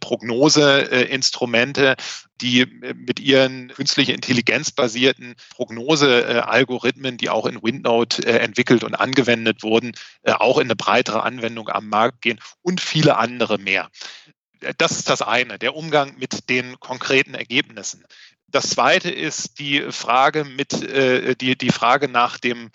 Prognoseinstrumente, 0.00 1.94
die 2.40 2.66
mit 2.66 3.20
ihren 3.20 3.68
künstlich 3.68 4.08
intelligenzbasierten 4.08 5.36
Prognosealgorithmen, 5.50 7.16
die 7.16 7.30
auch 7.30 7.46
in 7.46 7.62
Windnote 7.62 8.26
entwickelt 8.26 8.82
und 8.82 8.94
angewendet 8.94 9.62
wurden, 9.62 9.92
auch 10.24 10.58
in 10.58 10.64
eine 10.64 10.76
breitere 10.76 11.22
Anwendung 11.22 11.68
am 11.68 11.88
Markt 11.88 12.22
gehen 12.22 12.40
und 12.62 12.80
viele 12.80 13.16
andere 13.16 13.58
mehr 13.58 13.90
das 14.78 14.92
ist 14.92 15.08
das 15.08 15.22
eine, 15.22 15.58
der 15.58 15.74
Umgang 15.74 16.16
mit 16.18 16.48
den 16.48 16.78
konkreten 16.80 17.34
Ergebnissen. 17.34 18.04
Das 18.48 18.70
zweite 18.70 19.10
ist 19.10 19.58
die 19.58 19.80
Frage 19.90 20.44
mit, 20.44 20.82
äh, 20.82 21.34
die, 21.34 21.56
die 21.56 21.70
Frage 21.70 22.08
nach 22.08 22.38
dem, 22.38 22.70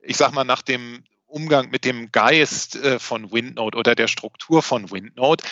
ich 0.00 0.16
sag 0.16 0.32
mal, 0.32 0.44
nach 0.44 0.62
dem 0.62 1.04
Umgang 1.26 1.70
mit 1.70 1.84
dem 1.84 2.10
Geist 2.10 2.76
äh, 2.76 2.98
von 2.98 3.30
WindNode 3.30 3.78
oder 3.78 3.94
der 3.94 4.08
Struktur 4.08 4.62
von 4.62 4.90
WindNode. 4.90 5.44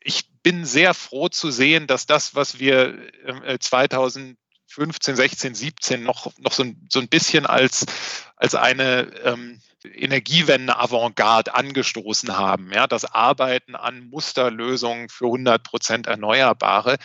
Ich 0.00 0.30
bin 0.42 0.64
sehr 0.64 0.94
froh 0.94 1.28
zu 1.28 1.50
sehen, 1.50 1.86
dass 1.86 2.06
das, 2.06 2.34
was 2.34 2.58
wir 2.58 2.96
äh, 3.44 3.58
2015, 3.58 5.16
16, 5.16 5.54
17 5.54 6.02
noch, 6.02 6.32
noch 6.38 6.52
so, 6.52 6.64
ein, 6.64 6.86
so 6.90 7.00
ein 7.00 7.08
bisschen 7.08 7.44
als, 7.44 7.84
als 8.36 8.54
eine 8.54 9.10
ähm, 9.24 9.60
Energiewende 9.94 10.78
Avantgarde 10.78 11.54
angestoßen 11.54 12.36
haben, 12.36 12.72
ja, 12.72 12.86
das 12.86 13.04
Arbeiten 13.04 13.74
an 13.74 14.08
Musterlösungen 14.08 15.08
für 15.08 15.26
100 15.26 15.62
Prozent 15.62 16.06
Erneuerbare, 16.06 16.96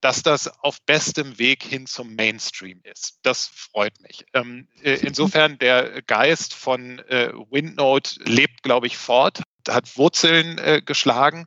dass 0.00 0.22
das 0.22 0.48
auf 0.62 0.80
bestem 0.82 1.38
Weg 1.38 1.62
hin 1.62 1.86
zum 1.86 2.14
Mainstream 2.14 2.80
ist. 2.84 3.18
Das 3.22 3.48
freut 3.48 4.00
mich. 4.00 4.26
Ähm, 4.34 4.68
äh, 4.82 4.94
insofern 4.94 5.58
der 5.58 6.02
Geist 6.02 6.54
von 6.54 6.98
äh, 7.00 7.32
Windnode 7.50 8.10
lebt, 8.20 8.62
glaube 8.62 8.86
ich, 8.86 8.96
fort, 8.96 9.42
hat 9.68 9.96
Wurzeln 9.96 10.58
äh, 10.58 10.82
geschlagen. 10.84 11.46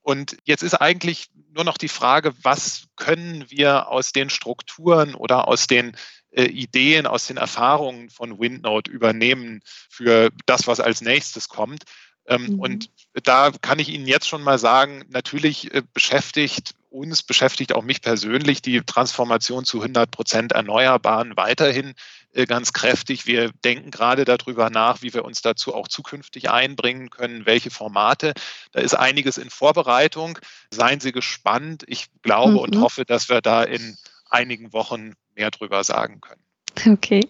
Und 0.00 0.36
jetzt 0.44 0.62
ist 0.62 0.74
eigentlich 0.74 1.28
nur 1.54 1.64
noch 1.64 1.78
die 1.78 1.88
Frage, 1.88 2.32
was 2.42 2.86
können 2.96 3.44
wir 3.50 3.88
aus 3.88 4.12
den 4.12 4.30
Strukturen 4.30 5.14
oder 5.14 5.46
aus 5.46 5.66
den 5.66 5.96
äh, 6.32 6.44
Ideen, 6.44 7.06
aus 7.06 7.26
den 7.26 7.36
Erfahrungen 7.36 8.10
von 8.10 8.40
WindNode 8.40 8.90
übernehmen 8.90 9.60
für 9.88 10.30
das, 10.46 10.66
was 10.66 10.80
als 10.80 11.00
nächstes 11.00 11.48
kommt. 11.48 11.84
Ähm, 12.26 12.54
mhm. 12.54 12.60
Und 12.60 12.90
da 13.24 13.50
kann 13.60 13.78
ich 13.78 13.88
Ihnen 13.88 14.06
jetzt 14.06 14.28
schon 14.28 14.42
mal 14.42 14.58
sagen, 14.58 15.04
natürlich 15.08 15.72
äh, 15.74 15.82
beschäftigt 15.92 16.74
uns, 16.88 17.22
beschäftigt 17.22 17.74
auch 17.74 17.82
mich 17.82 18.02
persönlich 18.02 18.62
die 18.62 18.80
Transformation 18.82 19.64
zu 19.64 19.78
100 19.78 20.10
Prozent 20.10 20.52
Erneuerbaren 20.52 21.36
weiterhin 21.36 21.94
äh, 22.32 22.46
ganz 22.46 22.72
kräftig. 22.72 23.26
Wir 23.26 23.50
denken 23.64 23.90
gerade 23.90 24.24
darüber 24.24 24.70
nach, 24.70 25.02
wie 25.02 25.12
wir 25.12 25.24
uns 25.24 25.42
dazu 25.42 25.74
auch 25.74 25.88
zukünftig 25.88 26.50
einbringen 26.50 27.10
können, 27.10 27.46
welche 27.46 27.70
Formate. 27.70 28.34
Da 28.72 28.80
ist 28.80 28.94
einiges 28.94 29.38
in 29.38 29.50
Vorbereitung. 29.50 30.38
Seien 30.70 31.00
Sie 31.00 31.12
gespannt. 31.12 31.82
Ich 31.86 32.06
glaube 32.22 32.52
mhm. 32.52 32.58
und 32.58 32.80
hoffe, 32.80 33.04
dass 33.04 33.28
wir 33.28 33.40
da 33.40 33.62
in 33.62 33.96
einigen 34.30 34.72
Wochen 34.72 35.14
mehr 35.34 35.50
drüber 35.50 35.84
sagen 35.84 36.20
können. 36.20 36.42
Okay. 36.86 37.28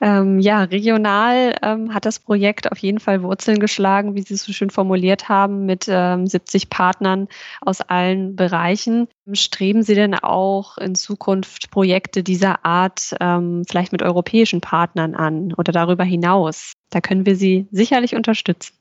Ähm, 0.00 0.38
ja, 0.38 0.62
regional 0.62 1.56
ähm, 1.62 1.92
hat 1.92 2.06
das 2.06 2.20
Projekt 2.20 2.70
auf 2.70 2.78
jeden 2.78 3.00
Fall 3.00 3.22
Wurzeln 3.22 3.58
geschlagen, 3.58 4.14
wie 4.14 4.22
Sie 4.22 4.34
es 4.34 4.44
so 4.44 4.52
schön 4.52 4.70
formuliert 4.70 5.28
haben, 5.28 5.66
mit 5.66 5.86
ähm, 5.88 6.26
70 6.26 6.70
Partnern 6.70 7.28
aus 7.60 7.80
allen 7.80 8.36
Bereichen. 8.36 9.08
Streben 9.32 9.82
Sie 9.82 9.96
denn 9.96 10.14
auch 10.14 10.78
in 10.78 10.94
Zukunft 10.94 11.70
Projekte 11.70 12.22
dieser 12.22 12.64
Art 12.64 13.14
ähm, 13.20 13.64
vielleicht 13.68 13.92
mit 13.92 14.02
europäischen 14.02 14.60
Partnern 14.60 15.14
an 15.16 15.52
oder 15.54 15.72
darüber 15.72 16.04
hinaus? 16.04 16.72
Da 16.90 17.00
können 17.00 17.26
wir 17.26 17.34
Sie 17.34 17.66
sicherlich 17.72 18.14
unterstützen. 18.14 18.77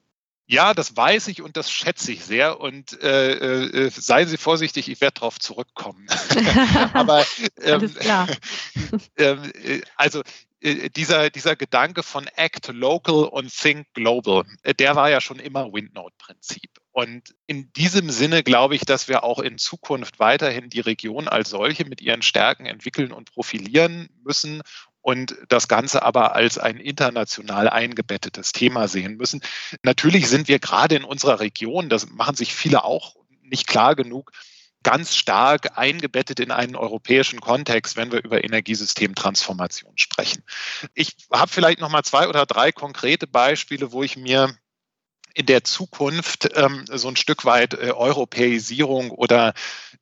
Ja, 0.49 0.73
das 0.73 0.95
weiß 0.95 1.27
ich 1.27 1.41
und 1.41 1.57
das 1.57 1.69
schätze 1.69 2.13
ich 2.13 2.23
sehr. 2.23 2.61
Und 2.61 3.01
äh, 3.03 3.33
äh, 3.33 3.89
seien 3.89 4.29
Sie 4.29 4.37
vorsichtig, 4.37 4.87
ich 4.89 5.01
werde 5.01 5.15
darauf 5.15 5.39
zurückkommen. 5.39 6.07
Aber 6.93 7.25
ähm, 7.61 7.93
ähm, 9.17 9.51
äh, 9.61 9.81
also 9.97 10.23
äh, 10.61 10.89
dieser, 10.89 11.29
dieser 11.29 11.57
Gedanke 11.57 12.01
von 12.01 12.27
Act 12.35 12.69
Local 12.69 13.25
und 13.25 13.53
Think 13.53 13.87
Global, 13.93 14.43
äh, 14.63 14.73
der 14.73 14.95
war 14.95 15.09
ja 15.09 15.19
schon 15.19 15.39
immer 15.39 15.71
Windnote-Prinzip. 15.73 16.79
Und 16.91 17.35
in 17.45 17.71
diesem 17.73 18.09
Sinne 18.09 18.41
glaube 18.41 18.75
ich, 18.75 18.81
dass 18.81 19.07
wir 19.07 19.23
auch 19.23 19.39
in 19.39 19.57
Zukunft 19.57 20.17
weiterhin 20.17 20.69
die 20.69 20.79
Region 20.79 21.27
als 21.27 21.49
solche 21.49 21.85
mit 21.85 22.01
ihren 22.01 22.21
Stärken 22.23 22.65
entwickeln 22.65 23.11
und 23.11 23.31
profilieren 23.31 24.09
müssen 24.23 24.63
und 25.07 25.37
das 25.47 25.69
Ganze 25.69 26.03
aber 26.03 26.35
als 26.35 26.57
ein 26.57 26.75
international 26.75 27.69
eingebettetes 27.69 28.51
Thema 28.51 28.89
sehen 28.89 29.15
müssen. 29.15 29.39
Natürlich 29.81 30.27
sind 30.27 30.49
wir 30.49 30.59
gerade 30.59 30.95
in 30.95 31.05
unserer 31.05 31.39
Region, 31.39 31.87
das 31.87 32.09
machen 32.09 32.35
sich 32.35 32.53
viele 32.53 32.83
auch 32.83 33.15
nicht 33.41 33.67
klar 33.67 33.95
genug, 33.95 34.33
ganz 34.83 35.15
stark 35.15 35.77
eingebettet 35.77 36.41
in 36.41 36.51
einen 36.51 36.75
europäischen 36.75 37.39
Kontext, 37.39 37.95
wenn 37.95 38.11
wir 38.11 38.21
über 38.21 38.43
Energiesystemtransformation 38.43 39.93
sprechen. 39.97 40.43
Ich 40.93 41.15
habe 41.31 41.49
vielleicht 41.49 41.79
noch 41.79 41.89
mal 41.89 42.03
zwei 42.03 42.27
oder 42.27 42.45
drei 42.45 42.73
konkrete 42.73 43.27
Beispiele, 43.27 43.93
wo 43.93 44.03
ich 44.03 44.17
mir 44.17 44.57
in 45.37 45.45
der 45.45 45.63
Zukunft 45.63 46.49
ähm, 46.55 46.85
so 46.91 47.07
ein 47.07 47.15
Stück 47.15 47.45
weit 47.45 47.75
äh, 47.75 47.91
Europäisierung 47.91 49.11
oder 49.11 49.53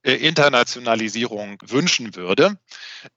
äh, 0.01 0.13
Internationalisierung 0.13 1.57
wünschen 1.65 2.15
würde. 2.15 2.57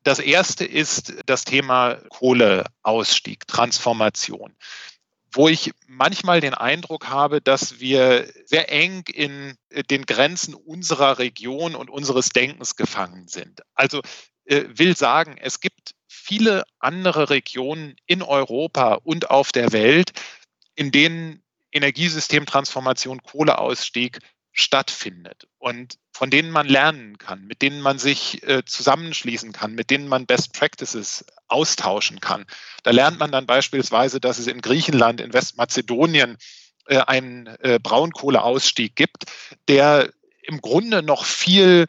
Das 0.02 0.18
erste 0.18 0.64
ist 0.64 1.14
das 1.26 1.44
Thema 1.44 1.94
Kohleausstieg, 2.10 3.46
Transformation 3.46 4.56
wo 5.34 5.46
ich 5.46 5.72
manchmal 5.86 6.40
den 6.40 6.54
Eindruck 6.54 7.08
habe, 7.08 7.42
dass 7.42 7.80
wir 7.80 8.32
sehr 8.46 8.72
eng 8.72 9.04
in 9.12 9.56
äh, 9.68 9.82
den 9.82 10.06
Grenzen 10.06 10.54
unserer 10.54 11.18
Region 11.18 11.74
und 11.74 11.90
unseres 11.90 12.30
Denkens 12.30 12.76
gefangen 12.76 13.28
sind. 13.28 13.60
Also 13.74 14.00
äh, 14.46 14.64
will 14.68 14.96
sagen, 14.96 15.36
es 15.38 15.60
gibt 15.60 15.92
viele 16.08 16.64
andere 16.78 17.28
Regionen 17.28 17.94
in 18.06 18.22
Europa 18.22 18.94
und 18.94 19.30
auf 19.30 19.52
der 19.52 19.72
Welt, 19.72 20.12
in 20.74 20.90
denen 20.90 21.42
Energiesystemtransformation, 21.78 23.22
Kohleausstieg 23.22 24.18
stattfindet 24.52 25.46
und 25.58 25.98
von 26.10 26.30
denen 26.30 26.50
man 26.50 26.66
lernen 26.66 27.16
kann, 27.18 27.46
mit 27.46 27.62
denen 27.62 27.80
man 27.80 27.98
sich 27.98 28.42
äh, 28.42 28.64
zusammenschließen 28.64 29.52
kann, 29.52 29.74
mit 29.74 29.90
denen 29.90 30.08
man 30.08 30.26
Best 30.26 30.52
Practices 30.52 31.24
austauschen 31.46 32.18
kann. 32.18 32.44
Da 32.82 32.90
lernt 32.90 33.20
man 33.20 33.30
dann 33.30 33.46
beispielsweise, 33.46 34.18
dass 34.18 34.38
es 34.38 34.48
in 34.48 34.60
Griechenland, 34.60 35.20
in 35.20 35.32
Westmazedonien 35.32 36.38
äh, 36.86 36.98
einen 36.98 37.46
äh, 37.60 37.78
Braunkohleausstieg 37.80 38.96
gibt, 38.96 39.26
der 39.68 40.10
im 40.42 40.60
Grunde 40.60 41.02
noch 41.02 41.24
viel 41.24 41.86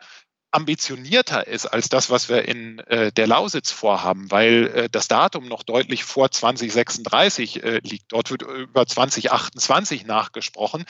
ambitionierter 0.52 1.47
ist 1.47 1.66
als 1.68 1.89
das, 1.89 2.10
was 2.10 2.30
wir 2.30 2.47
in 2.47 2.80
äh, 2.80 3.12
der 3.12 3.28
Lausitz 3.28 3.72
vorhaben, 3.72 4.32
weil 4.32 4.68
äh, 4.68 4.89
das 4.89 5.08
Datum 5.08 5.47
noch 5.47 5.64
deutlich 5.64 6.04
vor 6.04 6.32
2036 6.32 7.64
äh, 7.64 7.82
liegt. 7.84 8.12
Dort 8.12 8.32
wird 8.32 8.41
über 8.41 8.86
2028 8.86 10.06
nachgesprochen, 10.06 10.86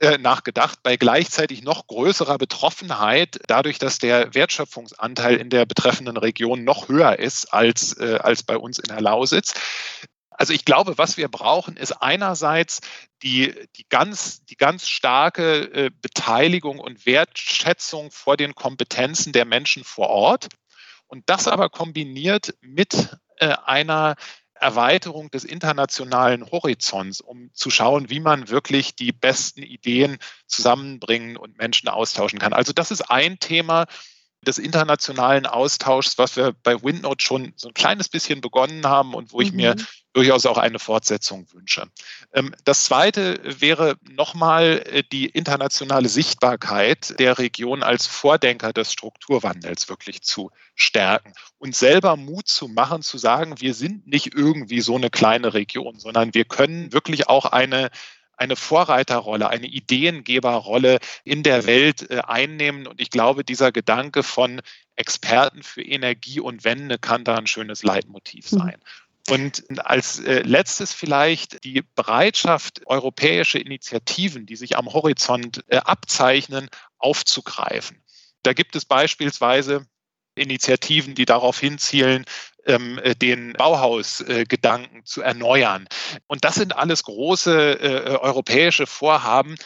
äh, 0.00 0.18
nachgedacht, 0.18 0.78
bei 0.82 0.96
gleichzeitig 0.96 1.62
noch 1.62 1.86
größerer 1.86 2.38
Betroffenheit, 2.38 3.40
dadurch, 3.48 3.78
dass 3.78 3.98
der 3.98 4.34
Wertschöpfungsanteil 4.34 5.36
in 5.36 5.50
der 5.50 5.66
betreffenden 5.66 6.16
Region 6.16 6.62
noch 6.64 6.88
höher 6.88 7.18
ist 7.18 7.52
als, 7.52 7.96
äh, 7.98 8.18
als 8.22 8.42
bei 8.42 8.56
uns 8.56 8.78
in 8.78 8.88
der 8.88 9.00
Lausitz. 9.00 9.54
Also 10.36 10.52
ich 10.52 10.64
glaube, 10.64 10.98
was 10.98 11.16
wir 11.16 11.28
brauchen, 11.28 11.76
ist 11.76 11.92
einerseits 11.92 12.80
die, 13.22 13.54
die, 13.76 13.86
ganz, 13.88 14.44
die 14.44 14.56
ganz 14.56 14.88
starke 14.88 15.62
äh, 15.72 15.90
Beteiligung 16.00 16.78
und 16.78 17.06
Wertschätzung 17.06 18.10
vor 18.10 18.36
den 18.36 18.54
Kompetenzen 18.54 19.32
der 19.32 19.44
Menschen 19.44 19.84
vor 19.84 20.08
Ort. 20.08 20.48
Und 21.06 21.24
das 21.28 21.46
aber 21.46 21.68
kombiniert 21.68 22.54
mit 22.60 23.16
äh, 23.36 23.54
einer 23.64 24.16
Erweiterung 24.54 25.30
des 25.30 25.44
internationalen 25.44 26.48
Horizonts, 26.50 27.20
um 27.20 27.50
zu 27.52 27.68
schauen, 27.68 28.08
wie 28.08 28.20
man 28.20 28.48
wirklich 28.48 28.94
die 28.94 29.12
besten 29.12 29.62
Ideen 29.62 30.18
zusammenbringen 30.46 31.36
und 31.36 31.58
Menschen 31.58 31.88
austauschen 31.88 32.38
kann. 32.38 32.52
Also 32.52 32.72
das 32.72 32.92
ist 32.92 33.10
ein 33.10 33.40
Thema, 33.40 33.86
des 34.46 34.58
internationalen 34.58 35.46
Austauschs, 35.46 36.18
was 36.18 36.36
wir 36.36 36.52
bei 36.62 36.82
WindNote 36.82 37.24
schon 37.24 37.52
so 37.56 37.68
ein 37.68 37.74
kleines 37.74 38.08
bisschen 38.08 38.40
begonnen 38.40 38.86
haben 38.86 39.14
und 39.14 39.32
wo 39.32 39.40
ich 39.40 39.52
mir 39.52 39.76
mhm. 39.76 39.86
durchaus 40.12 40.46
auch 40.46 40.58
eine 40.58 40.80
Fortsetzung 40.80 41.46
wünsche. 41.52 41.86
Ähm, 42.32 42.54
das 42.64 42.84
Zweite 42.84 43.40
wäre 43.44 43.96
nochmal 44.02 44.82
äh, 44.86 45.02
die 45.10 45.26
internationale 45.26 46.08
Sichtbarkeit 46.08 47.18
der 47.20 47.38
Region 47.38 47.82
als 47.84 48.06
Vordenker 48.06 48.72
des 48.72 48.92
Strukturwandels 48.92 49.88
wirklich 49.88 50.22
zu 50.22 50.50
stärken 50.74 51.32
und 51.58 51.76
selber 51.76 52.16
Mut 52.16 52.48
zu 52.48 52.66
machen, 52.66 53.02
zu 53.02 53.18
sagen, 53.18 53.60
wir 53.60 53.74
sind 53.74 54.08
nicht 54.08 54.34
irgendwie 54.34 54.80
so 54.80 54.96
eine 54.96 55.10
kleine 55.10 55.54
Region, 55.54 56.00
sondern 56.00 56.34
wir 56.34 56.44
können 56.44 56.92
wirklich 56.92 57.28
auch 57.28 57.46
eine 57.46 57.90
eine 58.36 58.56
Vorreiterrolle, 58.56 59.48
eine 59.48 59.66
Ideengeberrolle 59.66 60.98
in 61.24 61.42
der 61.42 61.66
Welt 61.66 62.10
äh, 62.10 62.20
einnehmen. 62.20 62.86
Und 62.86 63.00
ich 63.00 63.10
glaube, 63.10 63.44
dieser 63.44 63.72
Gedanke 63.72 64.22
von 64.22 64.60
Experten 64.96 65.62
für 65.62 65.82
Energie 65.82 66.40
und 66.40 66.64
Wende 66.64 66.98
kann 66.98 67.24
da 67.24 67.36
ein 67.36 67.46
schönes 67.46 67.82
Leitmotiv 67.82 68.50
mhm. 68.52 68.58
sein. 68.58 68.80
Und 69.28 69.64
als 69.86 70.18
äh, 70.18 70.42
letztes 70.42 70.92
vielleicht 70.92 71.62
die 71.64 71.82
Bereitschaft, 71.94 72.86
europäische 72.86 73.58
Initiativen, 73.58 74.46
die 74.46 74.56
sich 74.56 74.76
am 74.76 74.92
Horizont 74.92 75.64
äh, 75.68 75.76
abzeichnen, 75.76 76.68
aufzugreifen. 76.98 78.02
Da 78.42 78.52
gibt 78.52 78.74
es 78.74 78.84
beispielsweise 78.84 79.86
Initiativen, 80.34 81.14
die 81.14 81.24
darauf 81.24 81.60
hinzielen, 81.60 82.24
ähm, 82.66 82.98
äh, 83.02 83.14
den 83.14 83.52
Bauhausgedanken 83.54 85.00
äh, 85.00 85.04
zu 85.04 85.22
erneuern. 85.22 85.86
Und 86.26 86.44
das 86.44 86.56
sind 86.56 86.76
alles 86.76 87.04
große 87.04 87.80
äh, 87.80 88.16
europäische 88.18 88.86
Vorhaben, 88.86 89.56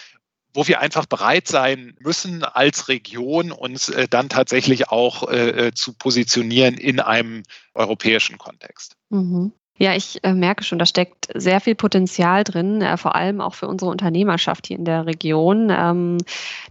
wo 0.57 0.67
wir 0.67 0.81
einfach 0.81 1.07
bereit 1.07 1.47
sein 1.47 1.95
müssen, 2.01 2.43
als 2.43 2.89
Region 2.89 3.53
uns 3.53 3.91
äh, 3.91 4.09
dann 4.09 4.29
tatsächlich 4.29 4.89
auch 4.89 5.29
äh, 5.29 5.67
äh, 5.67 5.73
zu 5.73 5.93
positionieren 5.93 6.75
in 6.75 6.99
einem 6.99 7.43
europäischen 7.75 8.39
Kontext. 8.39 8.97
Mhm. 9.11 9.53
Ja, 9.79 9.95
ich 9.95 10.25
äh, 10.25 10.33
merke 10.33 10.65
schon, 10.65 10.79
da 10.79 10.87
steckt 10.87 11.29
sehr 11.35 11.61
viel 11.61 11.75
Potenzial 11.75 12.45
drin, 12.45 12.81
äh, 12.81 12.97
vor 12.97 13.15
allem 13.15 13.43
auch 13.43 13.55
für 13.55 13.69
unsere 13.69 13.91
Unternehmerschaft 13.91 14.67
hier 14.67 14.79
in 14.79 14.87
der 14.87 15.05
Region. 15.05 15.69
Ähm, 15.71 16.17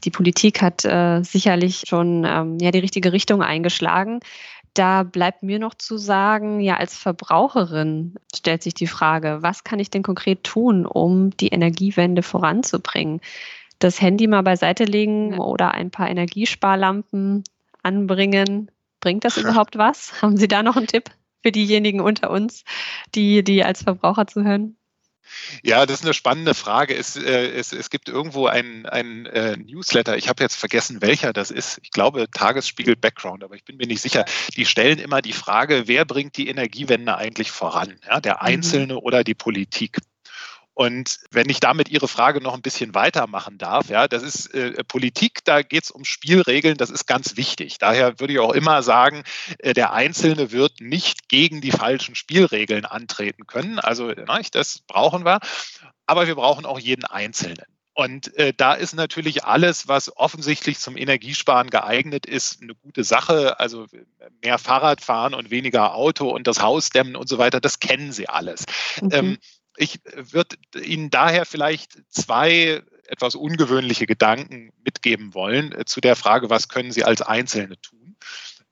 die 0.03 0.09
Politik 0.09 0.63
hat 0.63 0.83
äh, 0.85 1.21
sicherlich 1.21 1.83
schon 1.87 2.25
ähm, 2.25 2.57
ja, 2.59 2.71
die 2.71 2.79
richtige 2.79 3.13
Richtung 3.13 3.43
eingeschlagen. 3.43 4.21
Da 4.75 5.03
bleibt 5.03 5.41
mir 5.41 5.57
noch 5.57 5.73
zu 5.73 5.97
sagen, 5.97 6.59
ja, 6.59 6.75
als 6.75 6.97
Verbraucherin 6.97 8.15
stellt 8.35 8.61
sich 8.61 8.73
die 8.73 8.87
Frage, 8.87 9.37
was 9.39 9.63
kann 9.63 9.79
ich 9.79 9.89
denn 9.89 10.03
konkret 10.03 10.43
tun, 10.43 10.85
um 10.85 11.29
die 11.37 11.47
Energiewende 11.47 12.21
voranzubringen? 12.21 13.21
Das 13.79 14.01
Handy 14.01 14.27
mal 14.27 14.43
beiseite 14.43 14.83
legen 14.83 15.39
oder 15.39 15.73
ein 15.73 15.91
paar 15.91 16.09
Energiesparlampen 16.09 17.45
anbringen, 17.83 18.69
bringt 18.99 19.23
das 19.23 19.37
überhaupt 19.37 19.77
was? 19.77 20.21
Haben 20.21 20.35
Sie 20.35 20.49
da 20.49 20.61
noch 20.61 20.75
einen 20.75 20.87
Tipp 20.87 21.09
für 21.41 21.53
diejenigen 21.53 22.01
unter 22.01 22.29
uns, 22.29 22.65
die, 23.15 23.45
die 23.45 23.63
als 23.63 23.83
Verbraucher 23.83 24.27
zuhören? 24.27 24.75
Ja, 25.63 25.85
das 25.85 25.99
ist 25.99 26.05
eine 26.05 26.13
spannende 26.13 26.53
Frage. 26.53 26.95
Es, 26.95 27.15
äh, 27.15 27.47
es, 27.49 27.73
es 27.73 27.89
gibt 27.89 28.09
irgendwo 28.09 28.47
ein, 28.47 28.85
ein 28.85 29.25
äh, 29.25 29.57
Newsletter, 29.57 30.17
ich 30.17 30.29
habe 30.29 30.43
jetzt 30.43 30.55
vergessen, 30.55 31.01
welcher 31.01 31.33
das 31.33 31.51
ist. 31.51 31.79
Ich 31.83 31.91
glaube 31.91 32.29
Tagesspiegel 32.29 32.95
Background, 32.95 33.43
aber 33.43 33.55
ich 33.55 33.63
bin 33.63 33.77
mir 33.77 33.87
nicht 33.87 34.01
sicher. 34.01 34.25
Die 34.55 34.65
stellen 34.65 34.99
immer 34.99 35.21
die 35.21 35.33
Frage, 35.33 35.87
wer 35.87 36.05
bringt 36.05 36.37
die 36.37 36.47
Energiewende 36.47 37.17
eigentlich 37.17 37.51
voran? 37.51 37.99
Ja, 38.07 38.21
der 38.21 38.35
mhm. 38.35 38.41
Einzelne 38.41 38.93
mhm. 38.93 38.99
oder 38.99 39.23
die 39.23 39.35
Politik? 39.35 39.97
Und 40.75 41.21
wenn 41.31 41.49
ich 41.49 41.61
damit 41.61 41.87
Ihre 41.87 42.09
Frage 42.09 42.41
noch 42.41 42.53
ein 42.53 42.61
bisschen 42.61 42.93
weitermachen 42.93 43.57
darf, 43.57 43.89
ja, 43.89 44.09
das 44.09 44.23
ist 44.23 44.53
äh, 44.53 44.83
Politik, 44.83 45.39
da 45.45 45.61
geht 45.61 45.85
es 45.85 45.89
um 45.91 46.03
Spielregeln, 46.03 46.75
das 46.75 46.89
ist 46.89 47.07
ganz 47.07 47.37
wichtig. 47.37 47.77
Daher 47.77 48.19
würde 48.19 48.33
ich 48.33 48.39
auch 48.39 48.51
immer 48.51 48.83
sagen, 48.83 49.23
äh, 49.59 49.73
der 49.73 49.93
Einzelne 49.93 50.51
wird 50.51 50.81
nicht 50.81 51.29
gegen 51.29 51.61
die 51.61 51.71
falschen 51.71 52.13
Spielregeln 52.13 52.83
antreten 52.83 53.47
können. 53.47 53.79
Also 53.79 54.11
na, 54.27 54.41
das 54.51 54.79
brauchen 54.85 55.23
wir. 55.25 55.39
Aber 56.07 56.27
wir 56.27 56.35
brauchen 56.35 56.65
auch 56.65 56.77
jeden 56.77 57.05
Einzelnen. 57.05 57.65
Und 57.93 58.35
äh, 58.35 58.53
da 58.55 58.73
ist 58.73 58.93
natürlich 58.93 59.45
alles, 59.45 59.87
was 59.87 60.15
offensichtlich 60.17 60.79
zum 60.79 60.97
Energiesparen 60.97 61.69
geeignet 61.69 62.25
ist, 62.25 62.61
eine 62.61 62.75
gute 62.75 63.05
Sache. 63.05 63.61
Also 63.61 63.85
mehr 64.43 64.57
Fahrrad 64.57 64.99
fahren 64.99 65.33
und 65.33 65.51
weniger 65.51 65.95
Auto 65.95 66.29
und 66.29 66.47
das 66.47 66.61
Haus 66.61 66.89
dämmen 66.89 67.15
und 67.15 67.29
so 67.29 67.37
weiter, 67.37 67.61
das 67.61 67.79
kennen 67.79 68.11
Sie 68.11 68.27
alles. 68.27 68.65
Mhm. 69.01 69.09
Ähm, 69.13 69.37
ich 69.77 69.99
würde 70.13 70.55
Ihnen 70.81 71.09
daher 71.09 71.45
vielleicht 71.45 71.97
zwei 72.09 72.81
etwas 73.07 73.35
ungewöhnliche 73.35 74.05
Gedanken 74.05 74.71
mitgeben 74.83 75.33
wollen 75.33 75.71
äh, 75.71 75.85
zu 75.85 76.01
der 76.01 76.15
Frage, 76.15 76.49
was 76.49 76.69
können 76.69 76.91
Sie 76.91 77.03
als 77.03 77.21
Einzelne 77.21 77.79
tun. 77.81 78.15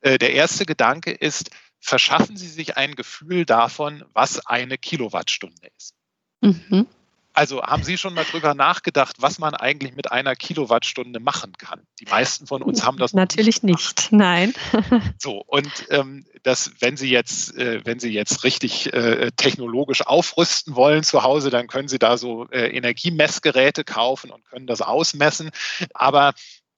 Äh, 0.01 0.17
der 0.17 0.33
erste 0.33 0.65
Gedanke 0.65 1.11
ist, 1.11 1.51
verschaffen 1.79 2.37
Sie 2.37 2.47
sich 2.47 2.77
ein 2.77 2.95
Gefühl 2.95 3.45
davon, 3.45 4.03
was 4.13 4.45
eine 4.45 4.77
Kilowattstunde 4.77 5.67
ist. 5.77 5.93
Mhm. 6.41 6.87
Also 7.33 7.63
haben 7.63 7.83
Sie 7.83 7.97
schon 7.97 8.13
mal 8.13 8.25
drüber 8.25 8.53
nachgedacht, 8.53 9.15
was 9.19 9.39
man 9.39 9.55
eigentlich 9.55 9.95
mit 9.95 10.11
einer 10.11 10.35
Kilowattstunde 10.35 11.19
machen 11.19 11.53
kann? 11.57 11.81
Die 11.99 12.05
meisten 12.05 12.45
von 12.45 12.61
uns 12.61 12.85
haben 12.85 12.97
das 12.97 13.13
natürlich 13.13 13.63
nicht. 13.63 14.11
Nein. 14.11 14.53
So 15.17 15.43
und 15.47 15.71
ähm, 15.89 16.25
das, 16.43 16.71
wenn 16.79 16.97
Sie 16.97 17.09
jetzt, 17.09 17.55
äh, 17.57 17.81
wenn 17.85 17.99
Sie 17.99 18.11
jetzt 18.11 18.43
richtig 18.43 18.93
äh, 18.93 19.31
technologisch 19.35 20.05
aufrüsten 20.05 20.75
wollen 20.75 21.03
zu 21.03 21.23
Hause, 21.23 21.49
dann 21.49 21.67
können 21.67 21.87
Sie 21.87 21.99
da 21.99 22.17
so 22.17 22.47
äh, 22.49 22.67
Energiemessgeräte 22.75 23.83
kaufen 23.83 24.31
und 24.31 24.43
können 24.45 24.67
das 24.67 24.81
ausmessen. 24.81 25.51
Aber 25.93 26.33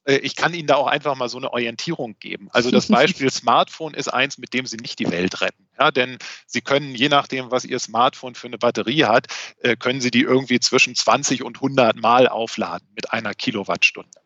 ich 0.05 0.35
kann 0.35 0.53
Ihnen 0.53 0.67
da 0.67 0.75
auch 0.75 0.87
einfach 0.87 1.15
mal 1.15 1.29
so 1.29 1.37
eine 1.37 1.51
Orientierung 1.51 2.17
geben. 2.19 2.49
Also 2.51 2.71
das 2.71 2.87
Beispiel 2.87 3.29
Smartphone 3.31 3.93
ist 3.93 4.07
eins, 4.07 4.37
mit 4.37 4.53
dem 4.53 4.65
Sie 4.65 4.77
nicht 4.77 4.99
die 4.99 5.09
Welt 5.09 5.41
retten. 5.41 5.67
Ja, 5.79 5.91
denn 5.91 6.17
Sie 6.45 6.61
können, 6.61 6.93
je 6.95 7.09
nachdem, 7.09 7.51
was 7.51 7.65
Ihr 7.65 7.79
Smartphone 7.79 8.35
für 8.35 8.47
eine 8.47 8.57
Batterie 8.57 9.05
hat, 9.05 9.27
äh, 9.59 9.75
können 9.75 10.01
Sie 10.01 10.11
die 10.11 10.21
irgendwie 10.21 10.59
zwischen 10.59 10.95
20 10.95 11.43
und 11.43 11.57
100 11.57 11.95
Mal 11.95 12.27
aufladen 12.27 12.87
mit 12.95 13.13
einer 13.13 13.33
Kilowattstunde. 13.33 14.19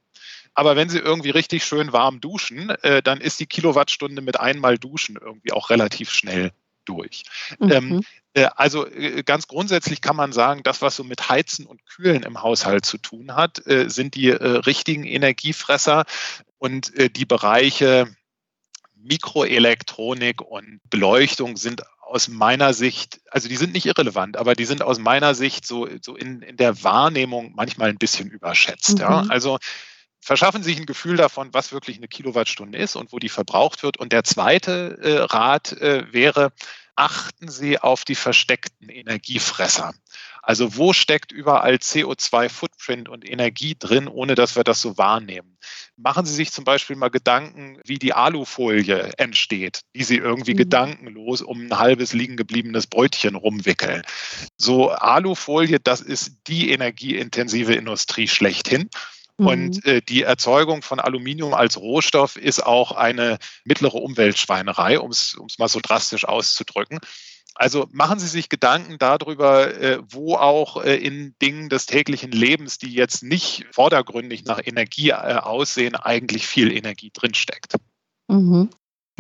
Aber 0.53 0.75
wenn 0.75 0.89
Sie 0.89 0.99
irgendwie 0.99 1.30
richtig 1.30 1.63
schön 1.63 1.93
warm 1.93 2.19
duschen, 2.19 2.69
äh, 2.69 3.01
dann 3.01 3.21
ist 3.21 3.39
die 3.39 3.45
Kilowattstunde 3.45 4.21
mit 4.21 4.39
einmal 4.39 4.77
Duschen 4.77 5.15
irgendwie 5.15 5.53
auch 5.53 5.69
relativ 5.69 6.11
schnell 6.11 6.51
durch. 6.89 7.23
Mhm. 7.59 7.71
Ähm, 7.71 8.01
äh, 8.33 8.49
also 8.55 8.87
äh, 8.87 9.23
ganz 9.23 9.47
grundsätzlich 9.47 10.01
kann 10.01 10.15
man 10.15 10.31
sagen, 10.31 10.61
das, 10.63 10.81
was 10.81 10.95
so 10.95 11.03
mit 11.03 11.29
Heizen 11.29 11.65
und 11.65 11.85
Kühlen 11.85 12.23
im 12.23 12.41
Haushalt 12.41 12.85
zu 12.85 12.97
tun 12.97 13.35
hat, 13.35 13.65
äh, 13.67 13.89
sind 13.89 14.15
die 14.15 14.29
richtigen 14.29 15.05
Energiefresser 15.05 16.05
und 16.57 16.91
die 17.15 17.25
Bereiche 17.25 18.13
Mikroelektronik 18.95 20.41
und 20.41 20.81
Beleuchtung 20.89 21.55
sind 21.55 21.83
aus 22.01 22.27
meiner 22.27 22.73
Sicht, 22.73 23.21
also 23.31 23.47
die 23.47 23.55
sind 23.55 23.73
nicht 23.73 23.85
irrelevant, 23.85 24.35
aber 24.35 24.55
die 24.55 24.65
sind 24.65 24.81
aus 24.81 24.99
meiner 24.99 25.35
Sicht 25.35 25.65
so, 25.65 25.87
so 26.01 26.17
in, 26.17 26.41
in 26.41 26.57
der 26.57 26.83
Wahrnehmung 26.83 27.53
manchmal 27.55 27.89
ein 27.89 27.97
bisschen 27.97 28.29
überschätzt. 28.29 28.95
Mhm. 28.95 28.99
Ja? 28.99 29.25
Also 29.29 29.57
verschaffen 30.19 30.63
sich 30.63 30.77
ein 30.77 30.85
Gefühl 30.85 31.17
davon, 31.17 31.53
was 31.53 31.71
wirklich 31.71 31.97
eine 31.97 32.07
Kilowattstunde 32.07 32.77
ist 32.77 32.95
und 32.95 33.13
wo 33.13 33.19
die 33.19 33.29
verbraucht 33.29 33.83
wird. 33.83 33.97
Und 33.97 34.11
der 34.11 34.23
zweite 34.23 34.97
äh, 35.01 35.17
Rat 35.19 35.71
äh, 35.73 36.11
wäre, 36.11 36.51
achten 36.99 37.49
Sie 37.49 37.79
auf 37.79 38.03
die 38.03 38.15
versteckten 38.15 38.89
Energiefresser. 38.89 39.93
Also 40.41 40.75
wo 40.75 40.91
steckt 40.91 41.31
überall 41.31 41.75
CO2-Footprint 41.75 43.07
und 43.07 43.27
Energie 43.27 43.75
drin, 43.79 44.09
ohne 44.09 44.35
dass 44.35 44.57
wir 44.57 44.65
das 44.65 44.81
so 44.81 44.97
wahrnehmen? 44.97 45.57
Machen 45.95 46.25
Sie 46.25 46.33
sich 46.33 46.51
zum 46.51 46.65
Beispiel 46.65 46.97
mal 46.97 47.09
Gedanken, 47.09 47.79
wie 47.85 47.99
die 47.99 48.13
Alufolie 48.13 49.13
entsteht, 49.17 49.81
die 49.95 50.03
Sie 50.03 50.17
irgendwie 50.17 50.53
mhm. 50.53 50.57
gedankenlos 50.57 51.41
um 51.41 51.67
ein 51.67 51.79
halbes 51.79 52.11
liegen 52.11 52.35
gebliebenes 52.35 52.87
Brötchen 52.87 53.35
rumwickeln. 53.35 54.01
So 54.57 54.89
Alufolie, 54.89 55.79
das 55.79 56.01
ist 56.01 56.33
die 56.47 56.71
energieintensive 56.71 57.75
Industrie 57.75 58.27
schlechthin. 58.27 58.89
Und 59.39 59.85
mhm. 59.85 59.91
äh, 59.91 60.01
die 60.01 60.23
Erzeugung 60.23 60.81
von 60.81 60.99
Aluminium 60.99 61.53
als 61.53 61.77
Rohstoff 61.77 62.35
ist 62.35 62.65
auch 62.65 62.91
eine 62.91 63.37
mittlere 63.63 63.95
Umweltschweinerei, 63.95 64.99
um 64.99 65.11
es 65.11 65.37
mal 65.57 65.69
so 65.69 65.79
drastisch 65.81 66.25
auszudrücken. 66.25 66.99
Also 67.55 67.87
machen 67.91 68.19
Sie 68.19 68.27
sich 68.27 68.47
Gedanken 68.47 68.97
darüber, 68.99 69.73
äh, 69.75 69.99
wo 70.07 70.35
auch 70.35 70.83
äh, 70.83 70.95
in 70.95 71.35
Dingen 71.41 71.67
des 71.67 71.87
täglichen 71.87 72.31
Lebens, 72.31 72.77
die 72.77 72.93
jetzt 72.93 73.21
nicht 73.21 73.65
vordergründig 73.71 74.45
nach 74.45 74.61
Energie 74.63 75.09
äh, 75.09 75.13
aussehen, 75.13 75.95
eigentlich 75.95 76.47
viel 76.47 76.71
Energie 76.71 77.11
drinsteckt. 77.13 77.75
Mhm. 78.27 78.69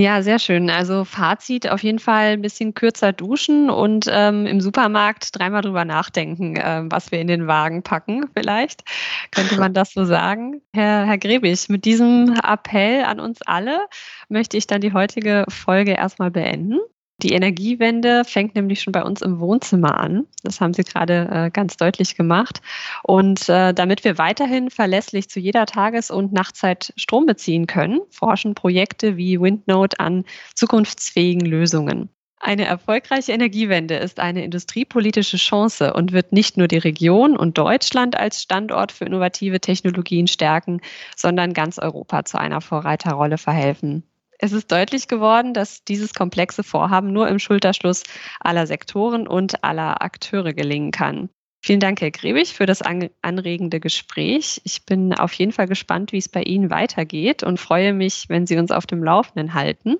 Ja, 0.01 0.21
sehr 0.21 0.39
schön. 0.39 0.69
Also 0.69 1.03
Fazit 1.03 1.69
auf 1.69 1.83
jeden 1.83 1.99
Fall 1.99 2.27
ein 2.27 2.41
bisschen 2.41 2.73
kürzer 2.73 3.11
duschen 3.11 3.69
und 3.69 4.05
ähm, 4.09 4.45
im 4.45 4.61
Supermarkt 4.61 5.37
dreimal 5.37 5.61
drüber 5.61 5.83
nachdenken, 5.83 6.55
äh, 6.55 6.83
was 6.85 7.11
wir 7.11 7.19
in 7.19 7.27
den 7.27 7.47
Wagen 7.47 7.83
packen. 7.83 8.29
Vielleicht 8.33 8.85
könnte 9.31 9.57
man 9.57 9.73
das 9.73 9.91
so 9.91 10.05
sagen. 10.05 10.61
Herr, 10.73 11.05
Herr 11.05 11.17
Grebig, 11.17 11.67
mit 11.67 11.83
diesem 11.83 12.33
Appell 12.41 13.03
an 13.03 13.19
uns 13.19 13.41
alle 13.41 13.87
möchte 14.29 14.55
ich 14.55 14.67
dann 14.67 14.79
die 14.79 14.93
heutige 14.93 15.43
Folge 15.49 15.91
erstmal 15.91 16.31
beenden. 16.31 16.79
Die 17.21 17.33
Energiewende 17.33 18.23
fängt 18.23 18.55
nämlich 18.55 18.81
schon 18.81 18.93
bei 18.93 19.03
uns 19.03 19.21
im 19.21 19.39
Wohnzimmer 19.39 19.99
an. 19.99 20.25
Das 20.43 20.61
haben 20.61 20.73
Sie 20.73 20.83
gerade 20.83 21.27
äh, 21.29 21.49
ganz 21.51 21.75
deutlich 21.75 22.15
gemacht. 22.15 22.61
Und 23.03 23.49
äh, 23.49 23.73
damit 23.73 24.05
wir 24.05 24.17
weiterhin 24.17 24.69
verlässlich 24.69 25.29
zu 25.29 25.41
jeder 25.41 25.65
Tages- 25.65 26.11
und 26.11 26.31
Nachtzeit 26.31 26.93
Strom 26.95 27.25
beziehen 27.25 27.67
können, 27.67 27.99
forschen 28.09 28.55
Projekte 28.55 29.17
wie 29.17 29.41
Windnode 29.41 29.99
an 29.99 30.23
zukunftsfähigen 30.55 31.45
Lösungen. 31.45 32.09
Eine 32.41 32.63
erfolgreiche 32.63 33.33
Energiewende 33.33 33.95
ist 33.95 34.21
eine 34.21 34.45
industriepolitische 34.45 35.35
Chance 35.35 35.93
und 35.93 36.13
wird 36.13 36.31
nicht 36.31 36.55
nur 36.55 36.69
die 36.69 36.77
Region 36.77 37.35
und 37.35 37.57
Deutschland 37.57 38.17
als 38.17 38.41
Standort 38.41 38.93
für 38.93 39.03
innovative 39.03 39.59
Technologien 39.59 40.27
stärken, 40.27 40.79
sondern 41.17 41.51
ganz 41.51 41.79
Europa 41.79 42.23
zu 42.23 42.39
einer 42.39 42.61
Vorreiterrolle 42.61 43.37
verhelfen. 43.37 44.08
Es 44.41 44.53
ist 44.53 44.71
deutlich 44.71 45.09
geworden, 45.09 45.53
dass 45.53 45.83
dieses 45.83 46.13
komplexe 46.13 46.63
Vorhaben 46.63 47.11
nur 47.11 47.27
im 47.27 47.39
Schulterschluss 47.39 48.03
aller 48.39 48.65
Sektoren 48.67 49.27
und 49.27 49.63
aller 49.65 50.01
Akteure 50.01 50.53
gelingen 50.53 50.91
kann. 50.91 51.29
Vielen 51.61 51.81
Dank, 51.81 51.99
Herr 51.99 52.11
Grebig, 52.11 52.53
für 52.53 52.65
das 52.65 52.81
anregende 52.81 53.81
Gespräch. 53.81 54.61
Ich 54.63 54.85
bin 54.85 55.13
auf 55.13 55.33
jeden 55.33 55.51
Fall 55.51 55.67
gespannt, 55.67 56.13
wie 56.13 56.17
es 56.17 56.29
bei 56.29 56.41
Ihnen 56.41 56.69
weitergeht 56.69 57.43
und 57.43 57.59
freue 57.59 57.93
mich, 57.93 58.29
wenn 58.29 58.47
Sie 58.47 58.57
uns 58.57 58.71
auf 58.71 58.87
dem 58.87 59.03
Laufenden 59.03 59.53
halten. 59.53 59.97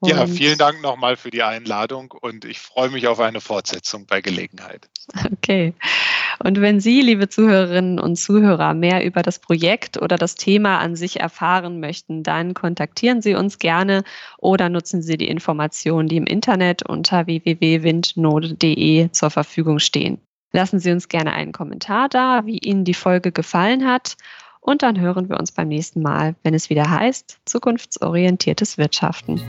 Und 0.00 0.10
ja, 0.10 0.26
vielen 0.26 0.58
Dank 0.58 0.82
nochmal 0.82 1.16
für 1.16 1.30
die 1.30 1.44
Einladung 1.44 2.10
und 2.10 2.44
ich 2.44 2.58
freue 2.58 2.90
mich 2.90 3.06
auf 3.06 3.20
eine 3.20 3.40
Fortsetzung 3.40 4.06
bei 4.06 4.20
Gelegenheit. 4.20 4.90
Okay. 5.32 5.74
Und 6.42 6.60
wenn 6.60 6.80
Sie, 6.80 7.00
liebe 7.00 7.28
Zuhörerinnen 7.28 7.98
und 7.98 8.16
Zuhörer, 8.16 8.74
mehr 8.74 9.04
über 9.04 9.22
das 9.22 9.38
Projekt 9.38 10.00
oder 10.00 10.16
das 10.16 10.34
Thema 10.34 10.78
an 10.78 10.96
sich 10.96 11.20
erfahren 11.20 11.80
möchten, 11.80 12.22
dann 12.22 12.54
kontaktieren 12.54 13.22
Sie 13.22 13.34
uns 13.34 13.58
gerne 13.58 14.04
oder 14.38 14.68
nutzen 14.68 15.02
Sie 15.02 15.16
die 15.16 15.28
Informationen, 15.28 16.08
die 16.08 16.16
im 16.16 16.26
Internet 16.26 16.82
unter 16.82 17.26
www.windnode.de 17.26 19.10
zur 19.10 19.30
Verfügung 19.30 19.78
stehen. 19.78 20.18
Lassen 20.52 20.78
Sie 20.78 20.90
uns 20.90 21.08
gerne 21.08 21.32
einen 21.32 21.52
Kommentar 21.52 22.08
da, 22.08 22.46
wie 22.46 22.58
Ihnen 22.58 22.84
die 22.84 22.94
Folge 22.94 23.32
gefallen 23.32 23.86
hat 23.86 24.16
und 24.66 24.82
dann 24.82 25.00
hören 25.00 25.28
wir 25.28 25.38
uns 25.38 25.52
beim 25.52 25.68
nächsten 25.68 26.02
Mal, 26.02 26.34
wenn 26.42 26.52
es 26.52 26.70
wieder 26.70 26.90
heißt, 26.90 27.38
zukunftsorientiertes 27.44 28.78
Wirtschaften. 28.78 29.40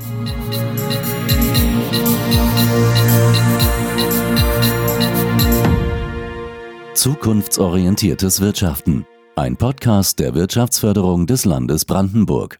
Zukunftsorientiertes 6.97 8.41
Wirtschaften. 8.41 9.05
Ein 9.35 9.55
Podcast 9.55 10.17
der 10.17 10.33
Wirtschaftsförderung 10.33 11.27
des 11.27 11.45
Landes 11.45 11.85
Brandenburg. 11.85 12.57